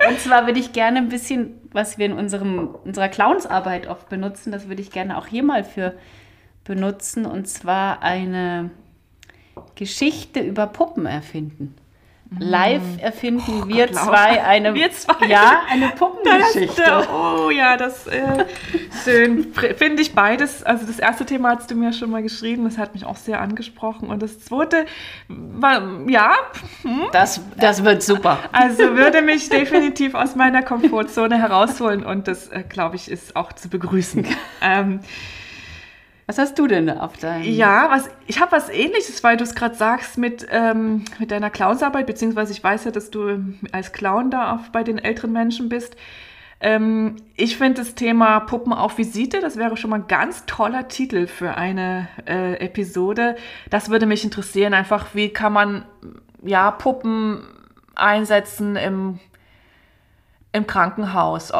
[0.09, 4.51] Und zwar würde ich gerne ein bisschen, was wir in unserem, unserer Clownsarbeit oft benutzen,
[4.51, 5.95] das würde ich gerne auch hier mal für
[6.63, 7.25] benutzen.
[7.25, 8.71] Und zwar eine
[9.75, 11.75] Geschichte über Puppen erfinden.
[12.39, 12.99] Live mm.
[12.99, 15.27] erfinden oh, wir Gott, zwei eine, wir zwei.
[15.27, 16.81] Ja, eine Puppengeschichte.
[16.81, 18.45] Das, oh ja, das äh,
[19.03, 19.53] schön.
[19.53, 20.63] Finde ich beides.
[20.63, 23.41] Also das erste Thema hast du mir schon mal geschrieben, das hat mich auch sehr
[23.41, 24.09] angesprochen.
[24.09, 24.85] Und das zweite
[25.27, 26.33] war, ja.
[26.81, 27.03] Hm.
[27.11, 28.39] Das, das wird super.
[28.51, 33.53] Also würde mich definitiv aus meiner Komfortzone herausholen und das, äh, glaube ich, ist auch
[33.53, 34.25] zu begrüßen.
[34.61, 34.99] ähm,
[36.27, 37.43] Was hast du denn auf deinem?
[37.43, 41.51] Ja, was, ich habe was ähnliches, weil du es gerade sagst mit, ähm, mit deiner
[41.51, 45.69] Clownsarbeit, beziehungsweise ich weiß ja, dass du als Clown da auf, bei den älteren Menschen
[45.69, 45.95] bist.
[46.61, 50.87] Ähm, ich finde das Thema Puppen auf Visite, das wäre schon mal ein ganz toller
[50.87, 53.35] Titel für eine äh, Episode.
[53.69, 55.85] Das würde mich interessieren, einfach wie kann man
[56.41, 57.45] ja Puppen
[57.93, 59.19] einsetzen im,
[60.53, 61.51] im Krankenhaus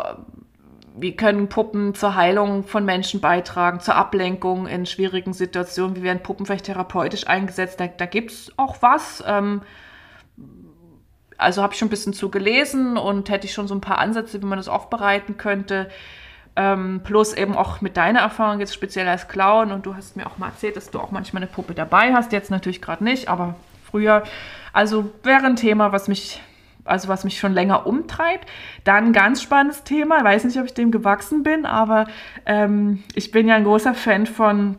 [0.98, 6.24] wie können Puppen zur Heilung von Menschen beitragen, zur Ablenkung in schwierigen Situationen, wie werden
[6.24, 9.24] Puppen vielleicht therapeutisch eingesetzt, da, da gibt es auch was.
[9.28, 9.62] Ähm,
[11.38, 13.98] also habe ich schon ein bisschen zu gelesen und hätte ich schon so ein paar
[13.98, 15.90] Ansätze, wie man das aufbereiten könnte.
[16.56, 20.26] Ähm, plus eben auch mit deiner Erfahrung jetzt speziell als Clown und du hast mir
[20.26, 23.28] auch mal erzählt, dass du auch manchmal eine Puppe dabei hast, jetzt natürlich gerade nicht,
[23.28, 24.24] aber früher.
[24.72, 26.42] Also wäre ein Thema, was mich
[26.86, 28.50] also was mich schon länger umtreibt.
[28.84, 32.08] Dann ganz spannendes Thema, ich weiß nicht, ob ich dem gewachsen bin, aber
[32.46, 34.78] ähm, ich bin ja ein großer Fan von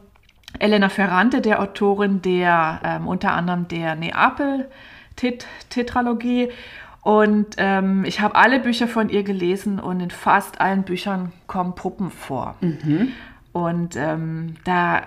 [0.58, 6.48] Elena Ferrante, der Autorin der ähm, unter anderem der Neapel-Tetralogie.
[7.02, 11.76] Und ähm, ich habe alle Bücher von ihr gelesen und in fast allen Büchern kommen
[11.76, 12.56] Puppen vor.
[12.60, 13.12] Mhm.
[13.52, 15.02] Und ähm, da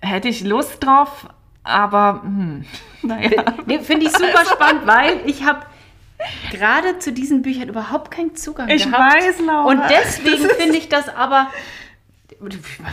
[0.00, 1.28] hätte ich Lust drauf,
[1.62, 2.64] aber hm,
[3.02, 3.44] naja.
[3.82, 5.60] Finde ich super spannend, weil ich habe
[6.50, 9.14] gerade zu diesen Büchern überhaupt keinen Zugang ich gehabt.
[9.18, 9.64] Ich weiß, Laura.
[9.64, 11.48] Und deswegen finde ich das aber,
[12.40, 12.52] man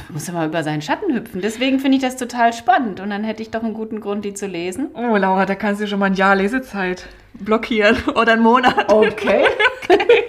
[0.09, 1.41] muss ja mal über seinen Schatten hüpfen.
[1.41, 2.99] Deswegen finde ich das total spannend.
[2.99, 4.89] Und dann hätte ich doch einen guten Grund, die zu lesen.
[4.93, 8.91] Oh, Laura, da kannst du schon mal ein Jahr Lesezeit blockieren oder einen Monat.
[8.91, 9.45] Okay.
[9.83, 10.23] okay.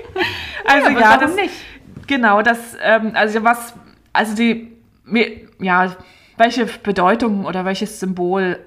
[0.64, 1.54] Also ja, ja das nicht.
[2.06, 3.74] Genau, das, ähm, also was,
[4.12, 4.76] also die,
[5.60, 5.96] ja,
[6.36, 8.58] welche Bedeutung oder welches Symbol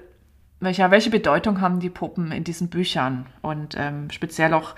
[0.64, 3.26] welche, welche Bedeutung haben die Puppen in diesen Büchern?
[3.42, 4.74] Und ähm, speziell auch,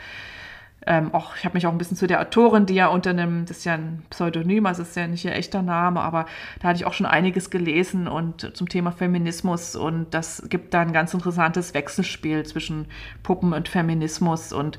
[0.87, 3.47] ähm, auch ich habe mich auch ein bisschen zu der Autorin, die ja unter einem,
[3.47, 6.27] das ist ja ein Pseudonym, also ist ja nicht ihr echter Name, aber
[6.61, 10.81] da hatte ich auch schon einiges gelesen und zum Thema Feminismus und das gibt da
[10.81, 12.87] ein ganz interessantes Wechselspiel zwischen
[13.23, 14.79] Puppen und Feminismus und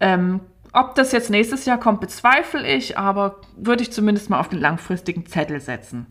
[0.00, 0.40] ähm,
[0.72, 4.60] ob das jetzt nächstes Jahr kommt, bezweifle ich, aber würde ich zumindest mal auf den
[4.60, 6.06] langfristigen Zettel setzen.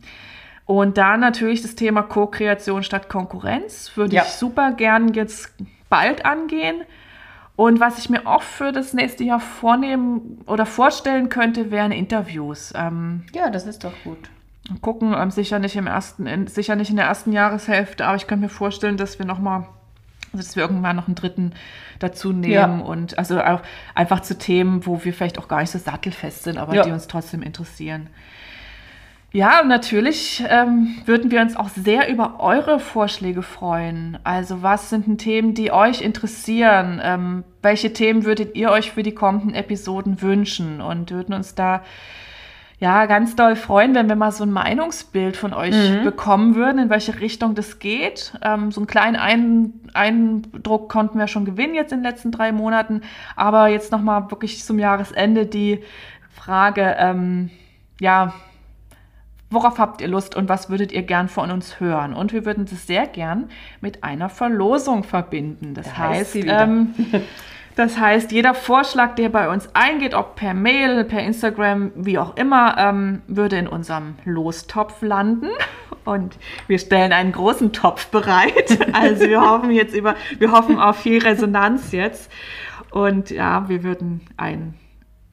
[0.71, 4.21] Und da natürlich das Thema Co-Kreation statt Konkurrenz würde ja.
[4.21, 5.53] ich super gern jetzt
[5.89, 6.83] bald angehen.
[7.57, 12.71] Und was ich mir auch für das nächste Jahr vornehmen oder vorstellen könnte, wären Interviews.
[12.73, 14.29] Ähm, ja, das ist doch gut.
[14.79, 18.25] Gucken, ähm, sicher nicht im ersten, in, sicher nicht in der ersten Jahreshälfte, aber ich
[18.27, 19.65] könnte mir vorstellen, dass wir nochmal,
[20.31, 21.51] also dass wir irgendwann noch einen dritten
[21.99, 22.85] dazu nehmen ja.
[22.85, 23.61] und also auch
[23.93, 26.83] einfach zu Themen, wo wir vielleicht auch gar nicht so sattelfest sind, aber ja.
[26.83, 28.07] die uns trotzdem interessieren.
[29.33, 34.17] Ja, natürlich ähm, würden wir uns auch sehr über eure Vorschläge freuen.
[34.25, 36.99] Also was sind denn Themen, die euch interessieren?
[37.01, 40.81] Ähm, welche Themen würdet ihr euch für die kommenden Episoden wünschen?
[40.81, 41.81] Und würden uns da
[42.79, 46.03] ja ganz doll freuen, wenn wir mal so ein Meinungsbild von euch mhm.
[46.03, 48.33] bekommen würden, in welche Richtung das geht.
[48.41, 52.51] Ähm, so einen kleinen ein Eindruck konnten wir schon gewinnen jetzt in den letzten drei
[52.51, 52.99] Monaten.
[53.37, 55.79] Aber jetzt nochmal wirklich zum Jahresende die
[56.31, 57.49] Frage, ähm,
[58.01, 58.33] ja,
[59.51, 62.13] Worauf habt ihr Lust und was würdet ihr gern von uns hören?
[62.13, 63.49] Und wir würden das sehr gern
[63.81, 65.73] mit einer Verlosung verbinden.
[65.73, 66.95] Das da heißt, ähm,
[67.75, 72.37] das heißt, jeder Vorschlag, der bei uns eingeht, ob per Mail, per Instagram, wie auch
[72.37, 75.49] immer, ähm, würde in unserem Lostopf landen.
[76.05, 76.37] Und
[76.67, 78.79] wir stellen einen großen Topf bereit.
[78.93, 82.31] Also wir hoffen jetzt über, wir hoffen auf viel Resonanz jetzt.
[82.91, 84.75] Und ja, wir würden ein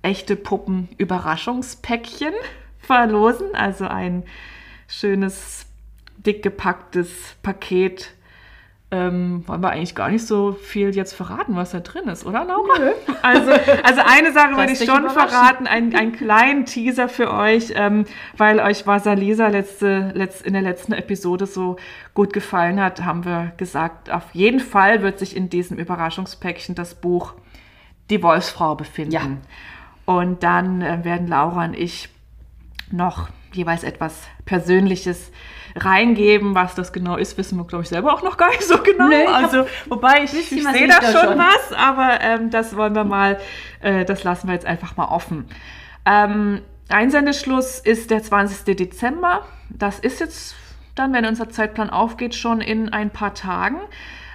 [0.02, 2.32] echte Puppen-Überraschungspäckchen
[2.88, 3.54] verlosen.
[3.54, 4.24] Also ein
[4.88, 5.66] schönes,
[6.16, 8.14] dick gepacktes Paket.
[8.90, 12.46] Ähm, wollen wir eigentlich gar nicht so viel jetzt verraten, was da drin ist, oder
[12.46, 12.78] Laura?
[12.78, 12.92] Nö.
[13.20, 13.50] Also,
[13.82, 18.06] also eine Sache würde ich schon verraten, einen, einen kleinen Teaser für euch, ähm,
[18.38, 21.76] weil euch Vasalisa letzte, letzte, in der letzten Episode so
[22.14, 26.94] gut gefallen hat, haben wir gesagt, auf jeden Fall wird sich in diesem Überraschungspäckchen das
[26.94, 27.34] Buch
[28.08, 29.12] Die Wolfsfrau befinden.
[29.12, 29.20] Ja.
[30.06, 32.08] Und dann äh, werden Laura und ich
[32.90, 35.30] noch jeweils etwas Persönliches
[35.76, 36.54] reingeben.
[36.54, 39.08] Was das genau ist, wissen wir, glaube ich, selber auch noch gar nicht so genau.
[39.08, 43.04] Nee, also, wobei ich, ich sehe da schon, schon was, aber ähm, das wollen wir
[43.04, 43.38] mal,
[43.80, 45.46] äh, das lassen wir jetzt einfach mal offen.
[46.04, 48.76] Ähm, Einsendeschluss ist der 20.
[48.76, 49.46] Dezember.
[49.68, 50.54] Das ist jetzt
[50.94, 53.78] dann, wenn unser Zeitplan aufgeht, schon in ein paar Tagen.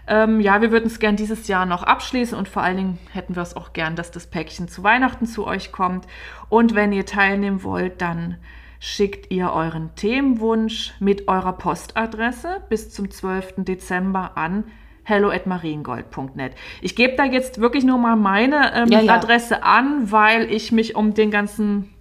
[0.08, 3.36] Ähm, ja, wir würden es gern dieses Jahr noch abschließen und vor allen Dingen hätten
[3.36, 6.08] wir es auch gern, dass das Päckchen zu Weihnachten zu euch kommt.
[6.50, 8.38] Und wenn ihr teilnehmen wollt, dann
[8.80, 13.54] schickt ihr euren Themenwunsch mit eurer Postadresse bis zum 12.
[13.60, 14.66] Dezember an
[15.04, 16.54] hello@mariengold.net.
[16.82, 19.16] Ich gebe da jetzt wirklich nur mal meine ähm, ja, ja.
[19.16, 21.93] Adresse an, weil ich mich um den ganzen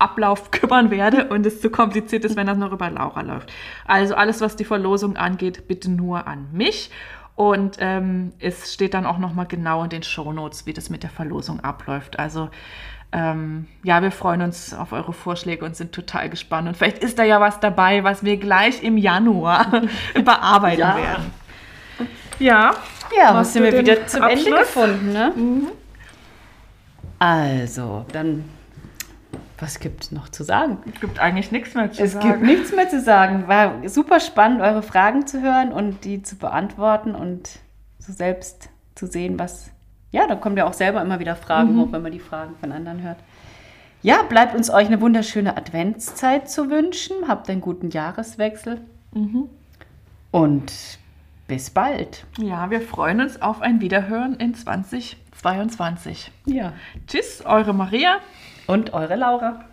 [0.00, 3.52] Ablauf kümmern werde und es zu kompliziert ist, wenn das noch über Laura läuft.
[3.86, 6.90] Also alles, was die Verlosung angeht, bitte nur an mich.
[7.36, 11.10] Und ähm, es steht dann auch nochmal genau in den Shownotes, wie das mit der
[11.10, 12.18] Verlosung abläuft.
[12.18, 12.50] Also
[13.12, 16.68] ähm, ja, wir freuen uns auf eure Vorschläge und sind total gespannt.
[16.68, 19.82] Und vielleicht ist da ja was dabei, was wir gleich im Januar
[20.24, 20.96] bearbeiten Ja.
[20.96, 21.32] werden.
[22.38, 22.72] Ja,
[23.16, 24.58] Ja, Machst sind wir wieder zum Ende Abschluss?
[24.60, 25.32] gefunden, ne?
[27.18, 28.44] Also, dann,
[29.60, 30.78] was gibt es noch zu sagen?
[30.92, 32.28] es gibt eigentlich nichts mehr zu Es sagen.
[32.28, 33.46] gibt nichts mehr zu sagen.
[33.48, 37.58] War super spannend, eure Fragen zu hören und die zu beantworten und
[37.98, 39.70] so selbst zu sehen, was.
[40.12, 42.72] Ja, da kommt ja auch selber immer wieder Fragen hoch, wenn man die Fragen von
[42.72, 43.18] anderen hört.
[44.02, 47.28] Ja, bleibt uns euch eine wunderschöne Adventszeit zu wünschen.
[47.28, 48.80] Habt einen guten Jahreswechsel.
[50.32, 50.72] Und
[51.46, 52.24] bis bald.
[52.38, 56.32] Ja, wir freuen uns auf ein Wiederhören in 2022.
[56.46, 56.72] Ja.
[57.06, 58.18] Tschüss, eure Maria.
[58.70, 59.64] Und eure Laura.